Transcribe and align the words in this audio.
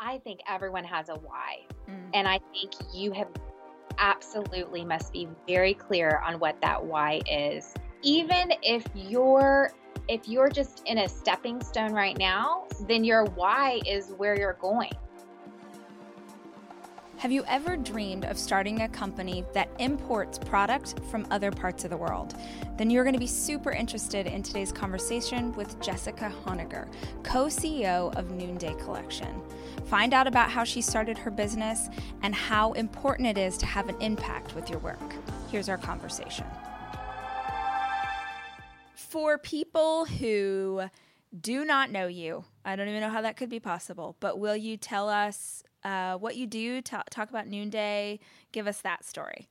I 0.00 0.18
think 0.18 0.40
everyone 0.48 0.84
has 0.84 1.10
a 1.10 1.14
why. 1.14 1.66
Mm. 1.88 2.10
And 2.14 2.26
I 2.26 2.40
think 2.52 2.72
you 2.94 3.12
have 3.12 3.28
absolutely 3.98 4.82
must 4.82 5.12
be 5.12 5.28
very 5.46 5.74
clear 5.74 6.22
on 6.26 6.40
what 6.40 6.58
that 6.62 6.82
why 6.82 7.20
is. 7.30 7.74
Even 8.02 8.52
if 8.62 8.84
you're 8.94 9.72
if 10.08 10.26
you're 10.26 10.48
just 10.48 10.82
in 10.86 10.98
a 10.98 11.08
stepping 11.08 11.62
stone 11.62 11.92
right 11.92 12.18
now, 12.18 12.66
then 12.88 13.04
your 13.04 13.26
why 13.26 13.80
is 13.86 14.12
where 14.16 14.36
you're 14.36 14.54
going. 14.54 14.90
Have 17.20 17.30
you 17.30 17.44
ever 17.48 17.76
dreamed 17.76 18.24
of 18.24 18.38
starting 18.38 18.80
a 18.80 18.88
company 18.88 19.44
that 19.52 19.68
imports 19.78 20.38
product 20.38 20.94
from 21.10 21.26
other 21.30 21.50
parts 21.50 21.84
of 21.84 21.90
the 21.90 21.96
world? 21.98 22.34
Then 22.78 22.88
you're 22.88 23.04
going 23.04 23.12
to 23.12 23.20
be 23.20 23.26
super 23.26 23.72
interested 23.72 24.26
in 24.26 24.42
today's 24.42 24.72
conversation 24.72 25.52
with 25.52 25.78
Jessica 25.82 26.32
Honegger, 26.46 26.88
co 27.22 27.44
CEO 27.44 28.16
of 28.16 28.30
Noonday 28.30 28.72
Collection. 28.82 29.42
Find 29.84 30.14
out 30.14 30.26
about 30.28 30.50
how 30.50 30.64
she 30.64 30.80
started 30.80 31.18
her 31.18 31.30
business 31.30 31.90
and 32.22 32.34
how 32.34 32.72
important 32.72 33.28
it 33.28 33.36
is 33.36 33.58
to 33.58 33.66
have 33.66 33.90
an 33.90 34.00
impact 34.00 34.54
with 34.54 34.70
your 34.70 34.78
work. 34.78 35.14
Here's 35.50 35.68
our 35.68 35.76
conversation. 35.76 36.46
For 38.94 39.36
people 39.36 40.06
who 40.06 40.84
do 41.38 41.64
not 41.64 41.90
know 41.90 42.06
you, 42.06 42.44
I 42.64 42.76
don't 42.76 42.88
even 42.88 43.00
know 43.00 43.10
how 43.10 43.22
that 43.22 43.36
could 43.36 43.50
be 43.50 43.60
possible, 43.60 44.16
but 44.20 44.38
will 44.38 44.56
you 44.56 44.76
tell 44.76 45.08
us 45.08 45.62
uh, 45.84 46.16
what 46.16 46.36
you 46.36 46.46
do, 46.46 46.82
t- 46.82 46.96
talk 47.10 47.30
about 47.30 47.46
Noonday, 47.46 48.18
give 48.52 48.66
us 48.66 48.80
that 48.82 49.04
story. 49.04 49.48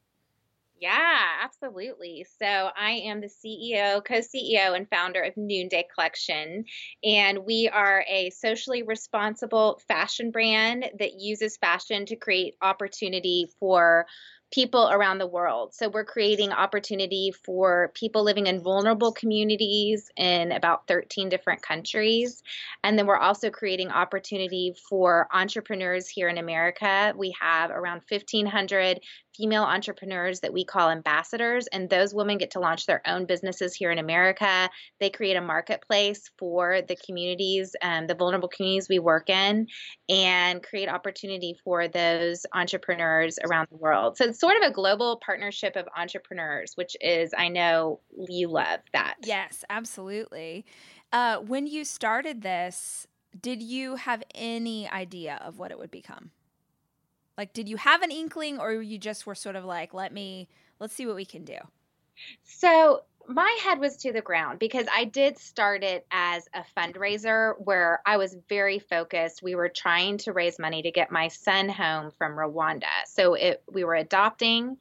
Yeah, 0.81 1.17
absolutely. 1.43 2.25
So 2.41 2.45
I 2.45 2.91
am 2.91 3.19
the 3.19 3.27
CEO, 3.27 4.03
co 4.03 4.15
CEO, 4.15 4.75
and 4.75 4.89
founder 4.89 5.21
of 5.21 5.35
Noonday 5.35 5.85
Collection. 5.93 6.63
And 7.03 7.39
we 7.39 7.67
are 7.67 8.05
a 8.07 8.29
socially 8.29 8.83
responsible 8.83 9.81
fashion 9.89 10.31
brand 10.31 10.89
that 10.99 11.19
uses 11.19 11.57
fashion 11.57 12.05
to 12.05 12.15
create 12.15 12.55
opportunity 12.61 13.49
for 13.59 14.05
people 14.51 14.89
around 14.91 15.19
the 15.19 15.27
world. 15.27 15.73
So 15.75 15.89
we're 15.89 16.05
creating 16.05 16.51
opportunity 16.51 17.31
for 17.45 17.91
people 17.93 18.23
living 18.23 18.47
in 18.47 18.61
vulnerable 18.61 19.11
communities 19.11 20.09
in 20.17 20.51
about 20.51 20.87
13 20.87 21.29
different 21.29 21.61
countries. 21.61 22.41
And 22.83 22.97
then 22.97 23.05
we're 23.05 23.17
also 23.17 23.51
creating 23.51 23.89
opportunity 23.89 24.73
for 24.89 25.27
entrepreneurs 25.31 26.07
here 26.07 26.29
in 26.29 26.37
America. 26.37 27.13
We 27.15 27.35
have 27.39 27.69
around 27.69 28.01
1,500 28.09 29.01
female 29.39 29.63
entrepreneurs 29.63 30.41
that 30.41 30.51
we 30.51 30.65
call 30.65 30.89
ambassadors, 30.89 31.67
and 31.67 31.89
those 31.89 32.13
women 32.13 32.37
get 32.37 32.51
to 32.51 32.59
launch 32.59 32.85
their 32.85 33.01
own 33.07 33.25
businesses 33.25 33.73
here 33.73 33.89
in 33.89 33.97
America. 33.97 34.69
They 34.99 35.09
create 35.09 35.37
a 35.37 35.41
marketplace 35.41 36.29
for 36.37 36.81
the 36.85 36.97
communities, 36.97 37.73
um, 37.81 38.07
the 38.07 38.15
vulnerable 38.15 38.49
communities 38.49 38.89
we 38.89 38.99
work 38.99 39.29
in, 39.29 39.67
and 40.09 40.61
create 40.61 40.89
opportunity 40.89 41.55
for 41.63 41.87
those 41.87 42.45
entrepreneurs 42.53 43.39
around 43.45 43.69
the 43.71 43.77
world. 43.77 44.17
So 44.17 44.25
it's 44.25 44.41
sort 44.41 44.57
of 44.57 44.63
a 44.63 44.73
global 44.73 45.21
partnership 45.25 45.77
of 45.77 45.87
entrepreneurs, 45.95 46.73
which 46.75 46.97
is, 46.99 47.33
I 47.37 47.47
know 47.47 48.01
you 48.27 48.49
love 48.49 48.81
that. 48.91 49.15
Yes, 49.23 49.63
absolutely. 49.69 50.65
Uh, 51.13 51.37
when 51.37 51.65
you 51.65 51.85
started 51.85 52.41
this, 52.41 53.07
did 53.39 53.63
you 53.63 53.95
have 53.95 54.21
any 54.35 54.89
idea 54.89 55.39
of 55.45 55.59
what 55.59 55.71
it 55.71 55.79
would 55.79 55.91
become? 55.91 56.31
Like, 57.39 57.53
did 57.53 57.69
you 57.69 57.77
have 57.77 58.01
an 58.01 58.11
inkling, 58.11 58.59
or 58.59 58.73
you 58.73 58.97
just 58.97 59.25
were 59.25 59.33
sort 59.33 59.55
of 59.55 59.63
like, 59.63 59.93
let 59.93 60.11
me, 60.11 60.49
let's 60.81 60.93
see 60.93 61.05
what 61.05 61.15
we 61.15 61.23
can 61.23 61.45
do? 61.45 61.55
So, 62.43 63.03
my 63.29 63.57
head 63.63 63.79
was 63.79 63.95
to 63.97 64.11
the 64.11 64.19
ground 64.19 64.59
because 64.59 64.87
I 64.93 65.05
did 65.05 65.37
start 65.37 65.81
it 65.81 66.05
as 66.11 66.49
a 66.53 66.65
fundraiser 66.77 67.53
where 67.59 68.01
I 68.05 68.17
was 68.17 68.35
very 68.49 68.77
focused. 68.79 69.41
We 69.41 69.55
were 69.55 69.69
trying 69.69 70.17
to 70.17 70.33
raise 70.33 70.59
money 70.59 70.81
to 70.81 70.91
get 70.91 71.11
my 71.11 71.29
son 71.29 71.69
home 71.69 72.11
from 72.17 72.33
Rwanda. 72.33 72.89
So 73.07 73.35
it 73.35 73.63
we 73.71 73.85
were 73.85 73.95
adopting 73.95 74.75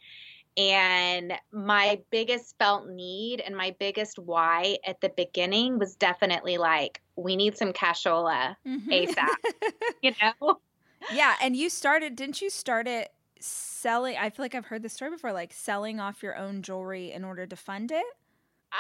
and 0.57 1.35
my 1.53 2.01
biggest 2.11 2.57
felt 2.59 2.89
need 2.89 3.41
and 3.41 3.57
my 3.57 3.77
biggest 3.79 4.19
why 4.19 4.79
at 4.85 5.01
the 5.01 5.11
beginning 5.11 5.79
was 5.79 5.95
definitely 5.95 6.59
like 6.59 7.01
we 7.15 7.37
need 7.37 7.57
some 7.57 7.73
cashola 7.73 8.57
mm-hmm. 8.67 8.91
ASAP. 8.91 9.73
you 10.03 10.13
know? 10.21 10.59
Yeah, 11.07 11.37
and 11.41 11.57
you 11.57 11.71
started, 11.71 12.17
didn't 12.17 12.43
you 12.43 12.51
start 12.51 12.87
it 12.89 13.13
selling? 13.41 14.17
I 14.17 14.31
feel 14.31 14.45
like 14.45 14.55
I've 14.55 14.67
heard 14.67 14.83
this 14.83 14.93
story 14.93 15.11
before, 15.11 15.33
like 15.33 15.53
selling 15.53 16.01
off 16.01 16.23
your 16.23 16.37
own 16.37 16.63
jewelry 16.63 17.13
in 17.13 17.25
order 17.25 17.47
to 17.47 17.57
fund 17.57 17.93
it. 17.93 18.05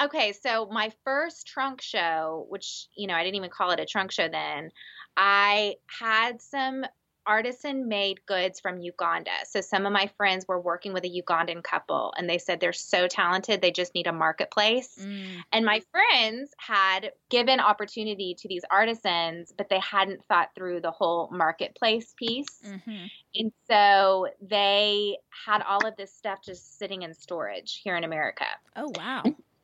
Okay, 0.03 0.33
so 0.33 0.67
my 0.67 0.93
first 1.05 1.47
trunk 1.47 1.81
show, 1.81 2.47
which, 2.51 2.89
you 2.95 3.07
know, 3.07 3.15
I 3.15 3.25
didn't 3.25 3.37
even 3.37 3.51
call 3.51 3.71
it 3.71 3.81
a 3.81 3.87
trunk 3.87 4.13
show 4.13 4.29
then, 4.29 4.71
I 5.17 5.77
had 5.87 6.43
some 6.43 6.85
artisan 7.29 7.87
made 7.87 8.25
goods 8.27 8.59
from 8.59 8.81
Uganda. 8.81 9.31
So 9.49 9.61
some 9.61 9.87
of 9.87 9.93
my 9.93 10.11
friends 10.17 10.49
were 10.49 10.61
working 10.61 10.93
with 10.95 11.05
a 11.05 11.23
Ugandan 11.23 11.63
couple 11.63 12.13
and 12.17 12.29
they 12.29 12.39
said 12.39 12.59
they're 12.59 12.73
so 12.73 13.07
talented, 13.07 13.61
they 13.61 13.71
just 13.71 13.95
need 13.95 14.07
a 14.07 14.13
marketplace. 14.13 14.97
Mm. 15.01 15.43
And 15.53 15.65
my 15.65 15.83
friends 15.93 16.51
had 16.59 17.13
given 17.31 17.61
opportunity 17.61 18.35
to 18.39 18.49
these 18.49 18.63
artisans, 18.71 19.53
but 19.57 19.69
they 19.69 19.81
hadn't 19.81 20.25
thought 20.25 20.49
through 20.55 20.81
the 20.81 20.91
whole 20.91 21.29
marketplace 21.31 22.15
piece. 22.17 22.61
Mm-hmm. 22.67 23.07
And 23.35 23.53
so 23.71 24.29
they 24.41 25.19
had 25.47 25.63
all 25.63 25.87
of 25.87 25.97
this 25.97 26.15
stuff 26.15 26.39
just 26.43 26.79
sitting 26.79 27.03
in 27.03 27.13
storage 27.13 27.83
here 27.85 27.97
in 27.97 28.05
America. 28.05 28.47
Oh, 28.75 28.91
wow. 28.97 29.23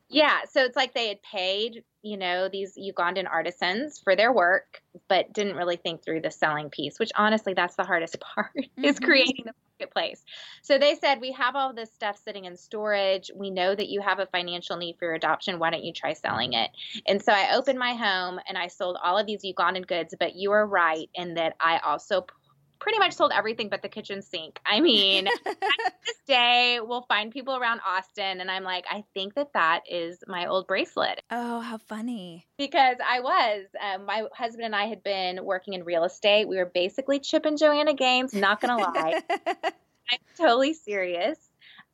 Yeah, 0.09 0.41
so 0.51 0.63
it's 0.65 0.77
like 0.77 0.95
they 0.95 1.09
had 1.09 1.23
paid, 1.23 1.83
you 2.03 2.17
know, 2.17 2.49
these 2.49 2.77
Ugandan 2.77 3.29
artisans 3.29 3.99
for 3.99 4.15
their 4.15 4.33
work, 4.33 4.83
but 5.09 5.33
didn't 5.33 5.57
really 5.57 5.77
think 5.77 6.05
through 6.05 6.21
the 6.21 6.31
selling 6.31 6.71
piece, 6.71 6.99
which 6.99 7.11
honestly, 7.17 7.55
that's 7.55 7.77
the 7.77 7.85
hardest 7.85 8.19
part 8.35 8.55
mm-hmm. 8.57 8.85
is 8.85 9.01
creating 9.01 9.45
the 9.47 9.53
marketplace. 9.81 10.23
So 10.63 10.79
they 10.79 10.95
said, 10.97 11.21
We 11.21 11.33
have 11.33 11.57
all 11.57 11.73
this 11.73 11.93
stuff 11.93 12.21
sitting 12.23 12.45
in 12.45 12.57
storage. 12.57 13.31
We 13.35 13.51
know 13.51 13.75
that 13.75 13.89
you 13.89 14.03
have 14.03 14.19
a 14.19 14.27
financial 14.27 14.77
need 14.77 14.97
for 14.99 15.07
your 15.07 15.15
adoption. 15.15 15.59
Why 15.59 15.71
don't 15.71 15.85
you 15.85 15.93
try 15.93 16.13
selling 16.13 16.53
it? 16.53 16.71
And 17.07 17.23
so 17.23 17.33
I 17.33 17.57
opened 17.57 17.79
my 17.79 17.95
home 17.95 18.39
and 18.47 18.59
I 18.59 18.69
sold 18.69 18.99
all 19.03 19.19
of 19.19 19.27
these 19.27 19.43
Ugandan 19.43 19.87
goods, 19.87 20.15
but 20.19 20.37
you 20.37 20.53
are 20.53 20.67
right 20.67 21.09
in 21.15 21.35
that 21.35 21.57
I 21.61 21.79
also 21.79 22.27
pretty 22.85 22.99
much 22.99 23.15
sold 23.15 23.33
everything 23.35 23.71
but 23.71 23.81
the 23.81 23.89
kitchen 23.89 24.21
sink. 24.21 24.61
I 24.67 24.81
mean, 24.81 25.27
this 25.45 26.17
day 26.27 26.81
we'll 26.83 27.07
find 27.09 27.33
people 27.33 27.57
around 27.57 27.81
Austin, 27.85 28.43
and 28.43 28.51
I'm 28.51 28.63
like, 28.63 28.85
I 28.91 29.05
think 29.15 29.35
that 29.37 29.55
that 29.55 29.85
is 29.91 30.19
my 30.29 30.47
old 30.47 30.67
bracelet. 30.67 31.23
Oh, 31.31 31.61
how 31.61 31.79
funny! 31.79 32.47
Because 32.59 32.97
I 33.05 33.21
was, 33.21 33.65
um, 33.81 34.05
my 34.05 34.25
husband 34.35 34.67
and 34.67 34.77
I 34.77 34.85
had 34.85 35.03
been 35.03 35.43
working 35.47 35.73
in 35.73 35.85
real 35.85 36.05
estate. 36.05 36.47
We 36.47 36.59
were 36.59 36.67
basically 36.67 37.21
Chip 37.21 37.47
and 37.47 37.57
Joanna 37.57 37.95
Gaines. 37.95 38.35
Not 38.35 38.61
gonna 38.61 38.77
lie, 38.77 39.23
I'm 39.65 40.19
totally 40.37 40.75
serious. 40.75 41.39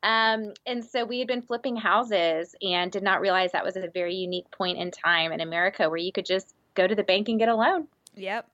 Um, 0.03 0.51
and 0.65 0.83
so 0.83 1.05
we 1.05 1.19
had 1.19 1.27
been 1.29 1.41
flipping 1.41 1.77
houses 1.77 2.53
and 2.61 2.91
did 2.91 3.03
not 3.03 3.21
realize 3.21 3.53
that 3.53 3.63
was 3.63 3.77
a 3.77 3.87
very 3.87 4.15
unique 4.15 4.51
point 4.51 4.77
in 4.77 4.91
time 4.91 5.31
in 5.31 5.39
America 5.39 5.87
where 5.87 5.97
you 5.97 6.11
could 6.11 6.25
just 6.25 6.53
go 6.73 6.85
to 6.85 6.95
the 6.95 7.03
bank 7.03 7.29
and 7.29 7.39
get 7.39 7.47
a 7.47 7.55
loan. 7.55 7.87
Yep. 8.15 8.45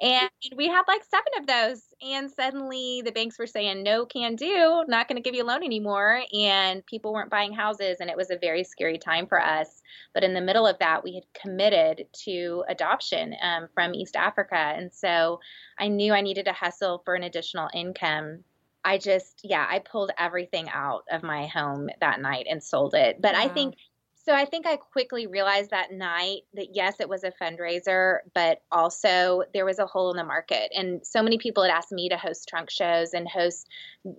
And 0.00 0.28
we 0.54 0.68
had 0.68 0.82
like 0.86 1.02
seven 1.04 1.32
of 1.38 1.46
those. 1.46 1.82
And 2.02 2.30
suddenly 2.30 3.02
the 3.04 3.12
banks 3.12 3.38
were 3.38 3.46
saying, 3.46 3.82
no 3.82 4.04
can 4.04 4.36
do, 4.36 4.84
not 4.88 5.08
going 5.08 5.16
to 5.16 5.22
give 5.22 5.34
you 5.34 5.42
a 5.42 5.46
loan 5.46 5.64
anymore. 5.64 6.22
And 6.34 6.84
people 6.84 7.14
weren't 7.14 7.30
buying 7.30 7.54
houses. 7.54 7.96
And 8.00 8.10
it 8.10 8.16
was 8.16 8.30
a 8.30 8.36
very 8.36 8.62
scary 8.62 8.98
time 8.98 9.26
for 9.26 9.40
us. 9.40 9.82
But 10.12 10.24
in 10.24 10.34
the 10.34 10.42
middle 10.42 10.66
of 10.66 10.78
that, 10.80 11.02
we 11.02 11.14
had 11.14 11.24
committed 11.40 12.06
to 12.24 12.64
adoption 12.68 13.34
um, 13.42 13.68
from 13.72 13.94
East 13.94 14.16
Africa. 14.16 14.56
And 14.56 14.92
so 14.92 15.40
I 15.78 15.88
knew 15.88 16.12
I 16.12 16.20
needed 16.20 16.44
to 16.44 16.52
hustle 16.52 17.00
for 17.04 17.14
an 17.14 17.22
additional 17.22 17.70
income. 17.72 18.44
I 18.84 18.98
just, 18.98 19.40
yeah, 19.42 19.66
I 19.68 19.78
pulled 19.78 20.12
everything 20.18 20.68
out 20.68 21.04
of 21.10 21.22
my 21.22 21.46
home 21.46 21.88
that 22.00 22.20
night 22.20 22.46
and 22.48 22.62
sold 22.62 22.94
it. 22.94 23.20
But. 23.20 23.34
I 23.34 23.48
think 23.48 23.76
so 24.26 24.34
I 24.34 24.44
think 24.44 24.66
I 24.66 24.76
quickly 24.76 25.28
realized 25.28 25.70
that 25.70 25.92
night 25.92 26.40
that 26.54 26.74
yes, 26.74 26.98
it 26.98 27.08
was 27.08 27.22
a 27.22 27.30
fundraiser, 27.40 28.18
but 28.34 28.58
also 28.72 29.44
there 29.54 29.64
was 29.64 29.78
a 29.78 29.86
hole 29.86 30.10
in 30.10 30.16
the 30.16 30.24
market. 30.24 30.72
And 30.74 31.06
so 31.06 31.22
many 31.22 31.38
people 31.38 31.62
had 31.62 31.70
asked 31.70 31.92
me 31.92 32.08
to 32.08 32.16
host 32.16 32.48
trunk 32.48 32.68
shows 32.68 33.14
and 33.14 33.28
host, 33.28 33.68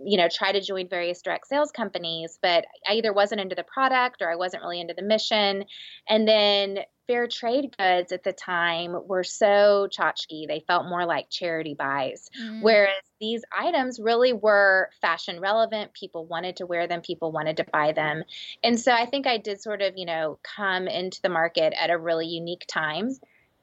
you 0.06 0.16
know, 0.16 0.30
try 0.32 0.54
to 0.54 0.62
join 0.62 0.88
various 0.88 1.22
direct 1.22 1.48
sales 1.48 1.72
companies, 1.72 2.40
but 2.42 2.64
I 2.90 2.94
either 2.94 3.12
wasn't 3.12 3.42
into 3.42 3.56
the 3.56 3.66
product 3.66 4.22
or 4.22 4.32
I 4.32 4.38
wasn't 4.38 4.64
really 4.64 4.80
into 4.80 4.94
the 4.94 5.04
mission. 5.04 5.66
And 6.08 6.26
then 6.26 6.80
fair 7.08 7.28
trade 7.28 7.76
goods 7.78 8.12
at 8.12 8.24
the 8.24 8.34
time 8.34 8.96
were 9.06 9.24
so 9.24 9.88
tchotchke. 9.90 10.48
They 10.48 10.64
felt 10.68 10.88
more 10.88 11.06
like 11.06 11.30
charity 11.30 11.74
buys. 11.74 12.30
Mm-hmm. 12.40 12.62
Whereas 12.62 13.04
these 13.20 13.44
items 13.58 14.00
really 14.00 14.34
were 14.34 14.90
fashion 15.02 15.40
relevant. 15.40 15.94
People 15.94 16.26
wanted 16.26 16.58
to 16.58 16.66
wear 16.66 16.88
them, 16.88 17.02
people 17.02 17.32
wanted 17.32 17.58
to 17.58 17.66
buy 17.72 17.94
them. 17.94 18.24
And 18.64 18.80
so 18.80 18.92
I 18.92 19.06
think 19.06 19.26
I 19.26 19.38
did 19.38 19.62
sort 19.62 19.82
of, 19.82 19.98
you 19.98 20.06
know, 20.06 20.38
come 20.44 20.88
into 20.88 21.22
the 21.22 21.30
market 21.30 21.74
at 21.80 21.90
a 21.90 21.98
really 21.98 22.28
unique 22.28 22.66
time. 22.68 23.10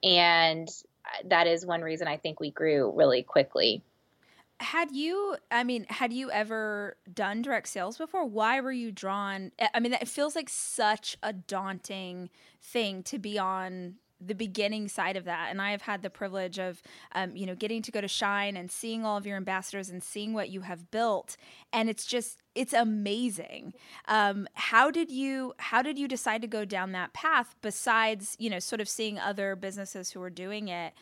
And 0.02 0.68
that 1.26 1.46
is 1.46 1.66
one 1.66 1.82
reason 1.82 2.08
I 2.08 2.16
think 2.16 2.40
we 2.40 2.50
grew 2.50 2.92
really 2.96 3.22
quickly 3.22 3.82
had 4.60 4.92
you 4.92 5.36
i 5.50 5.64
mean 5.64 5.84
had 5.90 6.12
you 6.12 6.30
ever 6.30 6.96
done 7.12 7.42
direct 7.42 7.68
sales 7.68 7.98
before? 7.98 8.24
Why 8.24 8.60
were 8.60 8.72
you 8.72 8.92
drawn? 8.92 9.52
I 9.72 9.80
mean 9.80 9.92
it 9.92 10.08
feels 10.08 10.36
like 10.36 10.48
such 10.48 11.16
a 11.22 11.32
daunting 11.32 12.30
thing 12.62 13.02
to 13.04 13.18
be 13.18 13.38
on 13.38 13.96
the 14.20 14.34
beginning 14.34 14.88
side 14.88 15.16
of 15.16 15.24
that. 15.24 15.48
And 15.50 15.60
i 15.60 15.70
have 15.70 15.82
had 15.82 16.02
the 16.02 16.10
privilege 16.10 16.58
of 16.58 16.82
um, 17.14 17.36
you 17.36 17.46
know 17.46 17.54
getting 17.54 17.82
to 17.82 17.92
go 17.92 18.00
to 18.00 18.08
shine 18.08 18.56
and 18.56 18.70
seeing 18.70 19.04
all 19.04 19.16
of 19.16 19.26
your 19.26 19.36
ambassadors 19.36 19.90
and 19.90 20.02
seeing 20.02 20.32
what 20.32 20.50
you 20.50 20.62
have 20.62 20.90
built. 20.90 21.36
And 21.72 21.90
it's 21.90 22.06
just 22.06 22.40
it's 22.54 22.72
amazing. 22.72 23.74
Um, 24.06 24.46
how 24.54 24.90
did 24.90 25.10
you 25.10 25.54
how 25.58 25.82
did 25.82 25.98
you 25.98 26.08
decide 26.08 26.42
to 26.42 26.48
go 26.48 26.64
down 26.64 26.92
that 26.92 27.12
path 27.12 27.54
besides 27.60 28.36
you 28.38 28.50
know 28.50 28.60
sort 28.60 28.80
of 28.80 28.88
seeing 28.88 29.18
other 29.18 29.56
businesses 29.56 30.10
who 30.10 30.22
are 30.22 30.30
doing 30.30 30.68
it? 30.68 30.94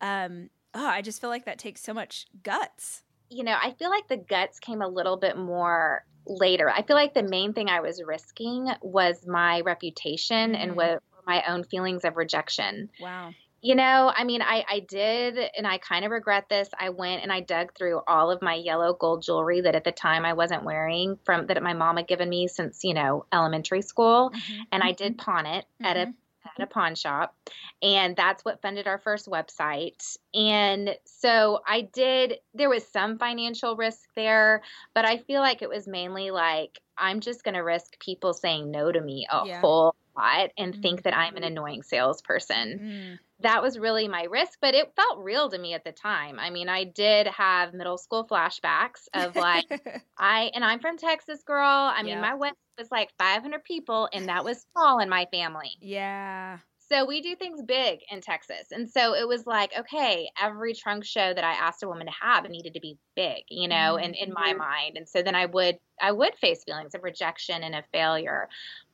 Um, 0.00 0.50
oh, 0.74 0.86
i 0.86 1.02
just 1.02 1.20
feel 1.20 1.30
like 1.30 1.44
that 1.44 1.58
takes 1.58 1.80
so 1.80 1.94
much 1.94 2.26
guts 2.42 3.02
you 3.28 3.44
know 3.44 3.56
i 3.62 3.70
feel 3.72 3.90
like 3.90 4.08
the 4.08 4.16
guts 4.16 4.58
came 4.58 4.82
a 4.82 4.88
little 4.88 5.16
bit 5.16 5.36
more 5.36 6.04
later 6.26 6.70
i 6.70 6.82
feel 6.82 6.96
like 6.96 7.14
the 7.14 7.22
main 7.22 7.52
thing 7.52 7.68
i 7.68 7.80
was 7.80 8.02
risking 8.04 8.68
was 8.82 9.26
my 9.26 9.60
reputation 9.62 10.52
mm-hmm. 10.52 10.62
and 10.62 10.76
what 10.76 11.02
my 11.30 11.42
own 11.48 11.64
feelings 11.64 12.04
of 12.04 12.16
rejection. 12.16 12.90
Wow. 13.00 13.30
You 13.62 13.74
know, 13.74 14.10
I 14.14 14.24
mean, 14.24 14.40
I, 14.40 14.64
I 14.68 14.80
did, 14.80 15.36
and 15.36 15.66
I 15.66 15.76
kind 15.76 16.06
of 16.06 16.10
regret 16.10 16.48
this. 16.48 16.68
I 16.78 16.88
went 16.88 17.22
and 17.22 17.30
I 17.30 17.40
dug 17.40 17.74
through 17.76 18.00
all 18.08 18.30
of 18.30 18.40
my 18.40 18.54
yellow 18.54 18.94
gold 18.94 19.22
jewelry 19.22 19.60
that 19.60 19.74
at 19.74 19.84
the 19.84 19.92
time 19.92 20.24
I 20.24 20.32
wasn't 20.32 20.64
wearing 20.64 21.18
from 21.24 21.46
that 21.46 21.62
my 21.62 21.74
mom 21.74 21.98
had 21.98 22.08
given 22.08 22.28
me 22.28 22.48
since, 22.48 22.84
you 22.84 22.94
know, 22.94 23.26
elementary 23.30 23.82
school. 23.82 24.32
Mm-hmm. 24.34 24.62
And 24.72 24.82
I 24.82 24.92
did 24.92 25.18
mm-hmm. 25.18 25.30
pawn 25.30 25.46
it 25.46 25.66
mm-hmm. 25.74 25.84
at 25.84 25.96
a 25.96 26.00
mm-hmm. 26.00 26.10
At 26.58 26.64
a 26.64 26.66
pawn 26.66 26.94
shop. 26.94 27.34
And 27.82 28.16
that's 28.16 28.44
what 28.44 28.62
funded 28.62 28.86
our 28.86 28.98
first 28.98 29.26
website. 29.26 30.16
And 30.34 30.96
so 31.04 31.60
I 31.66 31.82
did, 31.92 32.38
there 32.54 32.68
was 32.68 32.86
some 32.86 33.18
financial 33.18 33.76
risk 33.76 34.08
there, 34.16 34.62
but 34.94 35.04
I 35.04 35.18
feel 35.18 35.40
like 35.40 35.62
it 35.62 35.68
was 35.68 35.86
mainly 35.86 36.30
like, 36.30 36.80
I'm 36.98 37.20
just 37.20 37.44
going 37.44 37.54
to 37.54 37.60
risk 37.60 37.98
people 37.98 38.34
saying 38.34 38.70
no 38.70 38.92
to 38.92 39.00
me 39.00 39.26
a 39.30 39.46
yeah. 39.46 39.60
whole 39.60 39.94
lot 40.16 40.50
and 40.56 40.72
mm-hmm. 40.72 40.82
think 40.82 41.02
that 41.02 41.16
I'm 41.16 41.36
an 41.36 41.42
mm-hmm. 41.42 41.52
annoying 41.52 41.82
salesperson. 41.82 42.78
Mm. 42.82 43.18
That 43.42 43.62
was 43.62 43.78
really 43.78 44.06
my 44.06 44.24
risk, 44.24 44.58
but 44.60 44.74
it 44.74 44.92
felt 44.96 45.24
real 45.24 45.48
to 45.50 45.58
me 45.58 45.74
at 45.74 45.84
the 45.84 45.92
time. 45.92 46.38
I 46.38 46.50
mean, 46.50 46.68
I 46.68 46.84
did 46.84 47.26
have 47.28 47.72
middle 47.72 47.96
school 47.96 48.26
flashbacks 48.26 49.08
of 49.14 49.34
like, 49.34 49.66
I, 50.18 50.50
and 50.54 50.64
I'm 50.64 50.80
from 50.80 50.98
Texas, 50.98 51.42
girl. 51.42 51.66
I 51.66 52.02
mean, 52.02 52.14
yep. 52.14 52.20
my 52.20 52.34
wedding 52.34 52.56
was 52.78 52.90
like 52.90 53.10
500 53.18 53.64
people, 53.64 54.08
and 54.12 54.28
that 54.28 54.44
was 54.44 54.66
small 54.72 54.98
in 54.98 55.08
my 55.08 55.26
family. 55.32 55.72
Yeah. 55.80 56.58
So 56.90 57.04
we 57.04 57.20
do 57.20 57.36
things 57.36 57.62
big 57.62 58.00
in 58.10 58.20
Texas. 58.20 58.72
And 58.72 58.90
so 58.90 59.14
it 59.14 59.26
was 59.26 59.46
like, 59.46 59.70
okay, 59.78 60.28
every 60.40 60.74
trunk 60.74 61.04
show 61.04 61.32
that 61.32 61.44
I 61.44 61.52
asked 61.52 61.84
a 61.84 61.88
woman 61.88 62.06
to 62.06 62.12
have, 62.20 62.44
it 62.44 62.50
needed 62.50 62.74
to 62.74 62.80
be 62.80 62.98
big, 63.14 63.44
you 63.48 63.68
know, 63.68 63.94
mm-hmm. 63.94 64.04
and 64.04 64.16
in 64.16 64.32
my 64.32 64.54
mind. 64.54 64.96
And 64.96 65.08
so 65.08 65.22
then 65.22 65.36
I 65.36 65.46
would 65.46 65.78
I 66.02 66.10
would 66.10 66.34
face 66.34 66.64
feelings 66.64 66.96
of 66.96 67.04
rejection 67.04 67.62
and 67.62 67.76
a 67.76 67.84
failure. 67.92 68.48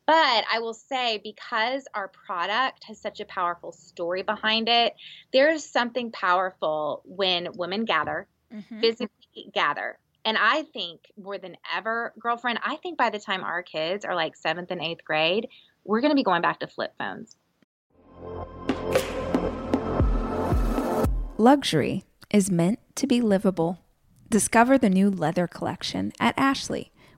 But 0.07 0.45
I 0.53 0.61
will 0.61 0.75
say, 0.75 1.21
because 1.23 1.85
our 1.93 2.07
product 2.07 2.85
has 2.85 3.01
such 3.01 3.19
a 3.19 3.25
powerful 3.25 3.73
story 3.73 4.23
behind 4.23 4.69
it, 4.69 4.95
there's 5.33 5.65
something 5.65 6.13
powerful 6.13 7.03
when 7.05 7.49
women 7.57 7.85
gather, 7.85 8.29
mm-hmm. 8.55 8.81
physically 8.81 9.51
gather. 9.53 9.99
And 10.25 10.39
I 10.39 10.63
think 10.63 11.01
more 11.21 11.39
than 11.39 11.57
ever, 11.75 12.13
girlfriend, 12.21 12.61
I 12.65 12.77
think 12.77 12.99
by 12.99 13.11
the 13.11 13.19
time 13.19 13.43
our 13.43 13.65
kids 13.65 14.05
are 14.05 14.15
like 14.15 14.37
seventh 14.37 14.71
and 14.71 14.81
eighth 14.81 15.05
grade, 15.05 15.49
we're 15.85 16.01
going 16.01 16.13
to 16.13 16.17
be 16.17 16.23
going 16.23 16.43
back 16.43 16.61
to 16.61 16.69
flip 16.69 16.95
phones. 16.99 17.37
Luxury 21.37 22.05
is 22.31 22.49
meant 22.51 22.79
to 22.95 23.09
be 23.09 23.21
livable. 23.21 23.81
Discover 24.31 24.79
the 24.79 24.91
new 24.91 25.11
leather 25.11 25.47
collection 25.47 26.13
at 26.21 26.35
Ashley 26.37 26.93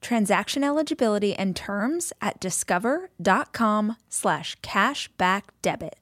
Transaction 0.00 0.64
eligibility 0.64 1.34
and 1.34 1.54
terms 1.54 2.12
at 2.20 2.40
discover.com 2.40 3.96
slash 4.08 4.56
cashback 4.60 5.42
debit. 5.60 5.96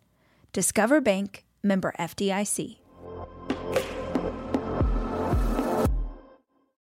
Discover 0.52 1.00
Bank, 1.00 1.44
member 1.62 1.92
FDIC. 1.98 2.76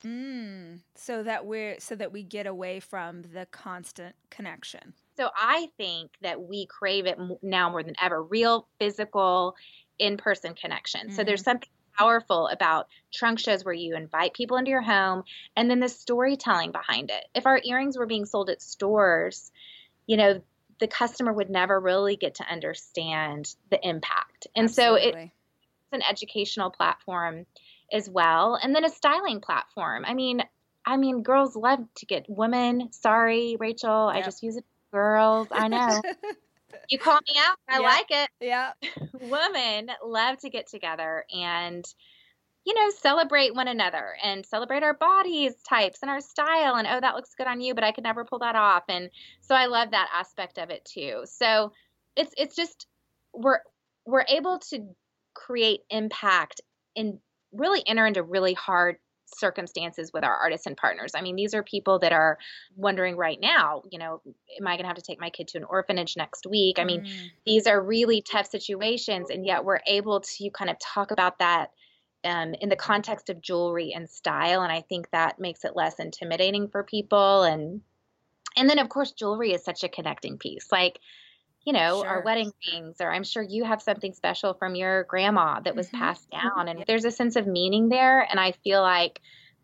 Mm, 0.06 0.80
so 0.96 1.24
that 1.24 1.46
we're 1.46 1.76
so 1.80 1.96
that 1.96 2.12
we 2.12 2.24
get 2.24 2.48
away 2.48 2.80
from 2.80 3.24
the 3.34 3.46
constant 3.52 4.16
connection. 4.30 4.94
So 5.18 5.30
I 5.36 5.68
think 5.78 6.12
that 6.22 6.42
we 6.42 6.66
crave 6.66 7.06
it 7.06 7.20
now 7.44 7.70
more 7.70 7.84
than 7.84 7.96
ever, 8.02 8.24
real 8.24 8.68
physical 8.80 9.56
in-person 10.00 10.56
connection. 10.56 11.08
Mm-hmm. 11.08 11.16
So 11.16 11.24
there's 11.24 11.42
mm-hmm. 11.42 11.52
something 11.52 11.70
powerful 11.98 12.48
about 12.48 12.88
trunk 13.14 13.40
shows 13.40 13.64
where 13.64 13.74
you 13.74 13.96
invite 13.96 14.34
people 14.34 14.58
into 14.58 14.72
your 14.72 14.82
home 14.82 15.24
and 15.56 15.70
then 15.70 15.80
the 15.80 15.90
storytelling 15.90 16.72
behind 16.72 17.10
it. 17.10 17.26
If 17.34 17.46
our 17.46 17.60
earrings 17.64 17.98
were 17.98 18.06
being 18.06 18.26
sold 18.26 18.50
at 18.50 18.62
stores, 18.62 19.52
you 20.08 20.18
know, 20.18 20.42
the 20.80 20.88
customer 20.88 21.32
would 21.32 21.50
never 21.50 21.80
really 21.80 22.16
get 22.16 22.36
to 22.36 22.44
understand 22.52 23.56
the 23.70 23.80
impact. 23.88 24.48
And 24.56 24.66
Absolutely. 24.66 25.12
so 25.12 25.18
it, 25.18 25.24
it's 25.24 25.94
an 25.94 26.02
educational 26.10 26.72
platform 26.72 27.46
as 27.92 28.10
well. 28.10 28.58
And 28.62 28.76
then 28.76 28.84
a 28.84 28.90
styling 28.90 29.42
platform. 29.42 30.04
I 30.06 30.14
mean, 30.14 30.44
I 30.86 30.98
mean, 30.98 31.22
girls 31.22 31.56
love 31.56 31.80
to 31.96 32.06
get 32.06 32.26
women. 32.28 32.92
Sorry, 32.92 33.56
Rachel, 33.60 34.12
yep. 34.14 34.24
I 34.24 34.26
just 34.26 34.42
use 34.44 34.58
it. 34.58 34.66
Girls, 34.92 35.48
I 35.52 35.68
know. 35.68 36.02
you 36.90 37.00
call 37.00 37.20
me 37.28 37.36
out. 37.38 37.58
I 37.68 37.80
yeah. 37.80 37.88
like 37.88 38.06
it. 38.10 38.30
Yeah. 38.40 38.72
Women 39.22 39.92
love 40.04 40.38
to 40.40 40.50
get 40.50 40.68
together 40.68 41.26
and, 41.34 41.86
you 42.66 42.74
know, 42.74 42.90
celebrate 42.90 43.56
one 43.56 43.68
another 43.68 44.16
and 44.24 44.46
celebrate 44.46 44.84
our 44.84 44.94
bodies 44.94 45.54
types 45.68 46.00
and 46.02 46.12
our 46.12 46.22
style. 46.22 46.76
And, 46.76 46.88
oh, 46.88 47.00
that 47.00 47.16
looks 47.16 47.36
good 47.36 47.48
on 47.48 47.62
you, 47.62 47.74
but 47.74 47.84
I 47.84 47.92
could 47.92 48.04
never 48.04 48.26
pull 48.26 48.40
that 48.40 48.56
off. 48.56 48.84
And 48.90 49.10
so 49.42 49.56
I 49.56 49.66
love 49.68 49.92
that 49.92 50.10
aspect 50.14 50.58
of 50.58 50.70
it 50.70 50.86
too. 50.86 51.24
So 51.26 51.72
it's, 52.16 52.34
it's 52.38 52.56
just, 52.56 52.88
we're, 53.34 53.60
we're 54.06 54.26
able 54.28 54.60
to 54.70 54.88
create 55.34 55.82
impact 55.90 56.62
and 56.96 57.20
really 57.54 57.84
enter 57.86 58.06
into 58.06 58.24
really 58.24 58.54
hard 58.54 58.98
circumstances 59.38 60.12
with 60.14 60.24
our 60.24 60.36
artists 60.36 60.68
and 60.68 60.78
partners. 60.78 61.12
I 61.16 61.22
mean, 61.22 61.36
these 61.36 61.54
are 61.54 61.64
people 61.64 62.00
that 62.00 62.12
are 62.12 62.38
wondering 62.76 63.16
right 63.16 63.40
now, 63.42 63.84
you 63.92 64.00
know, 64.00 64.22
am 64.60 64.68
I 64.68 64.76
going 64.76 64.84
to 64.84 64.88
have 64.88 64.98
to 64.98 65.02
take 65.02 65.20
my 65.20 65.30
kid 65.30 65.48
to 65.50 65.58
an 65.58 65.64
orphanage 65.64 66.18
next 66.18 66.46
week? 66.46 66.80
I 66.80 66.84
mean, 66.84 67.02
mm. 67.02 67.30
these 67.46 67.68
are 67.68 67.82
really 67.82 68.22
tough 68.22 68.48
situations, 68.48 69.30
and 69.30 69.46
yet 69.46 69.66
we're 69.66 69.82
able 69.88 70.22
to 70.22 70.50
kind 70.52 70.70
of 70.70 70.78
talk 70.80 71.12
about 71.12 71.40
that 71.40 71.72
um, 72.24 72.54
in 72.56 72.70
the 72.70 72.76
context 72.76 73.30
of 73.30 73.42
jewelry 73.42 73.94
and 73.94 74.10
style, 74.10 74.62
and 74.62 74.72
I 74.72 74.82
think 74.82 75.10
that 75.12 75.40
makes 75.40 75.66
it 75.66 75.76
less 75.76 75.96
intimidating 76.00 76.68
for 76.68 76.84
people. 76.84 77.44
And 77.44 77.82
and 78.58 78.70
then 78.70 78.80
of 78.80 78.90
course, 78.90 79.12
jewelry 79.12 79.54
is 79.54 79.64
such 79.64 79.84
a 79.84 79.90
connecting 79.90 80.38
piece, 80.38 80.72
like 80.72 81.00
you 81.66 81.74
know, 81.74 82.02
sure. 82.02 82.08
our 82.08 82.22
wedding 82.24 82.52
rings, 82.72 82.98
or 83.00 83.12
I'm 83.12 83.24
sure 83.24 83.44
you 83.44 83.64
have 83.64 83.82
something 83.82 84.14
special 84.14 84.54
from 84.54 84.76
your 84.76 85.04
grandma 85.04 85.60
that 85.60 85.76
was 85.76 85.88
mm-hmm. 85.88 85.98
passed 85.98 86.30
down. 86.32 86.68
And 86.68 86.84
there's 86.88 87.06
a 87.06 87.12
sense 87.12 87.36
of 87.36 87.46
meaning 87.46 87.90
there. 87.90 88.22
And 88.22 88.40
I 88.40 88.52
feel 88.52 88.82
like 88.82 89.22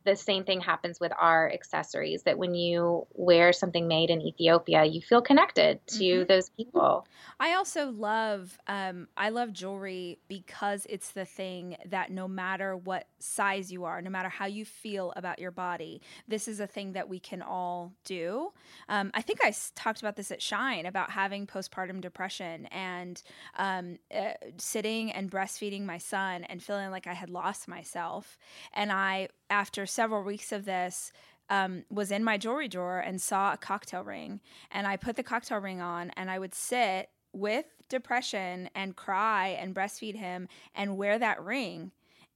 the 0.07 0.15
same 0.15 0.45
thing 0.45 0.61
happens 0.61 1.01
with 1.01 1.11
our 1.19 1.51
accessories 1.51 2.23
that 2.23 2.37
when 2.37 2.55
you 2.55 3.05
wear 3.11 3.51
something 3.51 3.89
made 3.89 4.09
in 4.09 4.21
Ethiopia, 4.21 4.85
you 4.85 5.01
feel 5.01 5.21
connected 5.21 5.85
to 5.87 6.03
mm-hmm. 6.03 6.27
those 6.27 6.49
people. 6.49 7.05
I 7.41 7.53
also 7.53 7.91
love 7.91 8.57
um, 8.67 9.09
I 9.17 9.29
love 9.29 9.51
jewelry 9.51 10.19
because 10.29 10.87
it's 10.89 11.11
the 11.11 11.25
thing 11.25 11.75
that 11.85 12.09
no 12.09 12.25
matter 12.25 12.77
what 12.77 13.07
size 13.19 13.69
you 13.69 13.83
are, 13.83 14.01
no 14.01 14.09
matter 14.09 14.29
how 14.29 14.45
you 14.45 14.63
feel 14.63 15.11
about 15.17 15.39
your 15.39 15.51
body, 15.51 16.01
this 16.25 16.47
is 16.47 16.61
a 16.61 16.67
thing 16.67 16.93
that 16.93 17.09
we 17.09 17.19
can 17.19 17.41
all 17.41 17.91
do. 18.05 18.53
Um, 18.87 19.11
I 19.13 19.21
think 19.21 19.43
I 19.43 19.53
talked 19.75 19.99
about 19.99 20.15
this 20.15 20.31
at 20.31 20.41
Shine 20.41 20.85
about 20.85 21.11
having 21.11 21.45
postpartum 21.47 21.99
depression 21.99 22.67
and 22.67 23.21
um, 23.57 23.97
uh, 24.15 24.33
sitting 24.57 25.11
and 25.11 25.29
breastfeeding 25.29 25.83
my 25.83 25.97
son 25.97 26.45
and 26.45 26.63
feeling 26.63 26.91
like 26.91 27.07
I 27.07 27.13
had 27.13 27.29
lost 27.29 27.67
myself. 27.67 28.37
And 28.73 28.89
I, 28.89 29.27
after 29.49 29.85
several 29.85 30.23
weeks 30.23 30.51
of 30.51 30.65
this, 30.65 31.11
um, 31.49 31.85
was 31.89 32.11
in 32.11 32.23
my 32.23 32.37
jewelry 32.37 32.67
drawer 32.67 32.99
and 32.99 33.21
saw 33.21 33.53
a 33.53 33.57
cocktail 33.57 34.03
ring. 34.03 34.41
And 34.71 34.85
I 34.85 34.97
put 34.97 35.15
the 35.15 35.23
cocktail 35.23 35.59
ring 35.59 35.81
on 35.81 36.11
and 36.17 36.29
I 36.29 36.39
would 36.39 36.53
sit 36.53 37.09
with 37.33 37.65
depression 37.89 38.69
and 38.75 38.95
cry 38.95 39.57
and 39.59 39.73
breastfeed 39.73 40.15
him 40.15 40.47
and 40.75 40.97
wear 40.97 41.17
that 41.19 41.41
ring. 41.41 41.91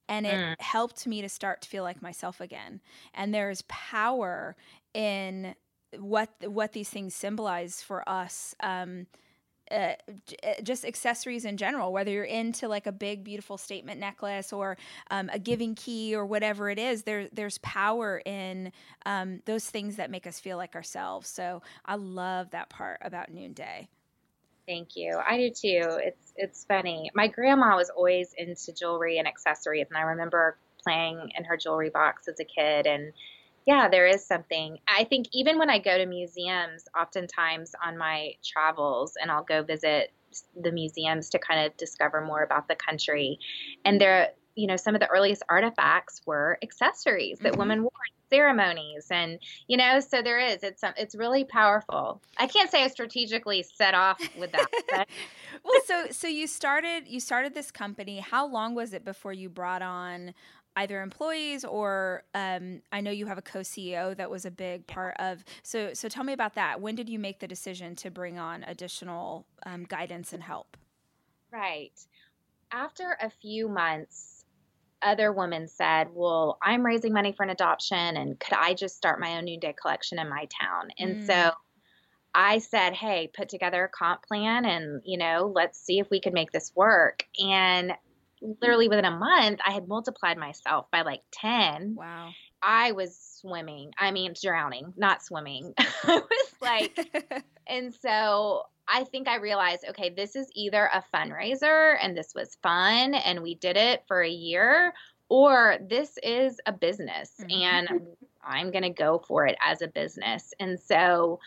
And 0.08 0.26
it 0.26 0.36
mm. 0.36 0.56
helped 0.60 1.08
me 1.08 1.22
to 1.22 1.30
start 1.30 1.62
to 1.62 1.70
feel 1.70 1.84
like 1.84 2.02
myself 2.02 2.42
again. 2.42 2.82
And 3.14 3.34
there's 3.34 3.64
power 3.64 4.56
in 4.94 5.56
what 5.98 6.30
what 6.46 6.74
these 6.74 6.90
things 6.90 7.14
symbolize 7.14 7.82
for 7.82 8.08
us. 8.08 8.56
Um, 8.62 9.08
uh, 9.72 9.94
uh, 10.44 10.54
just 10.64 10.86
accessories 10.86 11.46
in 11.46 11.58
general, 11.58 11.92
whether 11.94 12.12
you're 12.12 12.24
into 12.24 12.68
like 12.68 12.88
a 12.88 12.92
big, 12.92 13.24
beautiful 13.24 13.58
statement 13.58 14.00
necklace 14.00 14.52
or 14.52 14.78
um, 15.10 15.30
a 15.32 15.40
giving 15.40 15.76
key 15.76 16.16
or 16.16 16.26
whatever 16.26 16.70
it 16.70 16.80
is, 16.80 17.04
there, 17.04 17.28
there's 17.32 17.58
power 17.60 18.22
in 18.26 18.72
um, 19.06 19.42
those 19.46 19.70
things 19.70 19.96
that 19.96 20.12
make 20.12 20.28
us 20.28 20.40
feel 20.40 20.58
like 20.58 20.76
ourselves. 20.76 21.28
So 21.30 21.62
I 21.86 21.96
love 21.96 22.52
that 22.52 22.70
part 22.70 23.00
about 23.02 23.32
Noonday. 23.32 23.88
Thank 24.68 24.96
you. 24.96 25.20
I 25.26 25.38
do 25.38 25.50
too. 25.50 26.00
It's 26.00 26.34
it's 26.38 26.66
funny. 26.66 27.10
My 27.14 27.28
grandma 27.28 27.76
was 27.76 27.90
always 27.90 28.34
into 28.38 28.72
jewelry 28.72 29.18
and 29.18 29.28
accessories, 29.28 29.88
and 29.90 29.98
I 29.98 30.02
remember 30.02 30.56
playing 30.84 31.32
in 31.38 31.44
her 31.46 31.58
jewelry 31.58 31.90
box 31.90 32.28
as 32.28 32.40
a 32.40 32.46
kid 32.46 32.88
and 32.88 33.12
yeah, 33.66 33.90
there 33.90 34.08
is 34.08 34.26
something. 34.26 34.80
I 34.88 35.04
think 35.04 35.28
even 35.34 35.58
when 35.58 35.70
I 35.70 35.80
go 35.80 35.98
to 35.98 36.06
museums, 36.06 36.86
oftentimes 37.00 37.74
on 37.84 37.98
my 37.98 38.34
travels, 38.44 39.14
and 39.22 39.30
I'll 39.30 39.44
go 39.44 39.64
visit 39.64 40.12
the 40.60 40.72
museums 40.72 41.30
to 41.30 41.40
kind 41.40 41.66
of 41.66 41.78
discover 41.78 42.22
more 42.22 42.42
about 42.42 42.68
the 42.68 42.76
country, 42.76 43.40
and 43.86 44.02
there, 44.02 44.30
you 44.56 44.68
know, 44.68 44.78
some 44.78 44.96
of 44.96 45.02
the 45.02 45.08
earliest 45.08 45.44
artifacts 45.48 46.22
were 46.26 46.58
accessories 46.64 47.40
that 47.40 47.52
mm-hmm. 47.52 47.60
women 47.60 47.82
wore 47.84 47.92
in 48.08 48.36
ceremonies, 48.36 49.08
and 49.12 49.40
you 49.68 49.78
know, 49.78 50.00
so 50.00 50.24
there 50.24 50.40
is. 50.40 50.64
It's 50.64 50.84
it's 50.98 51.14
really 51.14 51.44
powerful. 51.44 52.20
I 52.38 52.48
can't 52.48 52.72
say 52.72 52.84
I 52.84 52.88
strategically 52.88 53.62
set 53.62 53.94
off 53.94 54.20
with 54.40 54.54
that. 54.54 54.68
well, 55.64 55.82
so 55.86 56.08
so 56.10 56.28
you 56.28 56.48
started 56.48 57.08
you 57.08 57.20
started 57.20 57.54
this 57.54 57.70
company. 57.70 58.22
How 58.22 58.48
long 58.48 58.74
was 58.74 58.94
it 58.94 59.06
before 59.06 59.34
you 59.34 59.50
brought 59.50 59.84
on 59.84 60.34
either 60.76 61.02
employees 61.02 61.66
or 61.66 62.24
um, 62.34 62.82
I 62.92 63.02
know 63.02 63.12
you 63.12 63.26
have 63.26 63.38
a 63.38 63.42
co-CEO 63.42 64.16
that 64.16 64.30
was 64.30 64.46
a 64.46 64.52
big 64.52 64.88
part 64.88 65.16
of. 65.20 65.44
So 65.64 65.94
so 65.94 66.08
tell 66.08 66.24
me 66.24 66.34
about 66.34 66.56
that. 66.56 66.82
When 66.82 66.96
did 66.96 67.10
you 67.10 67.20
make 67.20 67.40
the 67.40 67.48
decision 67.48 67.96
to 67.98 68.12
bring 68.12 68.40
on 68.40 68.64
additional 68.64 69.46
um, 69.66 69.84
guidance 69.84 70.34
and 70.34 70.44
help? 70.44 70.78
Right. 71.52 72.00
After 72.72 73.18
a 73.22 73.30
few 73.30 73.68
months, 73.68 74.46
other 75.02 75.34
women 75.34 75.68
said, 75.68 76.10
"Well, 76.14 76.58
I'm 76.62 76.86
raising 76.86 77.12
money 77.12 77.34
for 77.34 77.44
an 77.44 77.50
adoption, 77.50 77.98
and 77.98 78.40
could 78.40 78.54
I 78.54 78.74
just 78.74 78.96
start 78.96 79.20
my 79.20 79.38
own 79.38 79.46
Noonday 79.46 79.74
collection 79.74 80.20
in 80.20 80.30
my 80.30 80.48
town?" 80.62 80.90
And 80.98 81.24
mm. 81.24 81.28
so. 81.28 81.52
I 82.34 82.60
said, 82.60 82.94
"Hey, 82.94 83.30
put 83.36 83.50
together 83.50 83.84
a 83.84 83.90
comp 83.90 84.26
plan 84.26 84.64
and, 84.64 85.02
you 85.04 85.18
know, 85.18 85.52
let's 85.54 85.78
see 85.78 86.00
if 86.00 86.10
we 86.10 86.22
could 86.22 86.32
make 86.32 86.50
this 86.54 86.72
work." 86.74 87.26
And 87.38 87.92
literally 88.42 88.88
within 88.88 89.06
a 89.06 89.12
month, 89.12 89.60
I 89.66 89.72
had 89.72 89.88
multiplied 89.88 90.38
myself 90.38 90.88
by 90.92 91.02
like 91.02 91.22
10. 91.32 91.96
Wow. 91.98 92.30
I 92.62 92.92
was 92.92 93.18
swimming. 93.40 93.92
I 93.98 94.12
mean, 94.12 94.34
drowning, 94.42 94.94
not 94.98 95.24
swimming. 95.24 95.74
I 95.78 96.22
was 96.22 96.56
like, 96.62 97.44
and 97.68 97.94
so 97.94 98.64
I 98.88 99.04
think 99.06 99.28
I 99.28 99.38
realized, 99.38 99.86
okay, 99.90 100.10
this 100.10 100.36
is 100.36 100.48
either 100.56 100.90
a 100.94 101.04
fundraiser 101.14 101.96
and 102.02 102.18
this 102.18 102.34
was 102.36 102.58
fun 102.62 103.14
and 103.14 103.42
we 103.42 103.56
did 103.56 103.78
it 103.78 104.04
for 104.08 104.22
a 104.22 104.30
year, 104.30 104.94
or 105.30 105.78
this 105.88 106.18
is 106.22 106.60
a 106.66 106.74
business 106.74 107.32
mm-hmm. 107.40 107.52
and 107.52 108.02
I'm 108.44 108.72
going 108.72 108.84
to 108.84 108.90
go 108.90 109.24
for 109.28 109.46
it 109.46 109.56
as 109.66 109.82
a 109.82 109.88
business. 109.88 110.54
And 110.60 110.80
so 110.80 111.40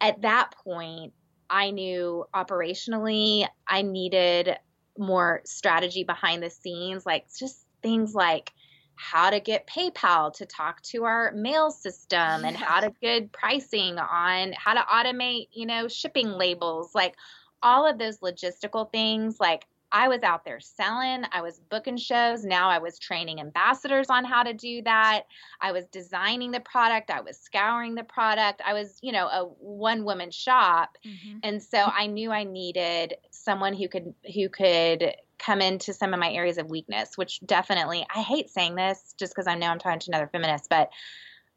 at 0.00 0.22
that 0.22 0.54
point, 0.62 1.12
I 1.48 1.70
knew 1.70 2.24
operationally 2.34 3.46
I 3.68 3.82
needed 3.82 4.56
more 4.98 5.42
strategy 5.44 6.04
behind 6.04 6.42
the 6.42 6.50
scenes, 6.50 7.06
like 7.06 7.26
just 7.38 7.64
things 7.82 8.14
like 8.14 8.52
how 8.96 9.30
to 9.30 9.40
get 9.40 9.66
PayPal 9.66 10.32
to 10.34 10.46
talk 10.46 10.82
to 10.82 11.04
our 11.04 11.30
mail 11.32 11.70
system 11.70 12.44
and 12.44 12.56
how 12.56 12.80
to 12.80 12.92
good 13.02 13.30
pricing 13.30 13.98
on 13.98 14.54
how 14.54 14.74
to 14.74 14.80
automate, 14.80 15.48
you 15.52 15.66
know, 15.66 15.86
shipping 15.86 16.30
labels, 16.30 16.94
like 16.94 17.14
all 17.62 17.86
of 17.86 17.98
those 17.98 18.18
logistical 18.18 18.90
things. 18.90 19.38
Like 19.38 19.66
I 19.96 20.08
was 20.08 20.22
out 20.22 20.44
there 20.44 20.60
selling, 20.60 21.24
I 21.32 21.40
was 21.40 21.58
booking 21.70 21.96
shows. 21.96 22.44
Now 22.44 22.68
I 22.68 22.76
was 22.76 22.98
training 22.98 23.40
ambassadors 23.40 24.10
on 24.10 24.26
how 24.26 24.42
to 24.42 24.52
do 24.52 24.82
that. 24.82 25.22
I 25.58 25.72
was 25.72 25.86
designing 25.86 26.50
the 26.50 26.60
product, 26.60 27.10
I 27.10 27.22
was 27.22 27.38
scouring 27.38 27.94
the 27.94 28.04
product. 28.04 28.60
I 28.62 28.74
was, 28.74 28.98
you 29.00 29.10
know, 29.10 29.26
a 29.26 29.44
one 29.58 30.04
woman 30.04 30.30
shop. 30.30 30.98
Mm-hmm. 31.02 31.38
And 31.42 31.62
so 31.62 31.78
I 31.78 32.08
knew 32.08 32.30
I 32.30 32.44
needed 32.44 33.14
someone 33.30 33.72
who 33.72 33.88
could 33.88 34.12
who 34.34 34.50
could 34.50 35.14
come 35.38 35.62
into 35.62 35.94
some 35.94 36.12
of 36.12 36.20
my 36.20 36.30
areas 36.30 36.58
of 36.58 36.68
weakness, 36.68 37.16
which 37.16 37.40
definitely 37.46 38.04
I 38.14 38.20
hate 38.20 38.50
saying 38.50 38.74
this 38.74 39.14
just 39.18 39.32
because 39.34 39.46
I 39.46 39.54
know 39.54 39.68
I'm 39.68 39.78
talking 39.78 40.00
to 40.00 40.10
another 40.10 40.28
feminist, 40.30 40.68
but 40.68 40.90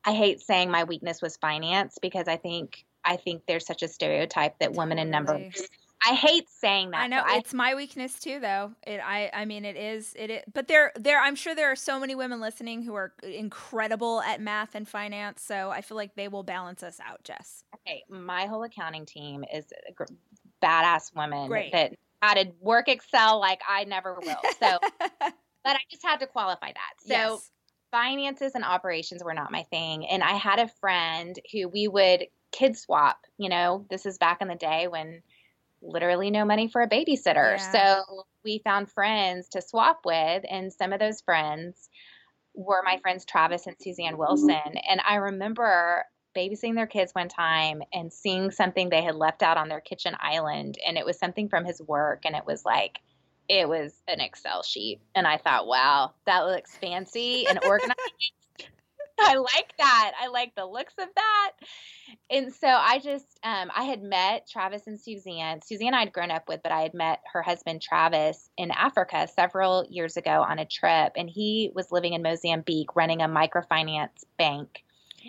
I 0.06 0.14
hate 0.14 0.40
saying 0.40 0.72
my 0.72 0.86
weakness 0.86 1.22
was 1.22 1.36
finance 1.36 1.98
because 2.02 2.30
I 2.30 2.38
think 2.38 2.86
I 3.04 3.18
think 3.18 3.44
there's 3.48 3.66
such 3.66 3.84
a 3.84 3.90
stereotype 3.90 4.60
that 4.60 4.72
women 4.72 4.98
in 4.98 5.10
numbers 5.10 5.68
I 6.06 6.14
hate 6.14 6.50
saying 6.50 6.92
that. 6.92 7.02
I 7.02 7.08
know 7.08 7.24
it's 7.28 7.54
my 7.54 7.76
weakness 7.76 8.20
too, 8.20 8.40
though. 8.40 8.72
It, 8.88 9.02
I, 9.04 9.30
I 9.34 9.46
mean, 9.46 9.66
it 9.66 9.76
is, 9.76 10.14
it 10.18 10.30
is. 10.30 10.44
But 10.54 10.68
there, 10.68 10.94
there, 10.96 11.22
I'm 11.22 11.36
sure 11.36 11.54
there 11.56 11.72
are 11.72 11.76
so 11.76 12.00
many 12.00 12.16
women 12.16 12.40
listening 12.40 12.84
who 12.84 12.96
are 12.96 13.14
incredible 13.22 14.22
at 14.22 14.40
math 14.40 14.76
and 14.76 14.88
finance. 14.88 15.42
So 15.42 15.72
I 15.72 15.82
feel 15.82 15.98
like 15.98 16.16
they 16.16 16.30
will 16.30 16.44
balance 16.44 16.84
us 16.84 17.00
out, 17.06 17.24
Jess. 17.24 17.64
Okay, 17.76 18.04
my 18.10 18.46
whole 18.46 18.64
accounting 18.64 19.06
team 19.06 19.44
is 19.54 19.66
badass 20.64 21.14
women 21.16 21.50
Great. 21.50 21.74
that 21.74 21.94
how 22.22 22.34
to 22.34 22.50
work 22.62 22.88
Excel 22.88 23.40
like 23.40 23.60
I 23.68 23.84
never 23.84 24.18
will. 24.22 24.40
So, 24.60 24.80
but 25.00 25.34
I 25.66 25.80
just 25.92 26.04
had 26.04 26.20
to 26.22 26.28
qualify 26.28 26.68
that. 26.68 26.94
So. 27.00 27.14
Yes. 27.14 27.52
Finances 27.92 28.52
and 28.54 28.64
operations 28.64 29.24
were 29.24 29.34
not 29.34 29.52
my 29.52 29.64
thing. 29.72 30.06
And 30.06 30.22
I 30.22 30.34
had 30.34 30.60
a 30.60 30.68
friend 30.80 31.36
who 31.52 31.68
we 31.68 31.88
would 31.88 32.28
kid 32.52 32.78
swap. 32.78 33.18
You 33.40 33.50
know, 33.50 33.88
this 33.90 34.06
is 34.06 34.20
back 34.20 34.44
in 34.44 34.48
the 34.48 34.54
day 34.54 34.88
when 34.88 35.24
literally 35.82 36.32
no 36.32 36.46
money 36.46 36.68
for 36.68 36.82
a 36.82 36.90
babysitter. 36.90 37.58
Yeah. 37.58 37.72
So 37.72 38.24
we 38.44 38.62
found 38.64 38.90
friends 38.92 39.50
to 39.50 39.62
swap 39.62 40.02
with, 40.06 40.44
and 40.50 40.72
some 40.74 40.94
of 40.94 41.00
those 41.00 41.22
friends 41.22 41.90
were 42.56 42.82
my 42.84 42.98
friends 43.02 43.26
Travis 43.26 43.68
and 43.68 43.76
Suzanne 43.80 44.18
Wilson. 44.18 44.52
And 44.54 45.02
I 45.08 45.16
remember 45.16 46.04
babysitting 46.38 46.76
their 46.76 46.88
kids 46.88 47.12
one 47.14 47.30
time 47.30 47.82
and 47.94 48.12
seeing 48.12 48.52
something 48.52 48.90
they 48.90 49.02
had 49.02 49.16
left 49.16 49.42
out 49.42 49.58
on 49.58 49.70
their 49.70 49.82
kitchen 49.82 50.16
island, 50.20 50.78
and 50.86 50.98
it 50.98 51.06
was 51.06 51.18
something 51.18 51.50
from 51.50 51.66
his 51.66 51.82
work, 51.82 52.22
and 52.26 52.36
it 52.36 52.46
was 52.46 52.64
like, 52.66 53.00
it 53.48 53.68
was 53.68 53.94
an 54.08 54.20
Excel 54.20 54.62
sheet. 54.62 55.00
And 55.16 55.26
I 55.26 55.38
thought, 55.38 55.66
wow, 55.66 56.14
that 56.26 56.42
looks 56.42 56.76
fancy 56.78 57.48
and 57.48 57.60
organized. 57.64 58.00
I 59.22 59.36
like 59.36 59.74
that. 59.78 60.12
I 60.22 60.28
like 60.28 60.56
the 60.56 60.66
looks 60.66 60.94
of 61.00 61.08
that. 61.16 61.52
And 62.30 62.54
so 62.54 62.68
I 62.68 63.00
just, 63.00 63.40
um, 63.44 63.70
I 63.76 63.84
had 63.84 64.02
met 64.02 64.48
Travis 64.50 64.88
and 64.88 65.00
Suzanne. 65.00 65.62
Suzanne 65.62 65.94
I'd 65.94 66.14
grown 66.14 66.32
up 66.32 66.48
with, 66.48 66.62
but 66.64 66.72
I 66.72 66.82
had 66.82 66.94
met 66.94 67.22
her 67.34 67.42
husband 67.42 67.82
Travis 67.82 68.50
in 68.58 68.72
Africa 68.72 69.28
several 69.28 69.86
years 69.90 70.18
ago 70.18 70.46
on 70.48 70.60
a 70.60 70.66
trip, 70.66 71.14
and 71.16 71.30
he 71.30 71.72
was 71.74 71.92
living 71.92 72.14
in 72.14 72.22
Mozambique 72.22 72.96
running 72.96 73.22
a 73.22 73.28
microfinance 73.28 74.24
bank. 74.38 74.84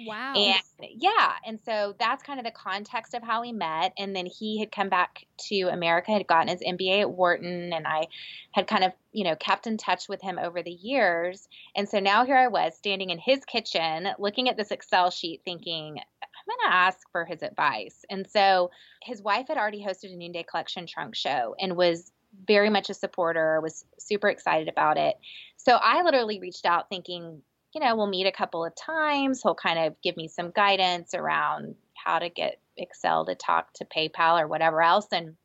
Wow. 0.07 0.35
And 0.35 0.63
yeah, 0.81 1.33
and 1.47 1.59
so 1.65 1.95
that's 1.99 2.23
kind 2.23 2.39
of 2.39 2.45
the 2.45 2.51
context 2.51 3.15
of 3.15 3.23
how 3.23 3.43
we 3.43 3.53
met. 3.53 3.93
And 3.99 4.15
then 4.15 4.27
he 4.27 4.59
had 4.59 4.73
come 4.73 4.89
back 4.89 5.27
to 5.49 5.63
America, 5.63 6.13
had 6.13 6.27
gotten 6.27 6.49
his 6.49 6.63
MBA 6.63 7.03
at 7.03 7.11
Wharton, 7.11 7.73
and 7.73 7.87
I 7.87 8.07
had 8.53 8.67
kind 8.67 8.85
of, 8.85 8.93
you 9.13 9.25
know, 9.25 9.37
kept 9.37 9.67
in 9.67 9.77
touch 9.77 10.09
with 10.09 10.23
him 10.23 10.39
over 10.39 10.63
the 10.63 10.71
years. 10.71 11.49
And 11.77 11.89
so 11.89 12.01
now 12.01 12.25
here 12.25 12.37
I 12.37 12.49
was 12.49 12.77
standing 12.77 13.11
in 13.11 13.19
his 13.19 13.45
kitchen 13.45 14.09
looking 14.19 14.49
at 14.49 14.57
this 14.57 14.71
Excel 14.71 15.11
sheet 15.11 15.43
thinking, 15.45 15.99
I'm 15.99 16.47
going 16.47 16.71
to 16.71 16.77
ask 16.77 16.99
for 17.13 17.25
his 17.25 17.43
advice. 17.43 18.05
And 18.09 18.27
so 18.29 18.71
his 19.03 19.23
wife 19.23 19.49
had 19.49 19.59
already 19.59 19.85
hosted 19.85 20.13
a 20.13 20.17
Noonday 20.17 20.45
Collection 20.45 20.87
trunk 20.87 21.15
show 21.15 21.55
and 21.61 21.77
was 21.77 22.13
very 22.47 22.71
much 22.71 22.91
a 22.91 22.95
supporter, 22.95 23.61
was 23.61 23.85
super 23.99 24.29
excited 24.29 24.69
about 24.69 24.97
it. 24.97 25.17
So 25.57 25.77
I 25.77 26.03
literally 26.03 26.41
reached 26.41 26.65
out 26.65 26.89
thinking, 26.89 27.43
you 27.75 27.81
know, 27.81 27.95
we'll 27.97 28.09
meet 28.09 28.27
a 28.27 28.33
couple 28.33 28.65
of 28.65 28.75
times. 28.75 29.43
He'll 29.43 29.55
kind 29.55 29.79
of 29.79 30.01
give 30.03 30.17
me 30.17 30.29
some 30.29 30.51
guidance 30.51 31.15
around 31.15 31.77
how 31.95 32.19
to 32.19 32.29
get 32.29 32.59
Excel 32.77 33.27
to 33.27 33.35
talk 33.35 33.73
to 33.75 33.85
PayPal 33.85 34.41
or 34.41 34.49
whatever 34.49 34.83
else. 34.83 35.07
And 35.13 35.37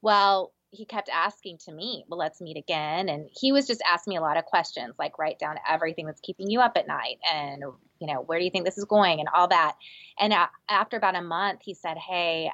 well, 0.00 0.52
he 0.70 0.86
kept 0.86 1.10
asking 1.10 1.58
to 1.58 1.72
meet. 1.72 2.06
Well, 2.08 2.18
let's 2.18 2.40
meet 2.40 2.56
again. 2.56 3.08
And 3.08 3.28
he 3.30 3.52
was 3.52 3.66
just 3.66 3.82
asking 3.86 4.12
me 4.12 4.16
a 4.16 4.22
lot 4.22 4.38
of 4.38 4.46
questions, 4.46 4.94
like 4.98 5.18
write 5.18 5.38
down 5.38 5.56
everything 5.68 6.06
that's 6.06 6.20
keeping 6.20 6.50
you 6.50 6.60
up 6.60 6.76
at 6.76 6.88
night, 6.88 7.18
and 7.30 7.62
you 8.00 8.12
know, 8.12 8.22
where 8.22 8.38
do 8.38 8.44
you 8.44 8.50
think 8.50 8.64
this 8.64 8.78
is 8.78 8.86
going, 8.86 9.20
and 9.20 9.28
all 9.32 9.48
that. 9.48 9.76
And 10.18 10.34
after 10.68 10.96
about 10.96 11.14
a 11.14 11.22
month, 11.22 11.60
he 11.62 11.74
said, 11.74 11.98
"Hey, 11.98 12.50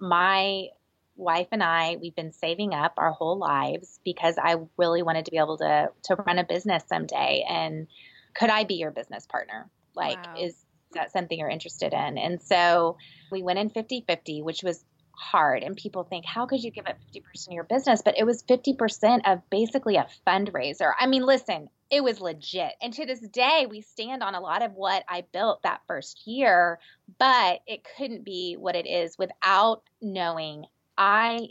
my 0.00 0.68
wife 1.16 1.48
and 1.50 1.62
I, 1.62 1.96
we've 2.00 2.14
been 2.14 2.32
saving 2.32 2.74
up 2.74 2.94
our 2.96 3.10
whole 3.10 3.38
lives 3.38 4.00
because 4.04 4.36
I 4.38 4.56
really 4.76 5.02
wanted 5.02 5.24
to 5.26 5.30
be 5.30 5.38
able 5.38 5.58
to 5.58 5.90
to 6.04 6.16
run 6.16 6.38
a 6.38 6.44
business 6.44 6.84
someday. 6.86 7.44
And 7.48 7.88
could 8.34 8.50
I 8.50 8.64
be 8.64 8.74
your 8.74 8.90
business 8.90 9.26
partner? 9.26 9.70
Like, 9.94 10.24
wow. 10.24 10.34
is 10.38 10.54
that 10.92 11.12
something 11.12 11.38
you're 11.38 11.48
interested 11.48 11.92
in?" 11.92 12.18
And 12.18 12.40
so 12.40 12.96
we 13.30 13.42
went 13.42 13.58
in 13.58 13.70
50-50, 13.70 14.42
which 14.42 14.62
was 14.62 14.84
hard 15.14 15.62
and 15.62 15.76
people 15.76 16.04
think 16.04 16.24
how 16.24 16.46
could 16.46 16.62
you 16.62 16.70
give 16.70 16.86
up 16.86 16.96
50% 17.14 17.48
of 17.48 17.52
your 17.52 17.64
business 17.64 18.02
but 18.02 18.18
it 18.18 18.24
was 18.24 18.42
50% 18.42 19.20
of 19.26 19.38
basically 19.50 19.96
a 19.96 20.06
fundraiser 20.26 20.92
i 20.98 21.06
mean 21.06 21.24
listen 21.24 21.68
it 21.90 22.02
was 22.02 22.20
legit 22.20 22.72
and 22.80 22.92
to 22.94 23.06
this 23.06 23.20
day 23.20 23.66
we 23.68 23.82
stand 23.82 24.22
on 24.22 24.34
a 24.34 24.40
lot 24.40 24.62
of 24.62 24.72
what 24.72 25.04
i 25.08 25.22
built 25.32 25.62
that 25.62 25.80
first 25.86 26.26
year 26.26 26.78
but 27.18 27.60
it 27.66 27.86
couldn't 27.96 28.24
be 28.24 28.56
what 28.58 28.74
it 28.74 28.86
is 28.86 29.16
without 29.18 29.82
knowing 30.00 30.64
i 30.96 31.48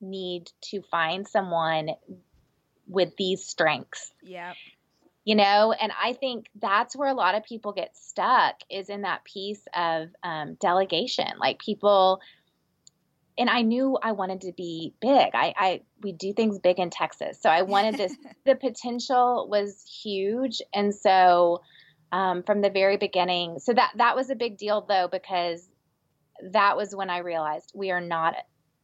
need 0.00 0.50
to 0.60 0.82
find 0.90 1.26
someone 1.26 1.88
with 2.86 3.16
these 3.16 3.44
strengths 3.44 4.12
yeah 4.22 4.52
you 5.28 5.34
know 5.34 5.72
and 5.72 5.92
i 6.02 6.14
think 6.14 6.46
that's 6.58 6.96
where 6.96 7.08
a 7.08 7.14
lot 7.14 7.34
of 7.34 7.44
people 7.44 7.72
get 7.72 7.94
stuck 7.94 8.54
is 8.70 8.88
in 8.88 9.02
that 9.02 9.22
piece 9.24 9.62
of 9.76 10.08
um, 10.22 10.56
delegation 10.58 11.26
like 11.38 11.58
people 11.58 12.20
and 13.38 13.48
I 13.48 13.62
knew 13.62 13.96
I 14.02 14.12
wanted 14.12 14.40
to 14.42 14.52
be 14.52 14.94
big. 15.00 15.30
I, 15.32 15.54
I 15.56 15.80
we 16.02 16.12
do 16.12 16.32
things 16.32 16.58
big 16.58 16.80
in 16.80 16.90
Texas, 16.90 17.40
so 17.40 17.48
I 17.48 17.62
wanted 17.62 17.96
this. 17.96 18.12
the 18.44 18.56
potential 18.56 19.46
was 19.48 19.84
huge, 20.02 20.60
and 20.74 20.92
so 20.92 21.62
um, 22.10 22.42
from 22.42 22.60
the 22.62 22.70
very 22.70 22.96
beginning, 22.96 23.60
so 23.60 23.72
that 23.72 23.92
that 23.96 24.16
was 24.16 24.28
a 24.30 24.34
big 24.34 24.58
deal 24.58 24.84
though 24.88 25.08
because 25.10 25.68
that 26.52 26.76
was 26.76 26.94
when 26.94 27.10
I 27.10 27.18
realized 27.18 27.70
we 27.74 27.92
are 27.92 28.00
not 28.00 28.34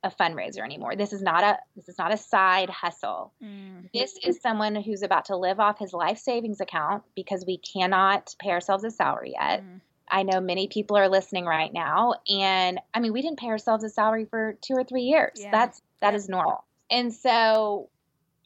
a 0.04 0.10
fundraiser 0.10 0.60
anymore. 0.60 0.94
This 0.94 1.12
is 1.12 1.22
not 1.22 1.42
a 1.42 1.58
this 1.74 1.88
is 1.88 1.98
not 1.98 2.12
a 2.12 2.16
side 2.16 2.68
hustle. 2.68 3.32
Mm. 3.42 3.90
This 3.92 4.16
is 4.22 4.40
someone 4.40 4.76
who's 4.76 5.02
about 5.02 5.24
to 5.26 5.36
live 5.36 5.58
off 5.58 5.78
his 5.78 5.92
life 5.94 6.18
savings 6.18 6.60
account 6.60 7.02
because 7.16 7.44
we 7.46 7.56
cannot 7.56 8.34
pay 8.38 8.50
ourselves 8.50 8.84
a 8.84 8.90
salary 8.90 9.32
yet. 9.32 9.62
Mm. 9.62 9.80
I 10.06 10.22
know 10.22 10.40
many 10.40 10.68
people 10.68 10.98
are 10.98 11.08
listening 11.08 11.46
right 11.46 11.72
now. 11.72 12.16
And 12.28 12.78
I 12.92 13.00
mean, 13.00 13.14
we 13.14 13.22
didn't 13.22 13.38
pay 13.38 13.48
ourselves 13.48 13.82
a 13.82 13.88
salary 13.88 14.26
for 14.26 14.58
two 14.60 14.74
or 14.74 14.84
three 14.84 15.04
years. 15.04 15.32
Yeah. 15.36 15.50
That's 15.50 15.80
that 16.02 16.12
yeah. 16.12 16.18
is 16.18 16.28
normal. 16.28 16.64
And 16.90 17.12
so 17.12 17.88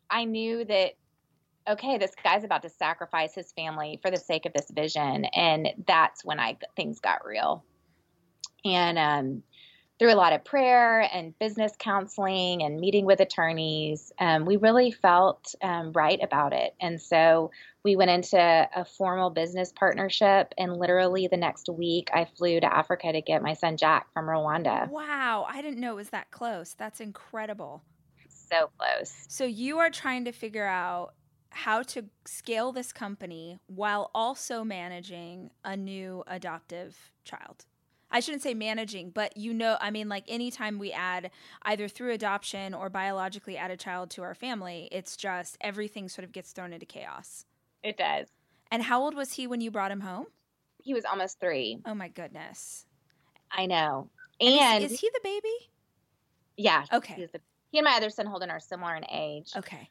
I 0.08 0.24
knew 0.24 0.64
that 0.64 0.92
okay, 1.68 1.98
this 1.98 2.12
guy's 2.24 2.44
about 2.44 2.62
to 2.62 2.70
sacrifice 2.70 3.34
his 3.34 3.52
family 3.52 3.98
for 4.00 4.10
the 4.10 4.16
sake 4.16 4.46
of 4.46 4.54
this 4.54 4.70
vision. 4.70 5.26
And 5.26 5.68
that's 5.86 6.24
when 6.24 6.38
I 6.38 6.56
things 6.76 7.00
got 7.00 7.26
real. 7.26 7.64
And 8.64 8.98
um, 8.98 9.42
through 9.98 10.12
a 10.12 10.14
lot 10.14 10.32
of 10.32 10.44
prayer 10.44 11.00
and 11.12 11.36
business 11.38 11.72
counseling 11.78 12.62
and 12.62 12.78
meeting 12.78 13.04
with 13.04 13.20
attorneys, 13.20 14.12
um, 14.18 14.44
we 14.44 14.56
really 14.56 14.92
felt 14.92 15.54
um, 15.60 15.92
right 15.92 16.20
about 16.22 16.52
it. 16.52 16.74
And 16.80 17.00
so 17.00 17.50
we 17.84 17.96
went 17.96 18.10
into 18.10 18.38
a 18.38 18.84
formal 18.84 19.30
business 19.30 19.72
partnership. 19.72 20.54
And 20.56 20.76
literally 20.76 21.26
the 21.26 21.36
next 21.36 21.68
week, 21.68 22.10
I 22.12 22.26
flew 22.36 22.60
to 22.60 22.72
Africa 22.72 23.12
to 23.12 23.20
get 23.20 23.42
my 23.42 23.54
son 23.54 23.76
Jack 23.76 24.12
from 24.12 24.26
Rwanda. 24.26 24.88
Wow. 24.88 25.46
I 25.48 25.62
didn't 25.62 25.80
know 25.80 25.92
it 25.92 25.96
was 25.96 26.10
that 26.10 26.30
close. 26.30 26.74
That's 26.78 27.00
incredible. 27.00 27.82
So 28.28 28.70
close. 28.78 29.12
So 29.28 29.44
you 29.44 29.78
are 29.78 29.90
trying 29.90 30.24
to 30.26 30.32
figure 30.32 30.66
out 30.66 31.14
how 31.50 31.82
to 31.82 32.04
scale 32.26 32.72
this 32.72 32.92
company 32.92 33.58
while 33.66 34.10
also 34.14 34.62
managing 34.64 35.50
a 35.64 35.76
new 35.76 36.22
adoptive 36.26 36.96
child. 37.24 37.64
I 38.10 38.20
shouldn't 38.20 38.42
say 38.42 38.54
managing, 38.54 39.10
but 39.10 39.36
you 39.36 39.52
know, 39.52 39.76
I 39.80 39.90
mean, 39.90 40.08
like 40.08 40.24
anytime 40.28 40.78
we 40.78 40.92
add 40.92 41.30
either 41.62 41.88
through 41.88 42.12
adoption 42.12 42.72
or 42.72 42.88
biologically 42.88 43.56
add 43.56 43.70
a 43.70 43.76
child 43.76 44.10
to 44.10 44.22
our 44.22 44.34
family, 44.34 44.88
it's 44.90 45.16
just 45.16 45.58
everything 45.60 46.08
sort 46.08 46.24
of 46.24 46.32
gets 46.32 46.52
thrown 46.52 46.72
into 46.72 46.86
chaos. 46.86 47.44
It 47.82 47.96
does. 47.96 48.28
And 48.70 48.82
how 48.82 49.02
old 49.02 49.14
was 49.14 49.32
he 49.32 49.46
when 49.46 49.60
you 49.60 49.70
brought 49.70 49.90
him 49.90 50.00
home? 50.00 50.26
He 50.82 50.94
was 50.94 51.04
almost 51.04 51.40
three. 51.40 51.80
Oh 51.84 51.94
my 51.94 52.08
goodness. 52.08 52.86
I 53.50 53.66
know. 53.66 54.08
And, 54.40 54.54
and 54.54 54.84
is, 54.84 54.92
is, 54.92 55.00
he 55.00 55.10
the 55.12 55.20
baby? 55.22 55.70
Yeah. 56.56 56.84
Okay. 56.92 57.28
The, 57.32 57.40
he 57.70 57.78
and 57.78 57.84
my 57.84 57.96
other 57.96 58.10
son 58.10 58.26
Holden 58.26 58.50
are 58.50 58.60
similar 58.60 58.94
in 58.94 59.04
age. 59.10 59.52
Okay. 59.56 59.90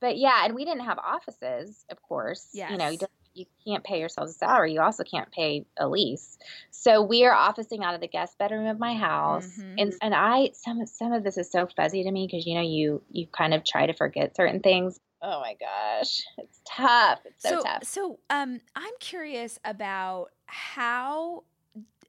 But 0.00 0.18
yeah, 0.18 0.44
and 0.44 0.54
we 0.54 0.64
didn't 0.64 0.84
have 0.84 0.98
don't 0.98 1.84
of 1.88 2.02
course. 2.02 2.48
Yes. 2.52 2.72
You 2.72 2.78
know, 2.78 2.88
you 2.88 2.98
you 3.34 3.46
can't 3.66 3.84
pay 3.84 4.00
yourself 4.00 4.28
a 4.28 4.32
salary. 4.32 4.72
You 4.72 4.80
also 4.80 5.04
can't 5.04 5.30
pay 5.30 5.64
a 5.78 5.88
lease. 5.88 6.38
So 6.70 7.02
we 7.02 7.24
are 7.24 7.32
officing 7.32 7.82
out 7.82 7.94
of 7.94 8.00
the 8.00 8.08
guest 8.08 8.38
bedroom 8.38 8.66
of 8.66 8.78
my 8.78 8.94
house. 8.94 9.46
Mm-hmm. 9.46 9.74
And 9.78 9.94
and 10.02 10.14
I 10.14 10.50
some 10.54 10.84
some 10.86 11.12
of 11.12 11.24
this 11.24 11.38
is 11.38 11.50
so 11.50 11.66
fuzzy 11.66 12.04
to 12.04 12.10
me 12.10 12.26
because 12.26 12.46
you 12.46 12.54
know 12.54 12.62
you 12.62 13.02
you 13.10 13.26
kind 13.26 13.54
of 13.54 13.64
try 13.64 13.86
to 13.86 13.94
forget 13.94 14.36
certain 14.36 14.60
things. 14.60 14.98
Oh 15.22 15.40
my 15.40 15.54
gosh. 15.54 16.22
It's 16.38 16.60
tough. 16.66 17.20
It's 17.24 17.42
so, 17.42 17.50
so 17.50 17.62
tough. 17.62 17.84
So 17.84 18.18
um 18.30 18.60
I'm 18.74 18.94
curious 19.00 19.58
about 19.64 20.30
how 20.46 21.44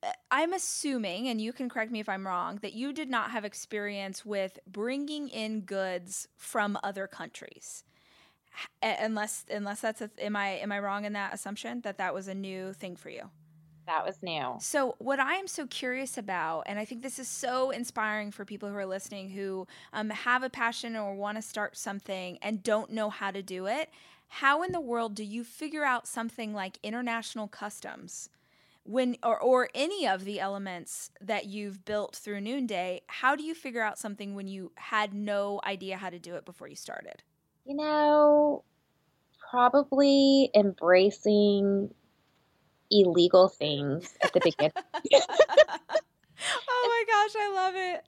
uh, 0.03 0.11
I'm 0.31 0.51
assuming, 0.51 1.29
and 1.29 1.39
you 1.39 1.53
can 1.53 1.69
correct 1.69 1.91
me 1.91 2.01
if 2.01 2.09
I'm 2.09 2.27
wrong, 2.27 2.59
that 2.61 2.73
you 2.73 2.91
did 2.91 3.09
not 3.09 3.31
have 3.31 3.45
experience 3.45 4.25
with 4.25 4.59
bringing 4.67 5.29
in 5.29 5.61
goods 5.61 6.27
from 6.37 6.77
other 6.83 7.07
countries 7.07 7.83
unless 8.81 9.45
unless 9.49 9.81
that's 9.81 10.01
a, 10.01 10.09
am 10.19 10.35
I 10.35 10.49
am 10.49 10.71
I 10.71 10.79
wrong 10.79 11.05
in 11.05 11.13
that 11.13 11.33
assumption 11.33 11.81
that 11.81 11.97
that 11.97 12.13
was 12.13 12.27
a 12.27 12.33
new 12.33 12.73
thing 12.73 12.95
for 12.95 13.09
you? 13.09 13.29
That 13.85 14.05
was 14.05 14.21
new. 14.23 14.55
So, 14.59 14.95
what 14.99 15.19
I 15.19 15.33
am 15.35 15.47
so 15.47 15.67
curious 15.67 16.17
about, 16.17 16.63
and 16.67 16.79
I 16.79 16.85
think 16.85 17.01
this 17.01 17.19
is 17.19 17.27
so 17.27 17.71
inspiring 17.71 18.31
for 18.31 18.45
people 18.45 18.69
who 18.69 18.75
are 18.75 18.85
listening 18.85 19.29
who 19.29 19.67
um, 19.91 20.09
have 20.09 20.43
a 20.43 20.49
passion 20.49 20.95
or 20.95 21.15
want 21.15 21.37
to 21.37 21.41
start 21.41 21.75
something 21.75 22.37
and 22.41 22.63
don't 22.63 22.91
know 22.91 23.09
how 23.09 23.31
to 23.31 23.41
do 23.41 23.65
it, 23.65 23.89
how 24.29 24.63
in 24.63 24.71
the 24.71 24.79
world 24.79 25.15
do 25.15 25.23
you 25.23 25.43
figure 25.43 25.83
out 25.83 26.07
something 26.07 26.53
like 26.53 26.79
international 26.83 27.47
customs? 27.47 28.29
when 28.85 29.15
or, 29.23 29.39
or 29.39 29.69
any 29.73 30.05
of 30.07 30.25
the 30.25 30.39
elements 30.39 31.09
that 31.21 31.45
you've 31.45 31.85
built 31.85 32.15
through 32.15 32.41
noonday 32.41 33.01
how 33.07 33.35
do 33.35 33.43
you 33.43 33.55
figure 33.55 33.81
out 33.81 33.97
something 33.97 34.35
when 34.35 34.47
you 34.47 34.71
had 34.75 35.13
no 35.13 35.61
idea 35.65 35.97
how 35.97 36.09
to 36.09 36.19
do 36.19 36.35
it 36.35 36.45
before 36.45 36.67
you 36.67 36.75
started 36.75 37.23
you 37.65 37.75
know, 37.75 38.63
probably 39.49 40.49
embracing 40.55 41.93
illegal 42.91 43.47
things 43.49 44.13
at 44.21 44.33
the 44.33 44.39
beginning. 44.43 44.71
oh 46.69 46.87
my 46.87 47.03
gosh, 47.07 47.35
I 47.39 47.51
love 47.53 47.73
it. 47.75 48.03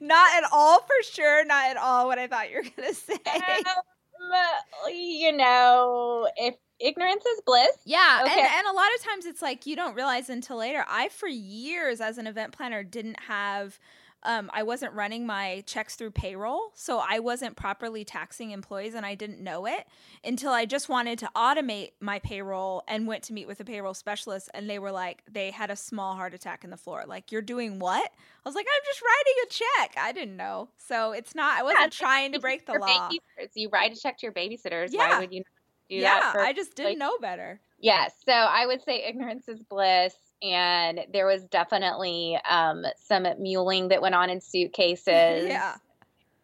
not 0.00 0.42
at 0.42 0.48
all 0.52 0.80
for 0.80 1.02
sure, 1.02 1.44
not 1.44 1.70
at 1.70 1.76
all 1.76 2.06
what 2.06 2.18
I 2.18 2.26
thought 2.26 2.50
you 2.50 2.56
were 2.56 2.62
going 2.62 2.88
to 2.88 2.94
say. 2.94 3.14
Um, 3.14 4.92
you 4.92 5.36
know, 5.36 6.28
if 6.36 6.54
ignorance 6.78 7.24
is 7.24 7.42
bliss. 7.44 7.76
Yeah, 7.84 8.22
okay. 8.24 8.32
and, 8.32 8.40
and 8.40 8.66
a 8.66 8.72
lot 8.72 8.88
of 8.96 9.04
times 9.04 9.26
it's 9.26 9.42
like 9.42 9.66
you 9.66 9.76
don't 9.76 9.94
realize 9.94 10.30
until 10.30 10.58
later. 10.58 10.84
I 10.88 11.08
for 11.08 11.28
years 11.28 12.00
as 12.00 12.18
an 12.18 12.26
event 12.26 12.52
planner 12.52 12.82
didn't 12.82 13.20
have 13.20 13.78
um, 14.22 14.50
I 14.52 14.62
wasn't 14.62 14.92
running 14.92 15.26
my 15.26 15.62
checks 15.66 15.96
through 15.96 16.10
payroll, 16.10 16.72
so 16.74 17.02
I 17.06 17.20
wasn't 17.20 17.56
properly 17.56 18.04
taxing 18.04 18.50
employees 18.50 18.94
and 18.94 19.06
I 19.06 19.14
didn't 19.14 19.40
know 19.40 19.66
it 19.66 19.86
until 20.24 20.52
I 20.52 20.66
just 20.66 20.88
wanted 20.88 21.18
to 21.20 21.30
automate 21.34 21.92
my 22.00 22.18
payroll 22.18 22.82
and 22.86 23.06
went 23.06 23.22
to 23.24 23.32
meet 23.32 23.46
with 23.46 23.60
a 23.60 23.64
payroll 23.64 23.94
specialist 23.94 24.50
and 24.52 24.68
they 24.68 24.78
were 24.78 24.92
like, 24.92 25.22
they 25.30 25.50
had 25.50 25.70
a 25.70 25.76
small 25.76 26.14
heart 26.14 26.34
attack 26.34 26.64
in 26.64 26.70
the 26.70 26.76
floor. 26.76 27.04
Like, 27.06 27.32
you're 27.32 27.40
doing 27.40 27.78
what? 27.78 28.04
I 28.44 28.48
was 28.48 28.54
like, 28.54 28.66
I'm 28.66 28.82
just 28.84 29.02
writing 29.02 29.34
a 29.44 29.48
check. 29.48 30.04
I 30.04 30.12
didn't 30.12 30.36
know. 30.36 30.68
So 30.76 31.12
it's 31.12 31.34
not, 31.34 31.58
I 31.58 31.62
wasn't 31.62 31.80
yeah, 31.80 31.88
trying 31.88 32.32
to 32.32 32.40
break 32.40 32.66
the 32.66 32.74
law. 32.74 33.10
You 33.54 33.70
write 33.70 33.96
a 33.96 34.00
check 34.00 34.18
to 34.18 34.26
your 34.26 34.32
babysitters. 34.32 34.88
Yeah. 34.92 35.08
Why 35.08 35.20
would 35.20 35.32
you 35.32 35.40
not 35.40 35.46
do 35.88 35.96
yeah, 35.96 36.20
that? 36.20 36.32
Yeah, 36.36 36.42
I 36.42 36.52
just 36.52 36.74
didn't 36.74 36.92
like, 36.92 36.98
know 36.98 37.18
better. 37.18 37.60
Yes. 37.78 38.12
Yeah, 38.26 38.32
so 38.32 38.52
I 38.52 38.66
would 38.66 38.82
say 38.82 39.02
ignorance 39.04 39.48
is 39.48 39.62
bliss 39.62 40.14
and 40.42 41.00
there 41.12 41.26
was 41.26 41.44
definitely 41.44 42.38
um, 42.48 42.84
some 42.96 43.26
muling 43.38 43.88
that 43.88 44.02
went 44.02 44.14
on 44.14 44.30
in 44.30 44.40
suitcases. 44.40 45.06
yeah. 45.06 45.76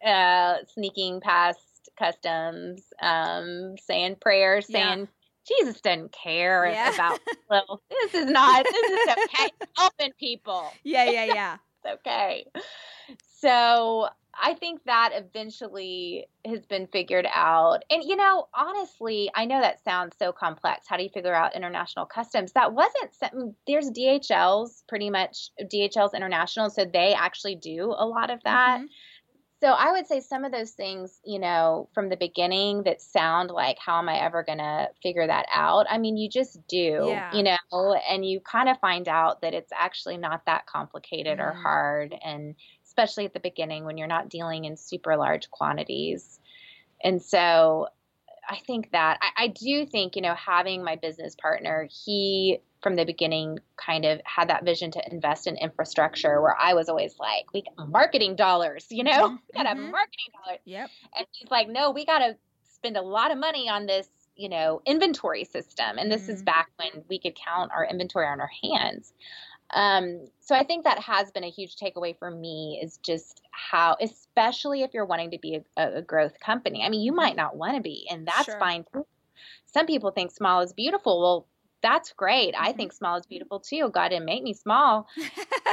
Uh, 0.05 0.57
sneaking 0.73 1.19
past 1.21 1.89
customs, 1.97 2.83
um, 3.01 3.75
saying 3.79 4.15
prayers, 4.21 4.67
saying 4.67 4.99
yeah. 4.99 5.05
Jesus 5.47 5.81
doesn't 5.81 6.11
care 6.11 6.67
yeah. 6.67 6.93
about 6.93 7.19
little. 7.49 7.81
This 7.89 8.13
is 8.13 8.25
not. 8.29 8.63
This 8.63 8.91
is 8.91 9.07
okay. 9.09 9.49
Helping 9.75 10.11
people. 10.19 10.71
Yeah, 10.83 11.09
yeah, 11.09 11.25
yeah. 11.25 11.57
it's 11.83 11.99
okay. 11.99 12.45
So 13.39 14.09
I 14.41 14.53
think 14.53 14.83
that 14.85 15.11
eventually 15.13 16.27
has 16.45 16.65
been 16.65 16.87
figured 16.87 17.27
out. 17.33 17.83
And, 17.89 18.03
you 18.03 18.15
know, 18.15 18.47
honestly, 18.53 19.29
I 19.35 19.45
know 19.45 19.59
that 19.59 19.83
sounds 19.83 20.15
so 20.17 20.31
complex. 20.31 20.85
How 20.87 20.97
do 20.97 21.03
you 21.03 21.09
figure 21.09 21.33
out 21.33 21.55
international 21.55 22.05
customs? 22.05 22.51
That 22.53 22.73
wasn't 22.73 23.13
something, 23.13 23.55
there's 23.65 23.89
DHL's 23.91 24.83
pretty 24.87 25.09
much, 25.09 25.49
DHL's 25.61 26.13
international. 26.13 26.69
So 26.69 26.85
they 26.85 27.13
actually 27.13 27.55
do 27.55 27.93
a 27.97 28.05
lot 28.05 28.29
of 28.29 28.39
that. 28.43 28.79
Mm-hmm. 28.79 28.85
So 29.59 29.69
I 29.69 29.91
would 29.91 30.05
say 30.05 30.19
some 30.19 30.45
of 30.45 30.51
those 30.51 30.71
things, 30.71 31.19
you 31.25 31.39
know, 31.39 31.89
from 31.95 32.09
the 32.09 32.15
beginning 32.15 32.83
that 32.83 33.01
sound 33.01 33.49
like, 33.49 33.77
how 33.83 33.97
am 33.97 34.07
I 34.07 34.19
ever 34.19 34.43
going 34.43 34.59
to 34.59 34.89
figure 35.01 35.25
that 35.25 35.47
out? 35.51 35.87
I 35.89 35.97
mean, 35.97 36.15
you 36.15 36.29
just 36.29 36.59
do, 36.67 37.07
yeah. 37.07 37.33
you 37.33 37.41
know, 37.41 37.97
and 38.07 38.23
you 38.23 38.39
kind 38.39 38.69
of 38.69 38.79
find 38.79 39.07
out 39.07 39.41
that 39.41 39.55
it's 39.55 39.71
actually 39.75 40.17
not 40.17 40.45
that 40.45 40.67
complicated 40.67 41.39
mm-hmm. 41.39 41.57
or 41.57 41.59
hard. 41.59 42.15
And 42.23 42.53
especially 42.97 43.25
at 43.25 43.33
the 43.33 43.39
beginning 43.39 43.85
when 43.85 43.97
you're 43.97 44.07
not 44.07 44.29
dealing 44.29 44.65
in 44.65 44.75
super 44.75 45.15
large 45.15 45.51
quantities. 45.51 46.39
And 47.03 47.21
so 47.21 47.87
I 48.49 48.57
think 48.65 48.91
that 48.91 49.19
I, 49.21 49.43
I, 49.43 49.47
do 49.49 49.85
think, 49.85 50.15
you 50.15 50.21
know, 50.21 50.33
having 50.33 50.83
my 50.83 50.95
business 50.95 51.35
partner, 51.35 51.87
he 52.05 52.59
from 52.81 52.95
the 52.95 53.05
beginning 53.05 53.59
kind 53.75 54.05
of 54.05 54.21
had 54.23 54.49
that 54.49 54.63
vision 54.63 54.91
to 54.91 55.11
invest 55.11 55.47
in 55.47 55.57
infrastructure 55.57 56.41
where 56.41 56.55
I 56.59 56.73
was 56.73 56.89
always 56.89 57.15
like, 57.19 57.51
we 57.53 57.63
got 57.63 57.89
marketing 57.89 58.35
dollars, 58.35 58.87
you 58.89 59.03
know, 59.03 59.29
we 59.29 59.63
got 59.63 59.69
to 59.69 59.75
mm-hmm. 59.79 59.91
marketing 59.91 60.31
dollars. 60.43 60.59
Yep. 60.65 60.89
And 61.17 61.27
he's 61.31 61.51
like, 61.51 61.67
no, 61.69 61.91
we 61.91 62.05
got 62.05 62.19
to 62.19 62.35
spend 62.73 62.97
a 62.97 63.01
lot 63.01 63.31
of 63.31 63.37
money 63.37 63.69
on 63.69 63.85
this, 63.85 64.07
you 64.35 64.49
know, 64.49 64.81
inventory 64.85 65.43
system. 65.43 65.97
And 65.97 66.11
this 66.11 66.23
mm-hmm. 66.23 66.31
is 66.31 66.43
back 66.43 66.69
when 66.77 67.03
we 67.09 67.19
could 67.19 67.35
count 67.35 67.71
our 67.75 67.85
inventory 67.85 68.27
on 68.27 68.39
our 68.39 68.51
hands. 68.63 69.13
Um, 69.71 70.27
so 70.39 70.55
I 70.55 70.63
think 70.63 70.85
that 70.85 70.99
has 70.99 71.31
been 71.31 71.43
a 71.43 71.49
huge 71.49 71.75
takeaway 71.75 72.17
for 72.17 72.31
me 72.31 72.79
is 72.81 72.97
just 72.97 73.41
how, 73.51 73.97
especially 74.01 74.83
if 74.83 74.93
you're 74.93 75.05
wanting 75.05 75.31
to 75.31 75.39
be 75.39 75.61
a, 75.75 75.97
a 75.97 76.01
growth 76.01 76.39
company. 76.39 76.83
I 76.83 76.89
mean, 76.89 77.01
you 77.01 77.11
might 77.11 77.35
not 77.35 77.57
want 77.57 77.75
to 77.75 77.81
be, 77.81 78.07
and 78.09 78.27
that's 78.27 78.45
sure. 78.45 78.59
fine. 78.59 78.85
Some 79.65 79.85
people 79.85 80.11
think 80.11 80.31
small 80.31 80.61
is 80.61 80.73
beautiful. 80.73 81.21
Well, 81.21 81.47
that's 81.81 82.13
great. 82.13 82.53
Mm-hmm. 82.53 82.63
I 82.63 82.73
think 82.73 82.93
small 82.93 83.17
is 83.17 83.25
beautiful 83.25 83.59
too. 83.59 83.89
God 83.89 84.09
didn't 84.09 84.25
make 84.25 84.43
me 84.43 84.53
small. 84.53 85.07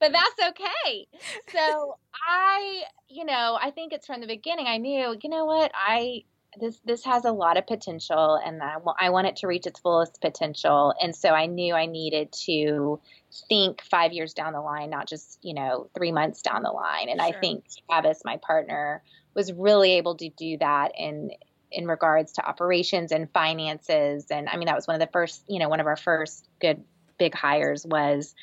but 0.00 0.12
that's 0.12 0.50
okay. 0.50 1.06
So 1.52 1.96
I, 2.28 2.82
you 3.08 3.24
know, 3.24 3.58
I 3.60 3.70
think 3.70 3.92
it's 3.92 4.06
from 4.06 4.20
the 4.20 4.26
beginning. 4.26 4.66
I 4.66 4.78
knew, 4.78 5.16
you 5.20 5.30
know 5.30 5.44
what, 5.44 5.72
I 5.74 6.24
this 6.60 6.78
this 6.84 7.04
has 7.04 7.24
a 7.24 7.32
lot 7.32 7.56
of 7.56 7.66
potential 7.66 8.40
and 8.44 8.62
I, 8.62 8.74
w- 8.74 8.94
I 8.98 9.10
want 9.10 9.26
it 9.26 9.36
to 9.36 9.46
reach 9.46 9.66
its 9.66 9.80
fullest 9.80 10.20
potential 10.20 10.94
and 11.00 11.14
so 11.14 11.30
i 11.30 11.46
knew 11.46 11.74
i 11.74 11.86
needed 11.86 12.32
to 12.44 13.00
think 13.48 13.82
five 13.82 14.12
years 14.12 14.34
down 14.34 14.52
the 14.52 14.60
line 14.60 14.90
not 14.90 15.08
just 15.08 15.38
you 15.42 15.54
know 15.54 15.88
three 15.94 16.12
months 16.12 16.42
down 16.42 16.62
the 16.62 16.70
line 16.70 17.08
and 17.08 17.20
sure. 17.20 17.28
i 17.28 17.40
think 17.40 17.64
travis 17.88 18.22
my 18.24 18.36
partner 18.38 19.02
was 19.34 19.52
really 19.52 19.92
able 19.92 20.16
to 20.16 20.28
do 20.30 20.56
that 20.58 20.92
in 20.98 21.30
in 21.70 21.86
regards 21.86 22.32
to 22.32 22.46
operations 22.46 23.10
and 23.10 23.30
finances 23.32 24.26
and 24.30 24.48
i 24.48 24.56
mean 24.56 24.66
that 24.66 24.76
was 24.76 24.86
one 24.86 24.94
of 24.94 25.00
the 25.00 25.12
first 25.12 25.44
you 25.48 25.58
know 25.58 25.68
one 25.68 25.80
of 25.80 25.86
our 25.86 25.96
first 25.96 26.48
good 26.60 26.82
big 27.18 27.34
hires 27.34 27.84
was 27.86 28.34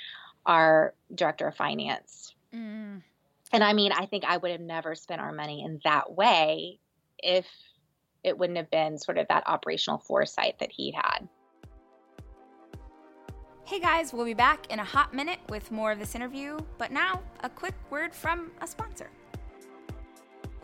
our 0.45 0.93
director 1.13 1.47
of 1.47 1.56
finance 1.56 2.34
mm. 2.54 3.02
and 3.54 3.63
i 3.63 3.74
mean 3.74 3.91
i 3.93 4.06
think 4.06 4.26
i 4.26 4.36
would 4.36 4.52
have 4.52 4.62
never 4.62 4.95
spent 4.95 5.21
our 5.21 5.32
money 5.32 5.63
in 5.63 5.80
that 5.84 6.12
way 6.12 6.78
if 7.19 7.45
it 8.24 8.38
wouldn't 8.38 8.58
have 8.58 8.70
been 8.70 8.98
sort 8.98 9.18
of 9.18 9.28
that 9.28 9.44
operational 9.48 10.00
foresight 10.00 10.60
that 10.60 10.72
he 10.72 10.92
had. 10.92 11.28
Hey 13.66 13.80
guys, 13.80 14.14
we'll 14.14 14.26
be 14.26 14.34
back 14.34 14.72
in 14.72 14.80
a 14.80 14.84
hot 14.84 15.14
minute 15.14 15.40
with 15.48 15.72
more 15.72 15.92
of 15.92 16.00
this 16.00 16.14
interview, 16.14 16.58
but 16.78 16.92
now 16.92 17.22
a 17.42 17.50
quick 17.50 17.76
word 17.90 18.14
from 18.14 18.52
a 18.62 18.68
sponsor. 18.68 19.10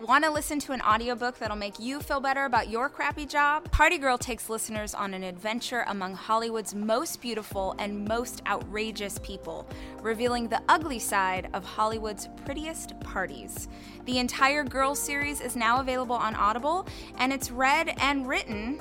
Want 0.06 0.24
to 0.26 0.30
listen 0.30 0.60
to 0.60 0.74
an 0.74 0.82
audiobook 0.82 1.40
that'll 1.40 1.58
make 1.58 1.80
you 1.80 2.00
feel 2.02 2.20
better 2.20 2.46
about 2.46 2.70
your 2.70 2.88
crappy 2.88 3.26
job? 3.26 3.72
Party 3.72 3.98
Girl 3.98 4.16
takes 4.16 4.48
listeners 4.48 4.94
on 4.94 5.16
an 5.16 5.24
adventure 5.24 5.86
among 5.88 6.14
Hollywood's 6.14 6.76
most 6.76 7.20
beautiful 7.20 7.74
and 7.80 8.08
most 8.08 8.44
outrageous 8.46 9.18
people, 9.24 9.68
revealing 10.04 10.50
the 10.50 10.62
ugly 10.70 11.00
side 11.00 11.50
of 11.56 11.66
Hollywood's 11.66 12.30
prettiest 12.46 13.00
parties. 13.00 13.70
The 14.06 14.20
entire 14.20 14.64
Girl 14.64 14.94
series 14.94 15.42
is 15.42 15.56
now 15.56 15.80
available 15.80 16.16
on 16.16 16.36
Audible, 16.36 16.88
and 17.18 17.34
it's 17.34 17.50
read 17.50 17.96
and 17.98 18.28
written 18.28 18.80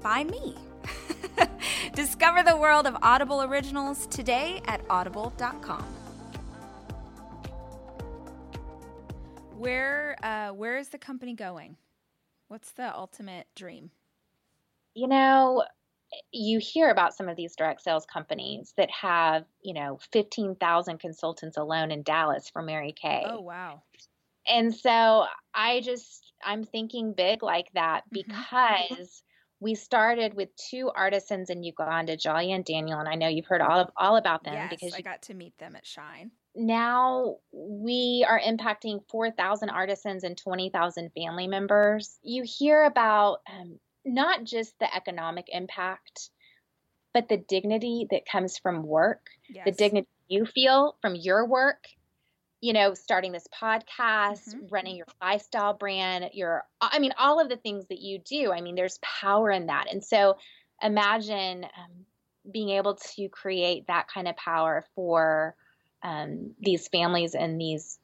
by 0.00 0.24
me. 0.24 0.56
Discover 1.94 2.42
the 2.42 2.56
world 2.56 2.86
of 2.86 2.96
Audible 3.02 3.42
originals 3.42 4.06
today 4.06 4.62
at 4.66 4.80
audible.com. 4.88 6.03
Where 9.56 10.16
uh, 10.22 10.50
where 10.50 10.76
is 10.76 10.88
the 10.88 10.98
company 10.98 11.34
going? 11.34 11.76
What's 12.48 12.72
the 12.72 12.94
ultimate 12.94 13.46
dream? 13.54 13.90
You 14.94 15.08
know, 15.08 15.64
you 16.32 16.58
hear 16.58 16.90
about 16.90 17.14
some 17.14 17.28
of 17.28 17.36
these 17.36 17.56
direct 17.56 17.82
sales 17.82 18.06
companies 18.06 18.74
that 18.76 18.90
have, 18.90 19.44
you 19.62 19.74
know, 19.74 19.98
15,000 20.12 20.98
consultants 20.98 21.56
alone 21.56 21.90
in 21.90 22.02
Dallas 22.02 22.48
for 22.48 22.62
Mary 22.62 22.92
Kay. 22.92 23.24
Oh, 23.26 23.40
wow. 23.40 23.82
And 24.46 24.74
so 24.74 25.24
I 25.54 25.80
just, 25.80 26.32
I'm 26.44 26.64
thinking 26.64 27.14
big 27.14 27.42
like 27.42 27.70
that 27.74 28.02
mm-hmm. 28.04 28.28
because 28.28 28.98
mm-hmm. 28.98 29.64
we 29.64 29.74
started 29.74 30.34
with 30.34 30.50
two 30.56 30.90
artisans 30.94 31.50
in 31.50 31.62
Uganda, 31.62 32.16
Jolly 32.16 32.52
and 32.52 32.64
Daniel, 32.64 33.00
and 33.00 33.08
I 33.08 33.14
know 33.14 33.28
you've 33.28 33.46
heard 33.46 33.62
all 33.62 33.80
of, 33.80 33.90
all 33.96 34.16
about 34.16 34.44
them 34.44 34.54
yes, 34.54 34.70
because 34.70 34.94
I 34.94 35.00
got 35.00 35.22
to 35.22 35.34
meet 35.34 35.56
them 35.58 35.74
at 35.74 35.86
Shine 35.86 36.30
now 36.54 37.36
we 37.52 38.24
are 38.28 38.40
impacting 38.40 39.02
4,000 39.10 39.70
artisans 39.70 40.24
and 40.24 40.36
20,000 40.36 41.10
family 41.12 41.48
members. 41.48 42.18
You 42.22 42.44
hear 42.44 42.84
about 42.84 43.38
um, 43.50 43.78
not 44.04 44.44
just 44.44 44.78
the 44.78 44.94
economic 44.94 45.46
impact, 45.48 46.30
but 47.12 47.28
the 47.28 47.36
dignity 47.36 48.06
that 48.10 48.26
comes 48.26 48.58
from 48.58 48.82
work, 48.82 49.26
yes. 49.48 49.64
the 49.64 49.72
dignity 49.72 50.08
you 50.28 50.46
feel 50.46 50.96
from 51.00 51.14
your 51.14 51.46
work. 51.46 51.84
You 52.60 52.72
know, 52.72 52.94
starting 52.94 53.32
this 53.32 53.46
podcast, 53.48 54.48
mm-hmm. 54.48 54.68
running 54.70 54.96
your 54.96 55.06
lifestyle 55.20 55.74
brand, 55.74 56.30
your, 56.32 56.64
I 56.80 56.98
mean, 56.98 57.12
all 57.18 57.38
of 57.38 57.50
the 57.50 57.58
things 57.58 57.84
that 57.90 58.00
you 58.00 58.20
do. 58.20 58.52
I 58.52 58.62
mean, 58.62 58.74
there's 58.74 58.98
power 59.02 59.50
in 59.50 59.66
that. 59.66 59.92
And 59.92 60.02
so 60.02 60.38
imagine 60.82 61.64
um, 61.64 62.06
being 62.50 62.70
able 62.70 62.94
to 62.94 63.28
create 63.28 63.88
that 63.88 64.08
kind 64.08 64.28
of 64.28 64.36
power 64.36 64.86
for 64.94 65.54
um, 66.04 66.52
these 66.60 66.86
families 66.88 67.34
in 67.34 67.58
these 67.58 67.98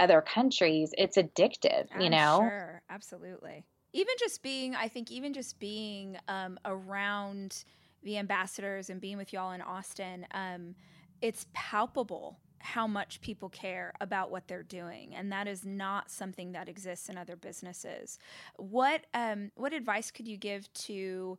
other 0.00 0.20
countries, 0.20 0.92
it's 0.98 1.16
addictive, 1.16 1.86
you 2.00 2.10
know? 2.10 2.38
Sure, 2.40 2.82
absolutely. 2.90 3.64
Even 3.92 4.14
just 4.18 4.42
being, 4.42 4.74
I 4.74 4.88
think, 4.88 5.12
even 5.12 5.32
just 5.32 5.60
being 5.60 6.16
um, 6.26 6.58
around 6.64 7.64
the 8.02 8.18
ambassadors 8.18 8.90
and 8.90 9.00
being 9.00 9.18
with 9.18 9.32
y'all 9.32 9.52
in 9.52 9.60
Austin, 9.60 10.26
um, 10.32 10.74
it's 11.20 11.46
palpable 11.52 12.40
how 12.58 12.86
much 12.86 13.20
people 13.20 13.48
care 13.48 13.92
about 14.00 14.30
what 14.30 14.48
they're 14.48 14.62
doing, 14.62 15.14
and 15.14 15.30
that 15.32 15.46
is 15.46 15.64
not 15.64 16.10
something 16.10 16.52
that 16.52 16.68
exists 16.68 17.08
in 17.08 17.18
other 17.18 17.36
businesses. 17.36 18.18
What 18.56 19.04
um, 19.14 19.50
what 19.56 19.72
advice 19.72 20.10
could 20.12 20.28
you 20.28 20.36
give 20.36 20.72
to 20.74 21.38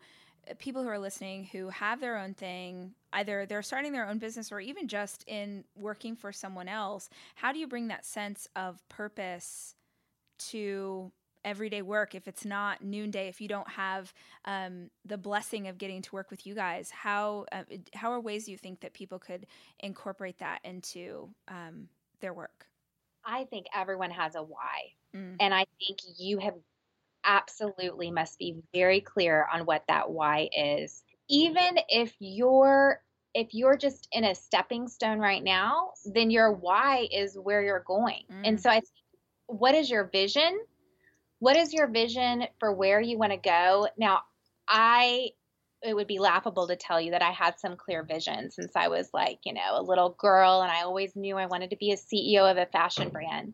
people 0.59 0.83
who 0.83 0.89
are 0.89 0.99
listening 0.99 1.45
who 1.45 1.69
have 1.69 1.99
their 1.99 2.17
own 2.17 2.33
thing, 2.33 2.93
either 3.13 3.45
they're 3.45 3.61
starting 3.61 3.91
their 3.91 4.07
own 4.07 4.17
business 4.17 4.51
or 4.51 4.59
even 4.59 4.87
just 4.87 5.23
in 5.27 5.63
working 5.75 6.15
for 6.15 6.31
someone 6.31 6.67
else, 6.67 7.09
how 7.35 7.51
do 7.51 7.59
you 7.59 7.67
bring 7.67 7.87
that 7.87 8.05
sense 8.05 8.47
of 8.55 8.81
purpose 8.89 9.75
to 10.37 11.11
everyday 11.45 11.81
work 11.81 12.15
if 12.15 12.27
it's 12.27 12.45
not 12.45 12.81
noonday 12.81 13.27
if 13.27 13.41
you 13.41 13.49
don't 13.49 13.69
have 13.69 14.13
um, 14.45 14.89
the 15.05 15.17
blessing 15.17 15.67
of 15.67 15.77
getting 15.77 16.01
to 16.01 16.11
work 16.13 16.29
with 16.29 16.45
you 16.45 16.55
guys? 16.55 16.91
How 16.91 17.45
uh, 17.51 17.63
how 17.93 18.11
are 18.11 18.19
ways 18.19 18.47
you 18.47 18.57
think 18.57 18.81
that 18.81 18.93
people 18.93 19.19
could 19.19 19.45
incorporate 19.79 20.39
that 20.39 20.59
into 20.63 21.29
um, 21.47 21.87
their 22.21 22.33
work? 22.33 22.67
I 23.25 23.45
think 23.45 23.67
everyone 23.73 24.11
has 24.11 24.35
a 24.35 24.43
why. 24.43 24.93
Mm. 25.15 25.35
and 25.39 25.53
i 25.53 25.65
think 25.77 25.99
you 26.17 26.39
have 26.39 26.55
absolutely 27.25 28.11
must 28.11 28.37
be 28.39 28.57
very 28.73 29.01
clear 29.01 29.47
on 29.53 29.61
what 29.65 29.83
that 29.87 30.09
why 30.09 30.49
is. 30.55 31.03
Even 31.29 31.79
if 31.89 32.13
you're 32.19 33.01
if 33.33 33.53
you're 33.53 33.77
just 33.77 34.07
in 34.11 34.25
a 34.25 34.35
stepping 34.35 34.87
stone 34.87 35.17
right 35.17 35.43
now, 35.43 35.89
then 36.05 36.29
your 36.29 36.51
why 36.51 37.07
is 37.11 37.35
where 37.35 37.63
you're 37.63 37.83
going. 37.87 38.21
Mm. 38.31 38.41
And 38.47 38.61
so 38.61 38.69
I 38.69 38.75
think 38.75 38.89
what 39.47 39.73
is 39.73 39.89
your 39.89 40.05
vision? 40.05 40.59
What 41.39 41.57
is 41.57 41.73
your 41.73 41.87
vision 41.87 42.45
for 42.59 42.71
where 42.71 43.01
you 43.01 43.17
want 43.17 43.31
to 43.31 43.37
go? 43.37 43.87
Now, 43.97 44.21
I 44.67 45.31
it 45.83 45.93
would 45.93 46.07
be 46.07 46.19
laughable 46.19 46.67
to 46.67 46.77
tell 46.77 47.01
you 47.01 47.11
that 47.11 47.21
I 47.21 47.31
had 47.31 47.59
some 47.59 47.75
clear 47.75 48.03
vision 48.03 48.49
since 48.51 48.71
I 48.75 48.87
was 48.87 49.09
like, 49.13 49.39
you 49.43 49.53
know, 49.53 49.77
a 49.77 49.83
little 49.83 50.15
girl 50.17 50.61
and 50.61 50.71
I 50.71 50.83
always 50.83 51.13
knew 51.15 51.37
I 51.37 51.45
wanted 51.45 51.71
to 51.71 51.75
be 51.75 51.91
a 51.91 51.97
CEO 51.97 52.49
of 52.49 52.57
a 52.57 52.67
fashion 52.67 53.09
brand. 53.09 53.53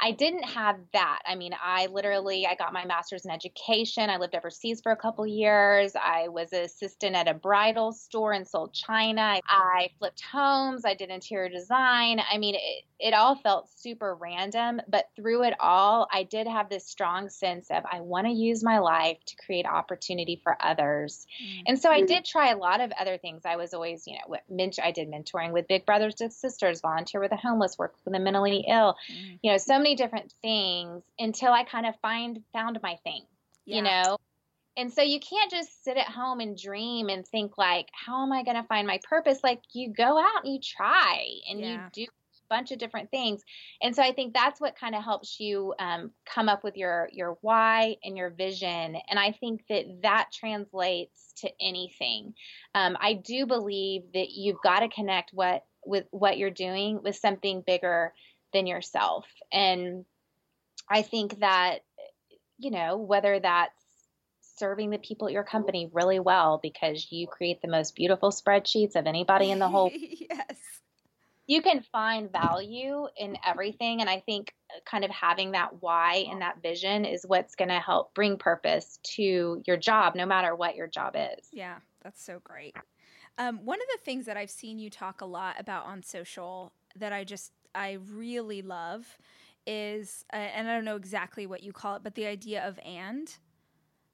I 0.00 0.12
didn't 0.12 0.44
have 0.44 0.76
that. 0.92 1.20
I 1.26 1.34
mean, 1.34 1.52
I 1.60 1.86
literally 1.86 2.46
I 2.46 2.54
got 2.54 2.72
my 2.72 2.84
master's 2.84 3.24
in 3.24 3.30
education. 3.30 4.10
I 4.10 4.16
lived 4.16 4.34
overseas 4.34 4.80
for 4.80 4.92
a 4.92 4.96
couple 4.96 5.26
years. 5.26 5.92
I 5.96 6.28
was 6.28 6.52
an 6.52 6.62
assistant 6.62 7.16
at 7.16 7.28
a 7.28 7.34
bridal 7.34 7.92
store 7.92 8.32
and 8.32 8.46
sold 8.46 8.72
china. 8.72 9.40
I 9.46 9.90
flipped 9.98 10.22
homes. 10.22 10.84
I 10.84 10.94
did 10.94 11.10
interior 11.10 11.48
design. 11.48 12.20
I 12.30 12.38
mean, 12.38 12.54
it, 12.54 12.84
it 13.00 13.14
all 13.14 13.36
felt 13.36 13.68
super 13.76 14.14
random, 14.14 14.80
but 14.88 15.08
through 15.16 15.44
it 15.44 15.54
all, 15.60 16.08
I 16.12 16.24
did 16.24 16.46
have 16.46 16.68
this 16.68 16.86
strong 16.86 17.28
sense 17.28 17.70
of 17.70 17.84
I 17.90 18.00
want 18.00 18.26
to 18.26 18.32
use 18.32 18.62
my 18.62 18.78
life 18.78 19.18
to 19.26 19.36
create 19.36 19.66
opportunity 19.66 20.40
for 20.42 20.56
others. 20.60 21.26
Mm-hmm. 21.42 21.62
And 21.68 21.78
so 21.78 21.90
I 21.90 22.02
did 22.02 22.24
try 22.24 22.50
a 22.50 22.56
lot 22.56 22.80
of 22.80 22.92
other 22.98 23.18
things. 23.18 23.42
I 23.44 23.56
was 23.56 23.72
always, 23.72 24.06
you 24.06 24.14
know, 24.14 24.36
ment- 24.50 24.78
I 24.82 24.90
did 24.90 25.10
mentoring 25.10 25.52
with 25.52 25.68
Big 25.68 25.86
Brothers 25.86 26.16
to 26.16 26.30
Sisters, 26.30 26.80
volunteer 26.80 27.20
with 27.20 27.30
the 27.30 27.36
homeless, 27.36 27.78
work 27.78 27.94
with 28.04 28.12
the 28.12 28.20
mentally 28.20 28.64
ill, 28.68 28.96
mm-hmm. 29.10 29.34
you 29.42 29.52
know, 29.52 29.58
so 29.58 29.78
many 29.78 29.87
different 29.94 30.32
things 30.42 31.02
until 31.18 31.52
I 31.52 31.64
kind 31.64 31.86
of 31.86 31.94
find 32.00 32.42
found 32.52 32.78
my 32.82 32.96
thing, 33.04 33.22
yeah. 33.64 33.76
you 33.76 33.82
know. 33.82 34.18
And 34.76 34.92
so 34.92 35.02
you 35.02 35.18
can't 35.18 35.50
just 35.50 35.82
sit 35.82 35.96
at 35.96 36.06
home 36.06 36.38
and 36.38 36.56
dream 36.56 37.08
and 37.08 37.26
think 37.26 37.58
like, 37.58 37.88
how 37.92 38.22
am 38.22 38.30
I 38.30 38.44
going 38.44 38.56
to 38.56 38.62
find 38.68 38.86
my 38.86 39.00
purpose? 39.02 39.40
Like 39.42 39.60
you 39.72 39.92
go 39.92 40.16
out 40.16 40.44
and 40.44 40.54
you 40.54 40.60
try 40.60 41.26
and 41.50 41.60
yeah. 41.60 41.72
you 41.72 41.80
do 41.92 42.02
a 42.04 42.54
bunch 42.54 42.70
of 42.70 42.78
different 42.78 43.10
things. 43.10 43.42
And 43.82 43.96
so 43.96 44.04
I 44.04 44.12
think 44.12 44.34
that's 44.34 44.60
what 44.60 44.78
kind 44.78 44.94
of 44.94 45.02
helps 45.02 45.40
you 45.40 45.74
um, 45.80 46.12
come 46.24 46.48
up 46.48 46.62
with 46.62 46.76
your 46.76 47.08
your 47.12 47.38
why 47.40 47.96
and 48.04 48.16
your 48.16 48.30
vision. 48.30 48.96
And 49.08 49.18
I 49.18 49.32
think 49.32 49.64
that 49.68 49.84
that 50.02 50.28
translates 50.32 51.32
to 51.38 51.50
anything. 51.60 52.34
Um, 52.72 52.96
I 53.00 53.14
do 53.14 53.46
believe 53.46 54.02
that 54.14 54.30
you've 54.30 54.62
got 54.62 54.80
to 54.80 54.88
connect 54.88 55.32
what 55.32 55.64
with 55.84 56.04
what 56.10 56.38
you're 56.38 56.50
doing 56.50 57.02
with 57.02 57.16
something 57.16 57.62
bigger 57.66 58.12
than 58.52 58.66
yourself. 58.66 59.26
And 59.52 60.04
I 60.88 61.02
think 61.02 61.40
that 61.40 61.80
you 62.58 62.70
know 62.70 62.96
whether 62.96 63.38
that's 63.38 63.72
serving 64.56 64.90
the 64.90 64.98
people 64.98 65.28
at 65.28 65.32
your 65.32 65.44
company 65.44 65.88
really 65.92 66.18
well 66.18 66.58
because 66.60 67.06
you 67.10 67.28
create 67.28 67.62
the 67.62 67.68
most 67.68 67.94
beautiful 67.94 68.30
spreadsheets 68.30 68.96
of 68.96 69.06
anybody 69.06 69.50
in 69.50 69.58
the 69.58 69.68
whole 69.74 69.90
yes. 69.92 70.56
you 71.46 71.62
can 71.62 71.84
find 71.92 72.32
value 72.32 73.06
in 73.16 73.36
everything. 73.46 74.00
And 74.00 74.10
i 74.10 74.20
think 74.20 74.52
kind 74.84 75.04
of 75.04 75.10
having 75.10 75.52
that 75.52 75.80
why 75.80 76.26
and 76.30 76.42
that 76.42 76.60
vision 76.62 77.04
is 77.04 77.24
what's 77.26 77.54
going 77.54 77.68
to 77.68 77.78
help 77.78 78.14
bring 78.14 78.36
purpose 78.36 78.98
to 79.16 79.62
your 79.66 79.76
job 79.76 80.14
no 80.14 80.26
matter 80.26 80.54
what 80.54 80.74
your 80.74 80.88
job 80.88 81.14
is. 81.16 81.48
Yeah 81.52 81.76
that's 82.02 82.22
so 82.22 82.40
great. 82.42 82.74
Um, 83.36 83.64
one 83.64 83.78
of 83.80 83.86
the 83.92 84.04
things 84.04 84.24
that 84.26 84.36
i've 84.36 84.50
seen 84.50 84.78
you 84.78 84.90
talk 84.90 85.20
a 85.20 85.26
lot 85.26 85.56
about 85.60 85.86
on 85.86 86.02
social 86.02 86.72
that 86.96 87.12
i 87.12 87.22
just 87.22 87.52
i 87.74 87.98
really 88.12 88.62
love 88.62 89.18
is 89.66 90.24
uh, 90.32 90.36
and 90.36 90.68
i 90.68 90.74
don't 90.74 90.84
know 90.84 90.96
exactly 90.96 91.46
what 91.46 91.62
you 91.62 91.72
call 91.72 91.96
it 91.96 92.02
but 92.02 92.14
the 92.14 92.26
idea 92.26 92.66
of 92.66 92.78
and 92.84 93.36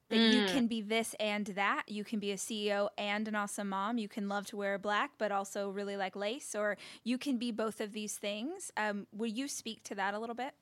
that 0.09 0.17
mm. 0.17 0.33
you 0.33 0.45
can 0.45 0.67
be 0.67 0.81
this 0.81 1.15
and 1.19 1.47
that. 1.47 1.83
You 1.87 2.03
can 2.03 2.19
be 2.19 2.31
a 2.31 2.35
CEO 2.35 2.89
and 2.97 3.27
an 3.27 3.35
awesome 3.35 3.69
mom. 3.69 3.97
You 3.97 4.07
can 4.07 4.29
love 4.29 4.45
to 4.47 4.57
wear 4.57 4.77
black, 4.77 5.11
but 5.17 5.31
also 5.31 5.69
really 5.69 5.97
like 5.97 6.15
lace, 6.15 6.53
or 6.53 6.77
you 7.03 7.17
can 7.17 7.37
be 7.37 7.51
both 7.51 7.81
of 7.81 7.91
these 7.91 8.15
things. 8.17 8.71
Um, 8.77 9.07
will 9.11 9.29
you 9.29 9.47
speak 9.47 9.83
to 9.85 9.95
that 9.95 10.13
a 10.13 10.19
little 10.19 10.35
bit? 10.35 10.53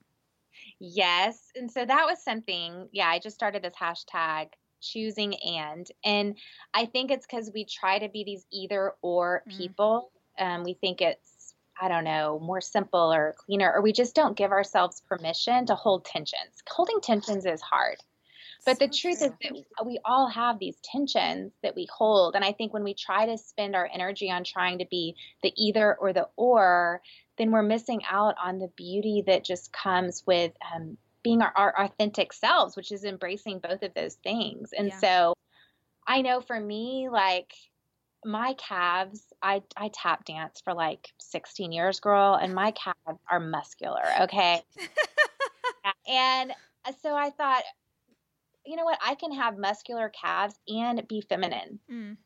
Yes. 0.79 1.51
And 1.55 1.69
so 1.69 1.85
that 1.85 2.05
was 2.05 2.23
something, 2.23 2.87
yeah, 2.91 3.07
I 3.07 3.19
just 3.19 3.35
started 3.35 3.63
this 3.63 3.73
hashtag 3.75 4.49
choosing 4.81 5.35
and. 5.43 5.87
And 6.05 6.37
I 6.73 6.85
think 6.85 7.11
it's 7.11 7.25
because 7.25 7.51
we 7.53 7.65
try 7.65 7.99
to 7.99 8.09
be 8.09 8.23
these 8.23 8.45
either 8.51 8.93
or 9.01 9.43
mm. 9.47 9.57
people. 9.57 10.11
Um, 10.39 10.63
we 10.63 10.73
think 10.75 11.01
it's, 11.01 11.32
I 11.79 11.87
don't 11.87 12.03
know, 12.03 12.39
more 12.39 12.61
simple 12.61 13.13
or 13.13 13.33
cleaner, 13.37 13.71
or 13.73 13.81
we 13.81 13.93
just 13.93 14.15
don't 14.15 14.37
give 14.37 14.51
ourselves 14.51 15.01
permission 15.07 15.65
to 15.67 15.75
hold 15.75 16.05
tensions. 16.05 16.63
Holding 16.67 17.01
tensions 17.01 17.45
is 17.45 17.61
hard. 17.61 17.97
But 18.65 18.79
the 18.79 18.87
truth 18.87 19.21
is 19.21 19.31
that 19.41 19.85
we 19.85 19.99
all 20.05 20.27
have 20.29 20.57
these 20.57 20.77
tensions 20.83 21.51
that 21.63 21.75
we 21.75 21.87
hold. 21.93 22.35
And 22.35 22.45
I 22.45 22.53
think 22.53 22.73
when 22.73 22.83
we 22.83 22.93
try 22.93 23.25
to 23.25 23.37
spend 23.37 23.75
our 23.75 23.89
energy 23.93 24.31
on 24.31 24.43
trying 24.45 24.79
to 24.79 24.85
be 24.89 25.15
the 25.41 25.51
either 25.57 25.95
or 25.95 26.13
the 26.13 26.29
or, 26.37 27.01
then 27.37 27.51
we're 27.51 27.63
missing 27.63 28.01
out 28.09 28.35
on 28.41 28.59
the 28.59 28.69
beauty 28.69 29.23
that 29.27 29.43
just 29.43 29.73
comes 29.73 30.23
with 30.25 30.53
um, 30.73 30.97
being 31.23 31.41
our, 31.41 31.51
our, 31.55 31.85
authentic 31.85 32.31
selves, 32.31 32.77
which 32.77 32.91
is 32.91 33.03
embracing 33.03 33.59
both 33.59 33.83
of 33.83 33.93
those 33.93 34.15
things. 34.15 34.71
And 34.71 34.89
yeah. 34.89 34.97
so 34.97 35.33
I 36.07 36.21
know 36.21 36.39
for 36.39 36.59
me, 36.59 37.09
like, 37.11 37.53
my 38.25 38.53
calves, 38.53 39.21
I, 39.43 39.61
I 39.75 39.89
tap 39.93 40.25
dance 40.25 40.61
for 40.63 40.73
like 40.73 41.09
16 41.19 41.71
years, 41.71 41.99
girl, 41.99 42.35
and 42.35 42.55
my 42.55 42.71
calves 42.71 43.21
are 43.29 43.39
muscular. 43.39 44.03
Okay. 44.21 44.61
and 46.07 46.51
uh, 46.85 46.93
so 47.01 47.13
I 47.15 47.29
thought, 47.29 47.63
you 48.65 48.77
know 48.77 48.85
what? 48.85 48.99
I 49.05 49.15
can 49.15 49.33
have 49.33 49.57
muscular 49.57 50.09
calves 50.09 50.55
and 50.67 51.05
be 51.09 51.21
feminine. 51.21 51.79
Mm, 51.91 52.17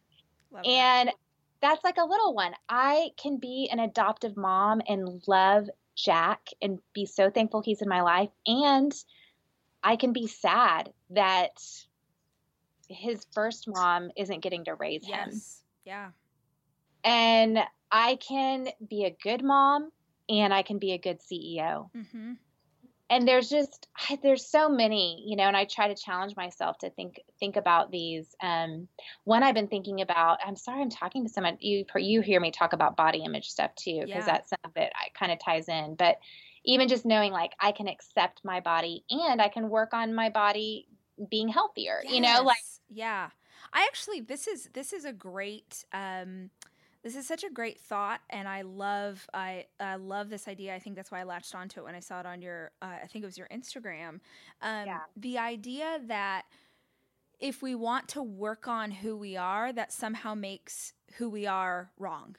and 0.63 1.10
that. 1.10 1.15
that's 1.62 1.84
like 1.84 1.97
a 1.97 2.06
little 2.06 2.36
one. 2.36 2.53
I 2.69 3.10
can 3.17 3.38
be 3.38 3.67
an 3.71 3.80
adoptive 3.80 4.38
mom 4.38 4.82
and 4.88 5.23
love 5.27 5.67
Jack 5.95 6.41
and 6.62 6.77
be 6.93 7.08
so 7.08 7.32
thankful 7.32 7.62
he's 7.62 7.82
in 7.82 7.89
my 7.89 8.01
life. 8.01 8.30
And 8.45 8.93
I 9.84 9.95
can 9.95 10.13
be 10.13 10.27
sad 10.27 10.93
that 11.10 11.60
his 12.88 13.25
first 13.34 13.67
mom 13.67 14.12
isn't 14.15 14.41
getting 14.41 14.65
to 14.65 14.75
raise 14.75 15.08
yes. 15.08 15.25
him. 15.25 15.41
Yeah. 15.86 16.10
And 17.08 17.60
I 17.91 18.17
can 18.17 18.67
be 18.88 19.06
a 19.06 19.15
good 19.24 19.43
mom 19.43 19.91
and 20.30 20.54
I 20.54 20.62
can 20.62 20.78
be 20.78 20.91
a 20.91 20.98
good 20.98 21.20
CEO. 21.20 21.89
Mm-hmm 21.96 22.34
and 23.10 23.28
there's 23.28 23.50
just 23.50 23.88
there's 24.22 24.46
so 24.46 24.70
many 24.70 25.24
you 25.26 25.36
know 25.36 25.43
and 25.43 25.56
i 25.56 25.65
try 25.65 25.88
to 25.88 25.96
challenge 25.96 26.36
myself 26.36 26.78
to 26.78 26.89
think 26.91 27.20
think 27.39 27.56
about 27.56 27.91
these 27.91 28.36
um 28.41 28.88
one 29.24 29.43
i've 29.43 29.56
been 29.56 29.67
thinking 29.67 30.02
about 30.02 30.39
i'm 30.46 30.56
sorry 30.56 30.82
i'm 30.82 30.89
talking 30.89 31.24
to 31.24 31.30
someone 31.30 31.58
you 31.60 31.86
you 31.96 32.22
hear 32.22 32.39
me 32.39 32.52
talk 32.52 32.74
about 32.74 32.98
body 32.98 33.24
image 33.24 33.50
stuff 33.50 33.74
too 33.76 34.02
because 34.02 34.26
yeah. 34.26 34.26
that's 34.26 34.50
some 34.50 34.60
of 34.65 34.72
it 34.76 34.91
i 34.96 35.08
kind 35.17 35.32
of 35.32 35.39
ties 35.39 35.67
in 35.67 35.96
but 35.96 36.17
even 36.65 36.88
just 36.88 37.06
knowing 37.06 37.32
like 37.32 37.52
i 37.60 37.72
can 37.72 37.88
accept 37.88 38.41
my 38.43 38.60
body 38.60 39.04
and 39.10 39.41
i 39.41 39.48
can 39.48 39.70
work 39.70 39.93
on 39.93 40.13
my 40.13 40.30
body 40.30 40.88
being 41.30 41.48
healthier 41.48 42.02
yes. 42.04 42.13
you 42.13 42.22
know 42.22 42.41
like 42.43 42.58
yeah 42.89 43.30
i 43.74 43.84
actually 43.84 44.22
this 44.22 44.48
is 44.48 44.70
this 44.74 44.93
is 44.93 45.06
a 45.06 45.13
great 45.13 45.86
um 45.93 46.50
this 47.04 47.16
is 47.16 47.28
such 47.28 47.44
a 47.44 47.50
great 47.50 47.80
thought, 47.80 48.22
and 48.30 48.48
I 48.48 48.64
love 48.64 49.28
I 49.34 49.66
I 49.80 49.96
love 49.96 50.30
this 50.30 50.48
idea. 50.48 50.76
I 50.76 50.80
think 50.80 50.96
that's 50.96 51.12
why 51.12 51.22
I 51.22 51.24
latched 51.24 51.56
onto 51.56 51.82
it 51.82 51.84
when 51.84 51.96
I 51.96 52.00
saw 52.00 52.20
it 52.20 52.26
on 52.26 52.42
your 52.42 52.72
uh, 52.82 52.96
I 53.04 53.08
think 53.08 53.24
it 53.24 53.28
was 53.28 53.38
your 53.38 53.48
Instagram. 53.48 54.20
Um, 54.62 54.86
yeah. 54.86 55.00
The 55.16 55.38
idea 55.38 56.00
that 56.08 56.44
if 57.40 57.62
we 57.62 57.76
want 57.76 58.08
to 58.10 58.24
work 58.24 58.68
on 58.68 58.92
who 58.92 59.16
we 59.16 59.38
are, 59.38 59.72
that 59.72 59.94
somehow 59.94 60.34
makes 60.34 60.94
who 61.18 61.30
we 61.30 61.46
are 61.46 61.92
wrong. 61.98 62.36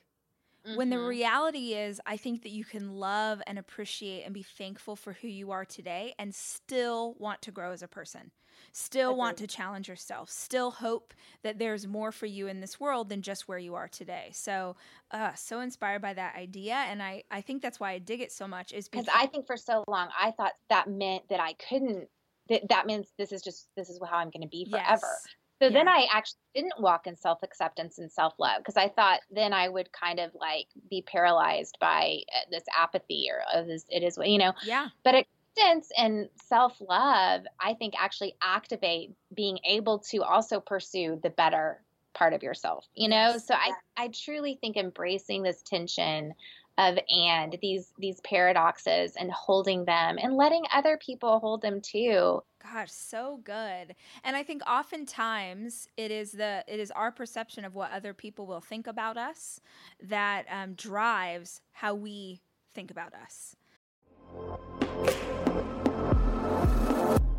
Mm-hmm. 0.67 0.77
When 0.77 0.91
the 0.91 0.97
mm-hmm. 0.97 1.07
reality 1.07 1.75
is, 1.75 2.01
I 2.07 2.17
think 2.17 2.43
that 2.43 2.51
you 2.51 2.65
can 2.65 2.97
love 2.97 3.41
and 3.47 3.59
appreciate 3.59 4.25
and 4.25 4.35
be 4.35 4.43
thankful 4.43 4.97
for 4.97 5.15
who 5.15 5.29
you 5.29 5.51
are 5.51 5.65
today 5.65 6.15
and 6.19 6.35
still 6.35 7.15
want 7.19 7.43
to 7.43 7.51
grow 7.51 7.73
as 7.73 7.83
a 7.83 7.89
person 7.89 8.31
still 8.73 9.17
want 9.17 9.37
to 9.39 9.47
challenge 9.47 9.89
yourself, 9.89 10.31
still 10.31 10.71
hope 10.71 11.15
that 11.43 11.59
there's 11.59 11.87
more 11.87 12.13
for 12.13 12.27
you 12.27 12.47
in 12.47 12.61
this 12.61 12.79
world 12.79 13.09
than 13.09 13.23
just 13.23 13.49
where 13.49 13.59
you 13.59 13.75
are 13.75 13.89
today. 13.89 14.31
So, 14.33 14.77
uh, 15.11 15.35
so 15.35 15.61
inspired 15.61 16.03
by 16.03 16.15
that 16.15 16.37
idea, 16.37 16.75
and 16.75 17.03
I 17.03 17.25
I 17.31 17.41
think 17.41 17.63
that's 17.63 17.81
why 17.81 17.93
I 17.93 17.99
dig 17.99 18.21
it 18.21 18.33
so 18.33 18.47
much 18.47 18.73
is 18.73 18.89
because 18.89 19.09
I 19.15 19.27
think 19.27 19.47
for 19.47 19.57
so 19.57 19.85
long 19.89 20.09
I 20.19 20.31
thought 20.33 20.53
that 20.69 20.89
meant 20.89 21.29
that 21.29 21.41
I 21.41 21.55
couldn't. 21.55 22.09
That 22.49 22.69
that 22.69 22.87
means 22.87 23.13
this 23.19 23.33
is 23.33 23.43
just 23.43 23.69
this 23.77 23.89
is 23.89 24.01
how 24.09 24.17
I'm 24.17 24.31
going 24.31 24.43
to 24.43 24.49
be 24.49 24.67
forever. 24.71 24.87
Yes. 25.03 25.27
So 25.61 25.67
yeah. 25.67 25.71
then 25.71 25.89
I 25.89 26.07
actually 26.13 26.39
didn't 26.55 26.81
walk 26.81 27.07
in 27.07 27.17
self 27.17 27.43
acceptance 27.43 27.99
and 27.99 28.11
self 28.11 28.35
love 28.39 28.59
because 28.59 28.77
I 28.77 28.89
thought 28.89 29.21
then 29.31 29.53
I 29.53 29.69
would 29.69 29.91
kind 29.93 30.21
of 30.21 30.31
like 30.35 30.67
be 30.89 31.03
paralyzed 31.03 31.77
by 31.81 32.19
uh, 32.35 32.51
this 32.51 32.65
apathy 32.77 33.29
or 33.31 33.43
oh, 33.55 33.67
this, 33.67 33.85
it 33.89 34.03
is 34.03 34.17
what, 34.17 34.29
you 34.29 34.39
know. 34.39 34.53
Yeah. 34.65 34.89
But 35.05 35.15
acceptance 35.15 35.91
and 35.97 36.29
self 36.47 36.81
love, 36.81 37.43
I 37.61 37.75
think, 37.75 37.95
actually 37.99 38.35
activate 38.43 39.13
being 39.35 39.59
able 39.65 39.99
to 40.11 40.23
also 40.23 40.61
pursue 40.61 41.19
the 41.23 41.31
better 41.31 41.81
part 42.15 42.33
of 42.33 42.43
yourself, 42.43 42.87
you 42.95 43.09
know? 43.09 43.31
Yes. 43.33 43.47
So 43.47 43.55
I, 43.55 43.73
I 43.97 44.09
truly 44.09 44.59
think 44.61 44.77
embracing 44.77 45.43
this 45.43 45.63
tension 45.63 46.35
of 46.79 46.97
and 47.11 47.59
these 47.61 47.93
these 47.99 48.21
paradoxes 48.21 49.15
and 49.17 49.33
holding 49.33 49.85
them 49.85 50.17
and 50.23 50.37
letting 50.37 50.63
other 50.73 50.97
people 50.97 51.41
hold 51.41 51.61
them 51.61 51.81
too 51.81 52.41
gosh 52.63 52.91
so 52.91 53.41
good 53.45 53.95
and 54.25 54.37
i 54.37 54.43
think 54.43 54.63
oftentimes 54.69 55.89
it 55.97 56.11
is 56.11 56.33
the 56.33 56.65
it 56.67 56.81
is 56.81 56.91
our 56.93 57.13
perception 57.13 57.65
of 57.65 57.75
what 57.75 57.91
other 57.93 58.13
people 58.13 58.47
will 58.47 58.61
think 58.61 58.87
about 58.87 59.17
us 59.17 59.61
that 60.03 60.45
um, 60.51 60.75
drives 60.75 61.61
how 61.73 61.95
we 61.95 62.41
think 62.75 62.91
about 62.91 63.15
us 63.15 63.55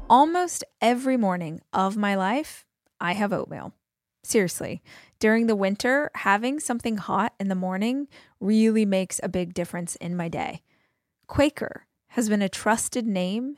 Almost 0.10 0.64
every 0.82 1.18
morning 1.18 1.62
of 1.72 1.96
my 1.96 2.16
life, 2.16 2.66
I 3.00 3.14
have 3.14 3.32
oatmeal. 3.32 3.74
Seriously, 4.24 4.82
during 5.20 5.46
the 5.46 5.56
winter, 5.56 6.10
having 6.16 6.60
something 6.60 6.98
hot 6.98 7.34
in 7.40 7.48
the 7.48 7.54
morning 7.54 8.08
really 8.40 8.86
makes 8.86 9.20
a 9.22 9.30
big 9.30 9.54
difference 9.54 9.96
in 9.98 10.18
my 10.18 10.28
day. 10.28 10.64
Quaker 11.28 11.86
has 12.10 12.28
been 12.28 12.42
a 12.42 12.50
trusted 12.50 13.06
name 13.06 13.58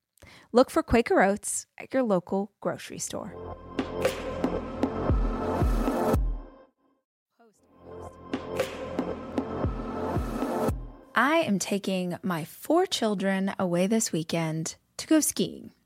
Look 0.51 0.69
for 0.69 0.83
Quaker 0.83 1.21
Oats 1.21 1.65
at 1.77 1.93
your 1.93 2.03
local 2.03 2.51
grocery 2.61 2.99
store. 2.99 3.33
I 11.13 11.37
am 11.39 11.59
taking 11.59 12.17
my 12.23 12.45
four 12.45 12.85
children 12.85 13.53
away 13.59 13.87
this 13.87 14.11
weekend 14.11 14.75
to 14.97 15.07
go 15.07 15.19
skiing. 15.19 15.71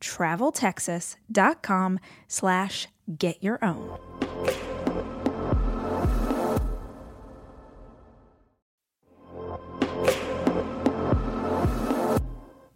traveltexas.com 0.00 2.00
slash 2.26 2.88
get 3.16 3.42
your 3.42 3.64
own. 3.64 3.98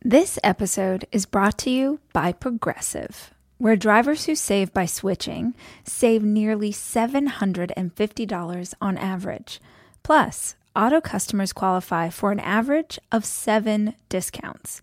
This 0.04 0.38
episode 0.42 1.06
is 1.10 1.26
brought 1.26 1.56
to 1.58 1.70
you 1.70 2.00
by 2.12 2.32
Progressive, 2.32 3.32
where 3.56 3.76
drivers 3.76 4.26
who 4.26 4.34
save 4.34 4.74
by 4.74 4.84
switching 4.84 5.54
save 5.84 6.22
nearly 6.22 6.70
$750 6.70 8.74
on 8.80 8.98
average. 8.98 9.60
Plus, 10.02 10.56
auto 10.74 11.00
customers 11.00 11.52
qualify 11.52 12.10
for 12.10 12.32
an 12.32 12.40
average 12.40 12.98
of 13.10 13.24
seven 13.24 13.94
discounts. 14.08 14.82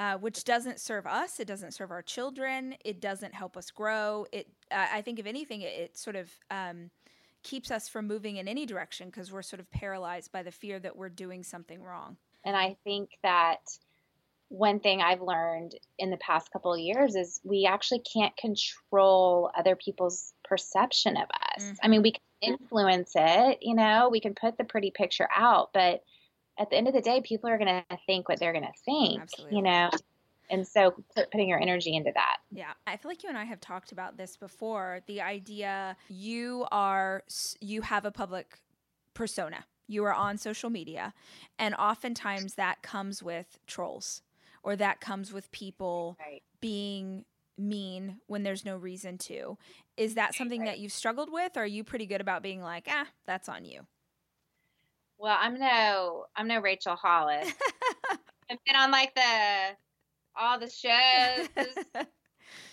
Uh, 0.00 0.16
which 0.16 0.44
doesn't 0.44 0.80
serve 0.80 1.06
us. 1.06 1.40
It 1.40 1.46
doesn't 1.46 1.72
serve 1.72 1.90
our 1.90 2.00
children. 2.00 2.74
It 2.86 3.02
doesn't 3.02 3.34
help 3.34 3.54
us 3.58 3.70
grow. 3.70 4.24
It, 4.32 4.48
uh, 4.70 4.86
I 4.90 5.02
think, 5.02 5.18
if 5.18 5.26
anything, 5.26 5.60
it, 5.60 5.78
it 5.78 5.98
sort 5.98 6.16
of 6.16 6.30
um, 6.50 6.90
keeps 7.42 7.70
us 7.70 7.86
from 7.86 8.06
moving 8.06 8.38
in 8.38 8.48
any 8.48 8.64
direction 8.64 9.08
because 9.08 9.30
we're 9.30 9.42
sort 9.42 9.60
of 9.60 9.70
paralyzed 9.70 10.32
by 10.32 10.42
the 10.42 10.50
fear 10.50 10.78
that 10.78 10.96
we're 10.96 11.10
doing 11.10 11.42
something 11.42 11.82
wrong. 11.82 12.16
And 12.46 12.56
I 12.56 12.78
think 12.82 13.10
that 13.22 13.60
one 14.48 14.80
thing 14.80 15.02
I've 15.02 15.20
learned 15.20 15.74
in 15.98 16.08
the 16.10 16.16
past 16.16 16.50
couple 16.50 16.72
of 16.72 16.80
years 16.80 17.14
is 17.14 17.38
we 17.44 17.66
actually 17.66 18.02
can't 18.10 18.34
control 18.38 19.50
other 19.54 19.76
people's 19.76 20.32
perception 20.44 21.18
of 21.18 21.24
us. 21.24 21.62
Mm-hmm. 21.62 21.74
I 21.82 21.88
mean, 21.88 22.02
we 22.02 22.12
can 22.12 22.22
influence 22.40 23.12
it, 23.14 23.58
you 23.60 23.74
know, 23.74 24.08
we 24.10 24.20
can 24.20 24.34
put 24.34 24.56
the 24.56 24.64
pretty 24.64 24.92
picture 24.92 25.28
out, 25.36 25.74
but 25.74 26.02
at 26.60 26.68
the 26.70 26.76
end 26.76 26.86
of 26.86 26.94
the 26.94 27.00
day, 27.00 27.20
people 27.22 27.48
are 27.48 27.58
going 27.58 27.82
to 27.90 27.98
think 28.06 28.28
what 28.28 28.38
they're 28.38 28.52
going 28.52 28.64
to 28.64 28.82
think, 28.84 29.22
Absolutely. 29.22 29.56
you 29.56 29.62
know? 29.62 29.90
And 30.50 30.66
so 30.66 30.94
put, 31.16 31.30
putting 31.30 31.48
your 31.48 31.60
energy 31.60 31.96
into 31.96 32.10
that. 32.14 32.38
Yeah. 32.52 32.72
I 32.86 32.96
feel 32.96 33.10
like 33.10 33.22
you 33.22 33.28
and 33.28 33.38
I 33.38 33.44
have 33.44 33.60
talked 33.60 33.92
about 33.92 34.16
this 34.18 34.36
before. 34.36 35.00
The 35.06 35.22
idea 35.22 35.96
you 36.08 36.66
are, 36.70 37.22
you 37.60 37.82
have 37.82 38.04
a 38.04 38.10
public 38.10 38.58
persona, 39.14 39.64
you 39.86 40.04
are 40.04 40.12
on 40.12 40.36
social 40.36 40.68
media, 40.68 41.14
and 41.58 41.74
oftentimes 41.76 42.54
that 42.54 42.82
comes 42.82 43.22
with 43.22 43.58
trolls 43.66 44.22
or 44.62 44.76
that 44.76 45.00
comes 45.00 45.32
with 45.32 45.50
people 45.52 46.18
right. 46.20 46.42
being 46.60 47.24
mean 47.56 48.18
when 48.26 48.42
there's 48.42 48.64
no 48.64 48.76
reason 48.76 49.18
to. 49.18 49.56
Is 49.96 50.14
that 50.14 50.34
something 50.34 50.60
right. 50.60 50.70
that 50.70 50.78
you've 50.78 50.92
struggled 50.92 51.32
with? 51.32 51.56
Or 51.56 51.62
are 51.62 51.66
you 51.66 51.84
pretty 51.84 52.06
good 52.06 52.20
about 52.20 52.42
being 52.42 52.60
like, 52.60 52.86
ah, 52.90 53.06
that's 53.26 53.48
on 53.48 53.64
you? 53.64 53.86
Well, 55.20 55.36
I'm 55.38 55.58
no 55.58 56.24
I'm 56.34 56.48
no 56.48 56.60
Rachel 56.60 56.96
Hollis. 56.96 57.52
I've 58.50 58.64
been 58.66 58.74
on 58.74 58.90
like 58.90 59.14
the 59.14 59.76
all 60.34 60.58
the 60.58 60.70
shows. 60.70 61.48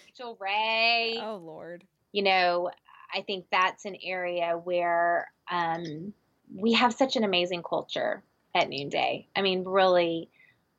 Rachael 0.08 0.38
Ray. 0.40 1.20
Oh 1.22 1.42
Lord. 1.44 1.84
You 2.14 2.24
know, 2.24 2.72
I 3.14 3.22
think 3.22 3.48
that's 3.52 3.84
an 3.84 3.98
area 4.02 4.58
where 4.64 5.28
um, 5.52 6.14
we 6.56 6.72
have 6.74 6.94
such 6.94 7.18
an 7.18 7.26
amazing 7.26 7.64
culture 7.64 8.24
at 8.56 8.70
Noonday. 8.70 9.28
I 9.36 9.42
mean, 9.42 9.66
really, 9.66 10.30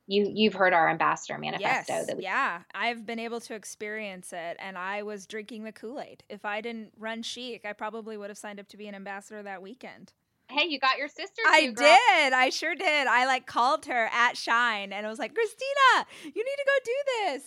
you 0.07 0.27
you've 0.35 0.55
heard 0.55 0.73
our 0.73 0.89
ambassador 0.89 1.37
manifesto. 1.39 1.93
Yes, 1.93 2.11
we- 2.17 2.23
yeah, 2.23 2.63
I've 2.75 3.05
been 3.05 3.19
able 3.19 3.41
to 3.43 3.55
experience 3.55 4.33
it, 4.33 4.57
and 4.59 4.79
I 4.79 5.03
was 5.03 5.27
drinking 5.27 5.65
the 5.65 5.73
Kool 5.73 6.01
Aid. 6.01 6.25
If 6.31 6.47
I 6.47 6.63
didn't 6.63 6.93
run 6.99 7.23
Chic, 7.23 7.67
I 7.67 7.75
probably 7.75 8.17
would 8.17 8.31
have 8.31 8.39
signed 8.39 8.59
up 8.59 8.69
to 8.69 8.79
be 8.79 8.89
an 8.89 8.95
ambassador 8.95 9.43
that 9.43 9.61
weekend. 9.61 10.15
Hey, 10.51 10.67
you 10.69 10.79
got 10.79 10.99
your 10.99 11.09
sister. 11.09 11.43
Too, 11.45 11.49
I 11.51 11.67
too, 11.67 11.73
did. 11.75 12.33
I 12.33 12.51
sure 12.51 12.75
did. 12.75 13.07
I 13.07 13.27
like 13.27 13.47
called 13.47 13.87
her 13.87 14.09
at 14.13 14.37
Shine, 14.37 14.93
and 14.93 15.07
I 15.07 15.11
was 15.11 15.19
like, 15.19 15.35
Christina, 15.35 16.07
you 16.25 16.31
need 16.33 16.35
to 16.35 16.65
go 16.67 16.73
do 16.85 16.93
this. 17.37 17.45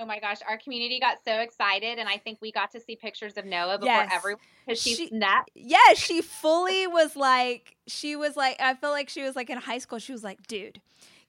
Oh 0.00 0.06
my 0.06 0.20
gosh, 0.20 0.38
our 0.48 0.56
community 0.58 1.00
got 1.00 1.18
so 1.24 1.40
excited, 1.40 1.98
and 1.98 2.08
I 2.08 2.18
think 2.18 2.38
we 2.40 2.52
got 2.52 2.70
to 2.72 2.80
see 2.80 2.94
pictures 2.96 3.36
of 3.36 3.44
Noah 3.44 3.78
before 3.78 3.92
Yes. 3.94 4.10
everyone 4.14 4.40
because 4.66 4.80
she's 4.80 4.96
She- 4.96 5.08
nuts. 5.10 5.50
Yeah, 5.54 5.94
she 5.96 6.22
fully 6.22 6.86
was 6.86 7.16
like, 7.16 7.76
she 7.88 8.14
was 8.14 8.36
like, 8.36 8.60
I 8.60 8.74
feel 8.74 8.90
like 8.90 9.08
she 9.08 9.22
was 9.22 9.34
like 9.34 9.50
in 9.50 9.58
high 9.58 9.78
school. 9.78 9.98
She 9.98 10.12
was 10.12 10.22
like, 10.22 10.46
dude, 10.46 10.80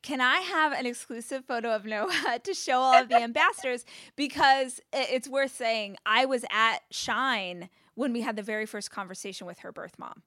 can 0.03 0.21
I 0.21 0.37
have 0.41 0.71
an 0.71 0.85
exclusive 0.85 1.45
photo 1.45 1.71
of 1.75 1.83
Noah 1.83 2.39
to 2.43 2.53
show 2.53 2.77
all 2.79 2.93
of 2.93 3.09
the 3.09 3.15
ambassadors? 3.21 3.85
Because 4.15 4.79
it's 4.93 5.27
worth 5.27 5.55
saying, 5.55 5.97
I 6.05 6.25
was 6.25 6.45
at 6.51 6.79
Shine 6.91 7.69
when 7.95 8.13
we 8.13 8.21
had 8.21 8.35
the 8.35 8.43
very 8.43 8.67
first 8.67 8.91
conversation 8.91 9.47
with 9.47 9.59
her 9.59 9.71
birth 9.71 9.97
mom. 9.97 10.21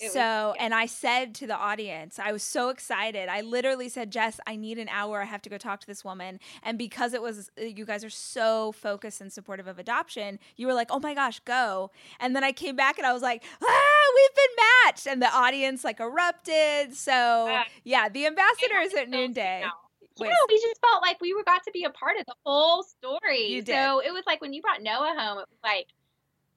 It 0.00 0.04
was- 0.06 0.12
So, 0.12 0.18
yeah. 0.18 0.52
and 0.58 0.74
I 0.74 0.86
said 0.86 1.34
to 1.36 1.46
the 1.46 1.56
audience, 1.56 2.18
I 2.18 2.32
was 2.32 2.42
so 2.42 2.68
excited. 2.68 3.28
I 3.28 3.42
literally 3.42 3.88
said, 3.88 4.10
Jess, 4.10 4.40
I 4.46 4.56
need 4.56 4.78
an 4.78 4.88
hour. 4.88 5.22
I 5.22 5.24
have 5.24 5.40
to 5.42 5.48
go 5.50 5.56
talk 5.58 5.80
to 5.80 5.86
this 5.86 6.04
woman. 6.04 6.40
And 6.62 6.76
because 6.78 7.14
it 7.14 7.22
was, 7.22 7.50
uh, 7.60 7.64
you 7.64 7.84
guys 7.84 8.02
are 8.04 8.10
so 8.10 8.72
focused 8.72 9.20
and 9.20 9.32
supportive 9.32 9.66
of 9.68 9.78
adoption, 9.78 10.38
you 10.56 10.66
were 10.66 10.74
like, 10.74 10.88
oh 10.90 10.98
my 10.98 11.14
gosh, 11.14 11.38
go. 11.40 11.90
And 12.18 12.34
then 12.34 12.42
I 12.42 12.50
came 12.52 12.74
back 12.76 12.98
and 12.98 13.06
I 13.06 13.12
was 13.12 13.22
like, 13.22 13.44
ah, 13.62 14.12
we've 14.16 14.34
been 14.34 14.56
matched. 14.86 15.06
And 15.06 15.22
the 15.22 15.32
audience 15.32 15.84
like 15.84 16.00
erupted. 16.00 16.94
So, 16.96 17.12
Ah. 17.50 17.64
yeah, 17.84 18.08
the 18.08 18.26
ambassadors 18.26 18.92
at 18.94 19.04
So, 19.04 19.10
noonday. 19.10 19.60
you 19.60 19.66
know, 19.66 19.72
Wait. 20.20 20.30
We 20.48 20.60
just 20.60 20.80
felt 20.80 21.02
like 21.02 21.20
we 21.20 21.34
were 21.34 21.42
got 21.42 21.64
to 21.64 21.72
be 21.72 21.82
a 21.84 21.90
part 21.90 22.16
of 22.18 22.24
the 22.26 22.34
whole 22.46 22.84
story. 22.84 23.46
You 23.48 23.62
did. 23.62 23.74
So 23.74 23.98
it 24.00 24.12
was 24.12 24.22
like 24.26 24.40
when 24.40 24.52
you 24.52 24.62
brought 24.62 24.80
Noah 24.80 25.12
home, 25.18 25.38
it 25.38 25.48
was 25.50 25.58
like 25.64 25.88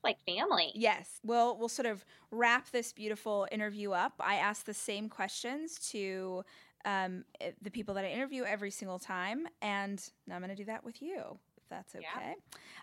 like 0.03 0.17
family. 0.25 0.71
Yes. 0.75 1.19
We'll 1.23 1.57
we'll 1.57 1.69
sort 1.69 1.85
of 1.85 2.05
wrap 2.31 2.69
this 2.71 2.93
beautiful 2.93 3.47
interview 3.51 3.91
up. 3.91 4.13
I 4.19 4.35
ask 4.35 4.65
the 4.65 4.73
same 4.73 5.09
questions 5.09 5.77
to 5.91 6.43
um, 6.85 7.25
eh, 7.41 7.51
the 7.61 7.71
people 7.71 7.93
that 7.95 8.05
I 8.05 8.09
interview 8.09 8.43
every 8.43 8.71
single 8.71 8.99
time, 8.99 9.47
and 9.61 10.01
now 10.27 10.35
I'm 10.35 10.41
going 10.41 10.49
to 10.49 10.55
do 10.55 10.65
that 10.65 10.83
with 10.85 11.01
you, 11.01 11.37
if 11.57 11.63
that's 11.69 11.93
Yeah. 11.95 12.01
okay. 12.15 12.35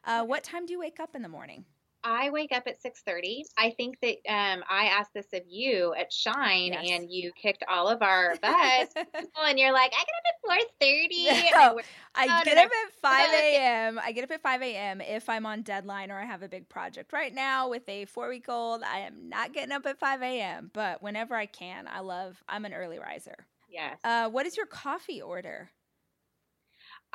Uh, 0.05 0.25
what 0.25 0.43
time 0.45 0.67
do 0.67 0.73
you 0.73 0.79
wake 0.79 1.01
up 1.01 1.15
in 1.15 1.23
the 1.23 1.29
morning? 1.29 1.65
I 2.05 2.31
wake 2.31 2.53
up 2.53 2.65
at 2.67 2.81
six 2.81 3.01
thirty. 3.03 3.45
I 3.57 3.71
think 3.71 3.99
that 4.03 4.17
um, 4.29 4.63
I 4.69 4.87
asked 4.87 5.15
this 5.15 5.27
of 5.33 5.43
you 5.49 5.95
at 5.99 6.13
Shine, 6.13 6.73
Yes. 6.75 6.85
and 6.91 7.11
you 7.11 7.33
kicked 7.33 7.65
all 7.69 7.89
of 7.89 8.03
our 8.03 8.37
butts. 8.43 8.95
and 8.95 9.59
you're 9.59 9.73
like, 9.73 9.93
I 9.93 10.05
get 10.05 10.15
up 10.19 10.25
at 10.29 10.41
four 10.45 10.57
thirty. 10.81 11.51
No. 11.51 11.81
I 12.15 12.27
Oh, 12.41 12.45
get 12.45 12.59
up 12.59 12.67
at 12.71 12.93
5 13.03 13.31
a.m. 13.33 13.99
I 14.03 14.13
get 14.13 14.23
up 14.25 14.31
at 14.31 14.41
5 14.41 14.63
a.m. 14.63 15.01
if 15.01 15.29
I'm 15.29 15.47
on 15.47 15.63
deadline 15.63 16.11
or 16.13 16.19
I 16.21 16.25
have 16.25 16.43
a 16.43 16.49
big 16.49 16.69
project. 16.69 17.13
Right 17.13 17.35
now, 17.35 17.69
with 17.69 17.89
a 17.89 18.05
four 18.05 18.29
week 18.29 18.49
old, 18.49 18.83
I 18.85 18.99
am 19.01 19.29
not 19.29 19.53
getting 19.53 19.73
up 19.73 19.85
at 19.87 19.99
5 19.99 20.23
a.m., 20.23 20.71
but 20.73 21.03
whenever 21.03 21.35
I 21.35 21.47
can, 21.47 21.89
I 21.93 22.01
love, 22.01 22.41
I'm 22.49 22.65
an 22.67 22.73
early 22.75 22.99
riser. 23.01 23.47
Yes. 23.69 23.99
Uh, 24.05 24.29
what 24.31 24.47
is 24.47 24.57
your 24.57 24.67
coffee 24.67 25.21
order? 25.21 25.71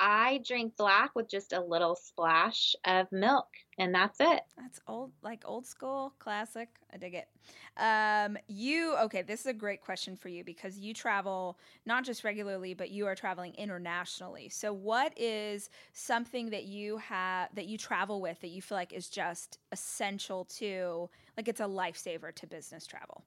I 0.00 0.40
drink 0.46 0.78
black 0.78 1.14
with 1.14 1.28
just 1.28 1.52
a 1.52 1.60
little 1.60 1.94
splash 1.94 2.74
of 2.86 3.12
milk, 3.12 3.48
and 3.78 3.94
that's 3.94 4.18
it. 4.18 4.40
That's 4.56 4.80
old, 4.88 5.12
like 5.22 5.42
old 5.44 5.66
school, 5.66 6.14
classic. 6.18 6.70
I 6.90 6.96
dig 6.96 7.14
it. 7.14 7.28
Um, 7.76 8.38
you 8.48 8.96
okay? 8.96 9.20
This 9.20 9.40
is 9.40 9.46
a 9.46 9.52
great 9.52 9.82
question 9.82 10.16
for 10.16 10.30
you 10.30 10.42
because 10.42 10.78
you 10.78 10.94
travel 10.94 11.58
not 11.84 12.04
just 12.04 12.24
regularly, 12.24 12.72
but 12.72 12.90
you 12.90 13.06
are 13.06 13.14
traveling 13.14 13.54
internationally. 13.56 14.48
So, 14.48 14.72
what 14.72 15.12
is 15.18 15.68
something 15.92 16.48
that 16.48 16.64
you 16.64 16.96
have 16.96 17.54
that 17.54 17.66
you 17.66 17.76
travel 17.76 18.22
with 18.22 18.40
that 18.40 18.48
you 18.48 18.62
feel 18.62 18.78
like 18.78 18.94
is 18.94 19.10
just 19.10 19.58
essential 19.70 20.46
to, 20.46 21.10
like 21.36 21.46
it's 21.46 21.60
a 21.60 21.64
lifesaver 21.64 22.34
to 22.36 22.46
business 22.46 22.86
travel? 22.86 23.22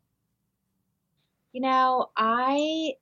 You 1.52 1.62
know, 1.62 2.10
I 2.18 2.94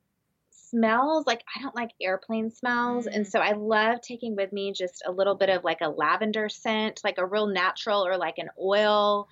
smells 0.52 1.26
like 1.26 1.42
I 1.56 1.62
don't 1.62 1.74
like 1.76 1.90
airplane 2.00 2.50
smells, 2.50 3.06
and 3.06 3.26
Mm. 3.26 3.28
so 3.28 3.40
I 3.40 3.52
love 3.52 4.00
taking 4.02 4.36
with 4.36 4.52
me 4.52 4.72
just 4.72 5.02
a 5.06 5.12
little 5.12 5.34
bit 5.36 5.50
of 5.50 5.64
like 5.64 5.80
a 5.80 5.88
lavender 5.88 6.48
scent, 6.48 7.00
like 7.04 7.18
a 7.18 7.26
real 7.26 7.46
natural 7.46 8.06
or 8.06 8.16
like 8.16 8.38
an 8.38 8.50
oil 8.60 9.28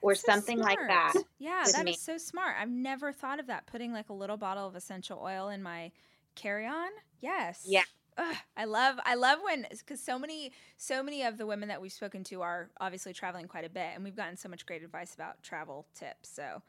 or 0.00 0.14
so 0.14 0.30
something 0.30 0.58
like 0.60 0.80
that. 0.88 1.14
Yeah, 1.38 1.68
that 1.72 1.88
is 1.88 1.96
me. 1.96 2.00
so 2.00 2.18
smart. 2.18 2.56
I've 2.58 2.70
never 2.70 3.12
thought 3.12 3.40
of 3.40 3.46
that. 3.48 3.66
Putting 3.66 3.92
like 3.92 4.08
a 4.08 4.12
little 4.14 4.36
bottle 4.36 4.66
of 4.66 4.76
essential 4.76 5.20
oil 5.22 5.48
in 5.48 5.62
my 5.62 5.92
carry-on. 6.34 6.90
Yes. 7.20 7.76
Yeah. 7.76 7.84
Ugh, 8.16 8.36
I 8.56 8.64
love 8.64 9.00
I 9.04 9.16
love 9.16 9.40
when 9.42 9.66
because 9.70 10.00
so 10.00 10.18
many 10.20 10.52
so 10.76 11.02
many 11.02 11.24
of 11.24 11.36
the 11.36 11.46
women 11.46 11.68
that 11.68 11.82
we've 11.82 11.92
spoken 11.92 12.22
to 12.24 12.42
are 12.42 12.70
obviously 12.80 13.12
traveling 13.12 13.48
quite 13.48 13.64
a 13.64 13.68
bit, 13.68 13.92
and 13.94 14.04
we've 14.04 14.14
gotten 14.16 14.36
so 14.36 14.48
much 14.48 14.66
great 14.66 14.84
advice 14.84 15.14
about 15.14 15.42
travel 15.42 15.88
tips. 15.94 16.28
So, 16.30 16.62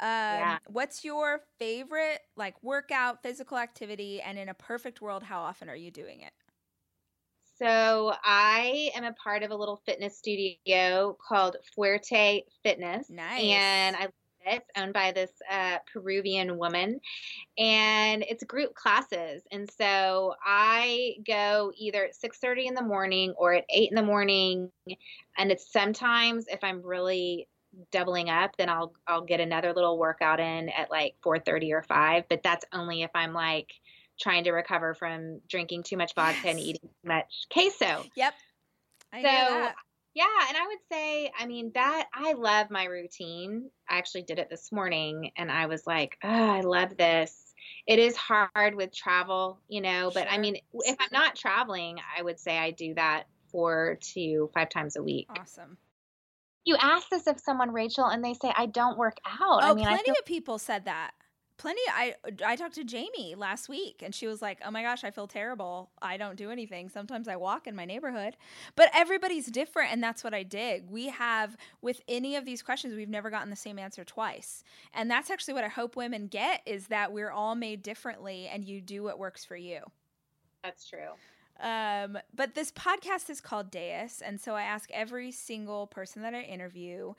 um, 0.00 0.58
what's 0.66 1.04
your 1.04 1.40
favorite 1.58 2.20
like 2.36 2.54
workout, 2.62 3.22
physical 3.22 3.58
activity, 3.58 4.20
and 4.20 4.38
in 4.38 4.48
a 4.48 4.54
perfect 4.54 5.00
world, 5.00 5.22
how 5.22 5.40
often 5.40 5.68
are 5.68 5.76
you 5.76 5.90
doing 5.90 6.20
it? 6.20 6.32
So 7.58 8.12
I 8.22 8.90
am 8.94 9.04
a 9.04 9.12
part 9.12 9.42
of 9.42 9.50
a 9.50 9.56
little 9.56 9.82
fitness 9.84 10.16
studio 10.16 11.16
called 11.26 11.56
Fuerte 11.76 12.42
Fitness. 12.62 13.10
Nice. 13.10 13.42
And 13.42 13.96
I. 13.96 14.08
It's 14.50 14.70
owned 14.76 14.94
by 14.94 15.12
this 15.12 15.30
uh, 15.50 15.78
Peruvian 15.92 16.56
woman. 16.56 17.00
And 17.58 18.24
it's 18.26 18.42
group 18.44 18.72
classes. 18.72 19.42
And 19.52 19.68
so 19.76 20.34
I 20.42 21.16
go 21.26 21.70
either 21.76 22.04
at 22.04 22.14
6.30 22.14 22.68
in 22.68 22.74
the 22.74 22.82
morning 22.82 23.34
or 23.36 23.52
at 23.52 23.64
8 23.68 23.90
in 23.90 23.96
the 23.96 24.02
morning. 24.02 24.70
And 25.36 25.50
it's 25.50 25.70
sometimes 25.70 26.46
if 26.48 26.60
I'm 26.62 26.80
really 26.82 27.46
doubling 27.90 28.30
up, 28.30 28.56
then 28.56 28.68
I'll 28.68 28.92
I'll 29.06 29.24
get 29.24 29.40
another 29.40 29.72
little 29.72 29.98
workout 29.98 30.40
in 30.40 30.68
at 30.68 30.90
like 30.90 31.14
4.30 31.24 31.72
or 31.72 31.82
5. 31.82 32.24
But 32.28 32.42
that's 32.42 32.64
only 32.72 33.02
if 33.02 33.10
I'm 33.14 33.32
like 33.32 33.72
trying 34.20 34.44
to 34.44 34.52
recover 34.52 34.94
from 34.94 35.40
drinking 35.48 35.84
too 35.84 35.96
much 35.96 36.14
vodka 36.14 36.48
and 36.48 36.58
eating 36.58 36.88
too 36.88 37.08
much 37.08 37.46
queso. 37.50 38.04
Yep. 38.16 38.34
I 39.12 39.22
So. 39.22 39.70
Yeah, 40.14 40.24
and 40.48 40.56
I 40.56 40.66
would 40.66 40.78
say, 40.90 41.30
I 41.38 41.46
mean, 41.46 41.70
that 41.76 42.08
I 42.12 42.32
love 42.32 42.70
my 42.70 42.86
routine. 42.86 43.70
I 43.88 43.98
actually 43.98 44.22
did 44.22 44.40
it 44.40 44.50
this 44.50 44.72
morning 44.72 45.30
and 45.36 45.48
I 45.48 45.66
was 45.66 45.86
like, 45.86 46.18
oh, 46.24 46.28
I 46.28 46.60
love 46.62 46.96
this. 46.96 47.54
It 47.86 48.00
is 48.00 48.16
hard 48.16 48.74
with 48.74 48.92
travel, 48.92 49.60
you 49.68 49.80
know, 49.80 50.10
but 50.12 50.26
I 50.28 50.38
mean, 50.38 50.56
if 50.72 50.96
I'm 50.98 51.08
not 51.12 51.36
traveling, 51.36 51.98
I 52.18 52.22
would 52.22 52.40
say 52.40 52.58
I 52.58 52.72
do 52.72 52.94
that 52.94 53.24
four 53.52 53.98
to 54.14 54.50
five 54.54 54.70
times 54.70 54.96
a 54.96 55.04
week. 55.04 55.28
Awesome. 55.38 55.76
You 56.68 56.76
ask 56.78 57.08
this 57.08 57.26
of 57.26 57.40
someone, 57.40 57.72
Rachel, 57.72 58.04
and 58.04 58.22
they 58.22 58.34
say, 58.34 58.52
I 58.54 58.66
don't 58.66 58.98
work 58.98 59.16
out. 59.24 59.62
Oh, 59.62 59.72
I 59.72 59.72
mean, 59.72 59.86
I 59.86 59.92
plenty 59.92 60.04
feel 60.04 60.16
of 60.18 60.26
people 60.26 60.58
said 60.58 60.84
that. 60.84 61.12
Plenty. 61.56 61.80
I 61.90 62.14
I 62.44 62.56
talked 62.56 62.74
to 62.74 62.84
Jamie 62.84 63.34
last 63.34 63.70
week, 63.70 64.02
and 64.04 64.14
she 64.14 64.26
was 64.26 64.42
like, 64.42 64.58
"Oh 64.62 64.70
my 64.70 64.82
gosh, 64.82 65.02
I 65.02 65.10
feel 65.10 65.26
terrible. 65.26 65.90
I 66.02 66.18
don't 66.18 66.36
do 66.36 66.50
anything. 66.50 66.90
Sometimes 66.90 67.26
I 67.26 67.36
walk 67.36 67.66
in 67.66 67.74
my 67.74 67.86
neighborhood, 67.86 68.36
but 68.76 68.90
everybody's 68.94 69.46
different, 69.46 69.92
and 69.92 70.04
that's 70.04 70.22
what 70.22 70.34
I 70.34 70.42
dig. 70.42 70.90
We 70.90 71.08
have 71.08 71.56
with 71.80 72.02
any 72.06 72.36
of 72.36 72.44
these 72.44 72.60
questions, 72.62 72.94
we've 72.94 73.08
never 73.08 73.30
gotten 73.30 73.48
the 73.48 73.56
same 73.56 73.78
answer 73.78 74.04
twice, 74.04 74.62
and 74.92 75.10
that's 75.10 75.30
actually 75.30 75.54
what 75.54 75.64
I 75.64 75.68
hope 75.68 75.96
women 75.96 76.26
get 76.26 76.60
is 76.66 76.88
that 76.88 77.12
we're 77.12 77.30
all 77.30 77.54
made 77.54 77.82
differently, 77.82 78.46
and 78.46 78.62
you 78.62 78.82
do 78.82 79.02
what 79.02 79.18
works 79.18 79.42
for 79.42 79.56
you. 79.56 79.80
that's 80.62 80.86
true. 80.86 81.16
Um, 81.60 82.18
but 82.34 82.54
this 82.54 82.70
podcast 82.70 83.30
is 83.30 83.40
called 83.40 83.70
Dais, 83.70 84.22
and 84.24 84.40
so 84.40 84.54
I 84.54 84.62
ask 84.62 84.90
every 84.92 85.32
single 85.32 85.86
person 85.86 86.22
that 86.22 86.34
I 86.34 86.42
interview. 86.42 87.14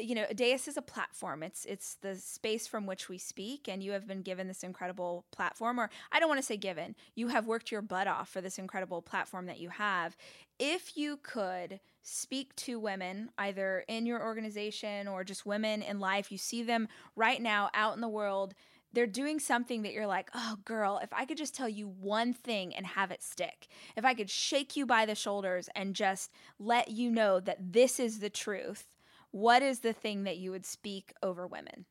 You 0.00 0.14
know, 0.14 0.26
Dais 0.32 0.68
is 0.68 0.76
a 0.76 0.82
platform. 0.82 1.42
It's 1.42 1.64
it's 1.64 1.96
the 1.96 2.14
space 2.14 2.68
from 2.68 2.86
which 2.86 3.08
we 3.08 3.18
speak, 3.18 3.68
and 3.68 3.82
you 3.82 3.90
have 3.92 4.06
been 4.06 4.22
given 4.22 4.46
this 4.46 4.62
incredible 4.62 5.24
platform. 5.32 5.80
Or 5.80 5.90
I 6.12 6.20
don't 6.20 6.28
want 6.28 6.38
to 6.38 6.46
say 6.46 6.56
given. 6.56 6.94
You 7.16 7.28
have 7.28 7.48
worked 7.48 7.72
your 7.72 7.82
butt 7.82 8.06
off 8.06 8.28
for 8.28 8.40
this 8.40 8.58
incredible 8.58 9.02
platform 9.02 9.46
that 9.46 9.58
you 9.58 9.70
have. 9.70 10.16
If 10.60 10.96
you 10.96 11.18
could 11.22 11.80
speak 12.02 12.54
to 12.56 12.78
women, 12.78 13.30
either 13.38 13.84
in 13.88 14.06
your 14.06 14.22
organization 14.22 15.08
or 15.08 15.24
just 15.24 15.44
women 15.44 15.82
in 15.82 15.98
life, 15.98 16.30
you 16.30 16.38
see 16.38 16.62
them 16.62 16.86
right 17.16 17.42
now 17.42 17.70
out 17.74 17.94
in 17.96 18.00
the 18.00 18.08
world 18.08 18.54
they're 18.92 19.06
doing 19.06 19.38
something 19.38 19.82
that 19.82 19.92
you're 19.92 20.06
like, 20.06 20.30
oh, 20.34 20.56
girl, 20.64 20.98
if 21.02 21.12
I 21.12 21.24
could 21.24 21.36
just 21.36 21.54
tell 21.54 21.68
you 21.68 21.88
one 21.88 22.32
thing 22.32 22.74
and 22.74 22.86
have 22.86 23.10
it 23.10 23.22
stick, 23.22 23.68
if 23.96 24.04
I 24.04 24.14
could 24.14 24.30
shake 24.30 24.76
you 24.76 24.86
by 24.86 25.04
the 25.06 25.14
shoulders 25.14 25.68
and 25.74 25.94
just 25.94 26.30
let 26.58 26.90
you 26.90 27.10
know 27.10 27.38
that 27.40 27.72
this 27.72 28.00
is 28.00 28.20
the 28.20 28.30
truth, 28.30 28.86
what 29.30 29.62
is 29.62 29.80
the 29.80 29.92
thing 29.92 30.24
that 30.24 30.38
you 30.38 30.50
would 30.50 30.64
speak 30.64 31.12
over 31.22 31.46
women? 31.46 31.84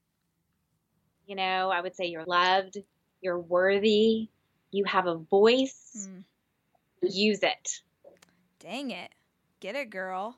You 1.27 1.35
know, 1.35 1.69
I 1.69 1.81
would 1.81 1.95
say 1.95 2.05
you're 2.05 2.25
loved, 2.25 2.77
you're 3.21 3.39
worthy, 3.39 4.29
you 4.71 4.85
have 4.85 5.07
a 5.07 5.15
voice, 5.15 6.07
Mm, 6.09 6.23
use 7.01 7.39
it. 7.43 7.81
dang 8.59 8.91
it. 8.91 9.11
Get 9.59 9.75
it, 9.75 9.89
girl. 9.89 10.37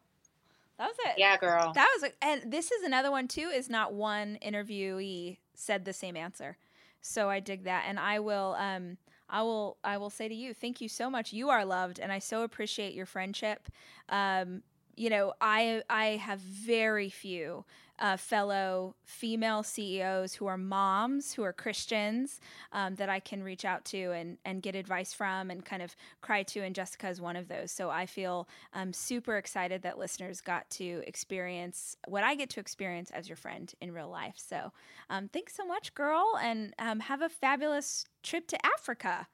That 0.77 0.87
was 0.87 0.95
it. 1.05 1.15
Yeah, 1.17 1.37
girl. 1.37 1.73
That 1.73 1.89
was, 1.95 2.09
a, 2.09 2.23
and 2.23 2.51
this 2.51 2.71
is 2.71 2.83
another 2.83 3.11
one 3.11 3.27
too. 3.27 3.49
Is 3.53 3.69
not 3.69 3.93
one 3.93 4.37
interviewee 4.41 5.37
said 5.59 5.85
the 5.85 5.93
same 5.93 6.15
answer, 6.15 6.57
so 7.01 7.29
I 7.29 7.39
dig 7.39 7.63
that, 7.65 7.85
and 7.87 7.99
I 7.99 8.19
will, 8.19 8.55
um, 8.57 8.97
I 9.29 9.41
will, 9.41 9.77
I 9.83 9.97
will 9.97 10.09
say 10.09 10.27
to 10.27 10.35
you, 10.35 10.53
thank 10.53 10.81
you 10.81 10.89
so 10.89 11.09
much. 11.09 11.33
You 11.33 11.49
are 11.49 11.63
loved, 11.65 11.99
and 11.99 12.11
I 12.11 12.19
so 12.19 12.43
appreciate 12.43 12.93
your 12.93 13.05
friendship. 13.05 13.69
Um, 14.09 14.63
you 14.99 15.09
know, 15.09 15.31
I 15.39 15.81
I 15.89 16.17
have 16.17 16.41
very 16.41 17.09
few 17.09 17.63
uh, 17.99 18.17
fellow 18.17 18.95
female 19.05 19.63
CEOs 19.63 20.33
who 20.33 20.45
are 20.45 20.57
moms, 20.57 21.33
who 21.33 21.43
are 21.43 21.53
Christians, 21.53 22.41
um, 22.73 22.95
that 22.95 23.07
I 23.07 23.21
can 23.21 23.41
reach 23.41 23.63
out 23.63 23.85
to 23.85 24.11
and, 24.11 24.37
and 24.43 24.61
get 24.61 24.75
advice 24.75 25.13
from 25.13 25.51
and 25.51 25.63
kind 25.63 25.81
of 25.81 25.95
cry 26.21 26.43
to. 26.43 26.61
And 26.61 26.75
Jessica 26.75 27.07
is 27.07 27.21
one 27.21 27.37
of 27.37 27.47
those. 27.47 27.71
So 27.71 27.89
I 27.89 28.05
feel 28.05 28.49
um, 28.73 28.91
super 28.91 29.37
excited 29.37 29.81
that 29.83 29.97
listeners 29.97 30.41
got 30.41 30.69
to 30.71 31.01
experience 31.07 31.95
what 32.07 32.23
I 32.23 32.35
get 32.35 32.49
to 32.51 32.59
experience 32.59 33.09
as 33.11 33.29
your 33.29 33.37
friend 33.37 33.73
in 33.79 33.93
real 33.93 34.09
life. 34.09 34.35
So 34.35 34.71
um, 35.09 35.29
thanks 35.29 35.55
so 35.55 35.65
much, 35.65 35.93
girl, 35.93 36.37
and 36.41 36.73
um, 36.77 36.99
have 36.99 37.21
a 37.21 37.29
fabulous 37.29 38.05
trip 38.21 38.47
to 38.47 38.65
Africa. 38.65 39.27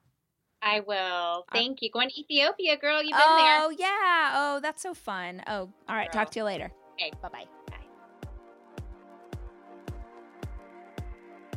I 0.66 0.80
will. 0.80 1.46
Thank 1.52 1.80
you. 1.80 1.90
Going 1.92 2.08
to 2.08 2.20
Ethiopia, 2.20 2.76
girl. 2.76 3.00
You've 3.00 3.12
been 3.12 3.20
oh, 3.22 3.36
there. 3.38 3.60
Oh, 3.62 3.70
yeah. 3.70 4.32
Oh, 4.34 4.60
that's 4.60 4.82
so 4.82 4.94
fun. 4.94 5.40
Oh, 5.46 5.70
all 5.88 5.94
right. 5.94 6.10
Girl. 6.10 6.24
Talk 6.24 6.32
to 6.32 6.40
you 6.40 6.44
later. 6.44 6.72
Okay. 6.94 7.12
Bye 7.22 7.28
bye. 7.28 7.44
Bye. 7.68 7.76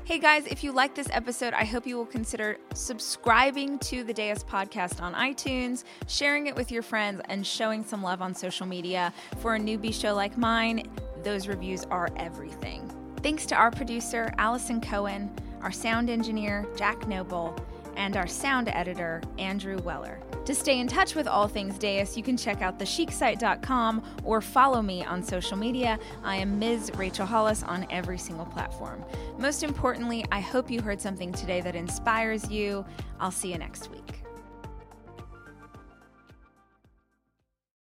Hey 0.06 0.20
guys, 0.20 0.46
if 0.46 0.64
you 0.64 0.72
like 0.72 0.94
this 0.94 1.08
episode, 1.12 1.54
I 1.54 1.66
hope 1.66 1.88
you 1.88 1.98
will 1.98 2.06
consider 2.06 2.58
subscribing 2.76 3.80
to 3.80 4.04
the 4.04 4.14
Dais 4.14 4.44
podcast 4.44 5.02
on 5.02 5.16
iTunes, 5.16 5.86
sharing 6.08 6.46
it 6.46 6.56
with 6.56 6.72
your 6.72 6.84
friends, 6.84 7.22
and 7.30 7.46
showing 7.46 7.84
some 7.84 8.04
love 8.04 8.22
on 8.22 8.36
social 8.36 8.68
media. 8.68 9.12
For 9.40 9.56
a 9.56 9.60
newbie 9.60 9.94
show 9.94 10.14
like 10.14 10.38
mine, 10.38 10.84
those 11.24 11.48
reviews 11.48 11.86
are 11.86 12.10
everything. 12.18 12.92
Thanks 13.24 13.48
to 13.48 13.56
our 13.56 13.72
producer, 13.72 14.32
Allison 14.38 14.82
Cohen, 14.82 15.32
our 15.62 15.72
sound 15.72 16.10
engineer, 16.10 16.68
Jack 16.76 17.08
Noble, 17.08 17.56
and 18.00 18.16
our 18.16 18.26
sound 18.26 18.70
editor, 18.70 19.22
Andrew 19.38 19.78
Weller. 19.80 20.20
To 20.46 20.56
stay 20.56 20.80
in 20.80 20.88
touch 20.88 21.16
with 21.16 21.28
all 21.28 21.50
things 21.50 21.78
Dais, 21.78 22.16
you 22.16 22.24
can 22.24 22.38
check 22.38 22.62
out 22.62 22.80
thechicSite.com 22.80 24.04
or 24.24 24.42
follow 24.42 24.82
me 24.82 25.04
on 25.04 25.22
social 25.22 25.58
media. 25.58 26.00
I 26.24 26.38
am 26.38 26.58
Ms. 26.58 26.94
Rachel 26.96 27.26
Hollis 27.26 27.62
on 27.62 27.86
every 27.90 28.18
single 28.18 28.46
platform. 28.46 29.04
Most 29.38 29.64
importantly, 29.64 30.26
I 30.32 30.40
hope 30.40 30.72
you 30.72 30.82
heard 30.82 31.02
something 31.02 31.34
today 31.34 31.60
that 31.60 31.76
inspires 31.76 32.50
you. 32.50 32.86
I'll 33.20 33.32
see 33.32 33.52
you 33.52 33.58
next 33.58 33.92
week. 33.92 34.19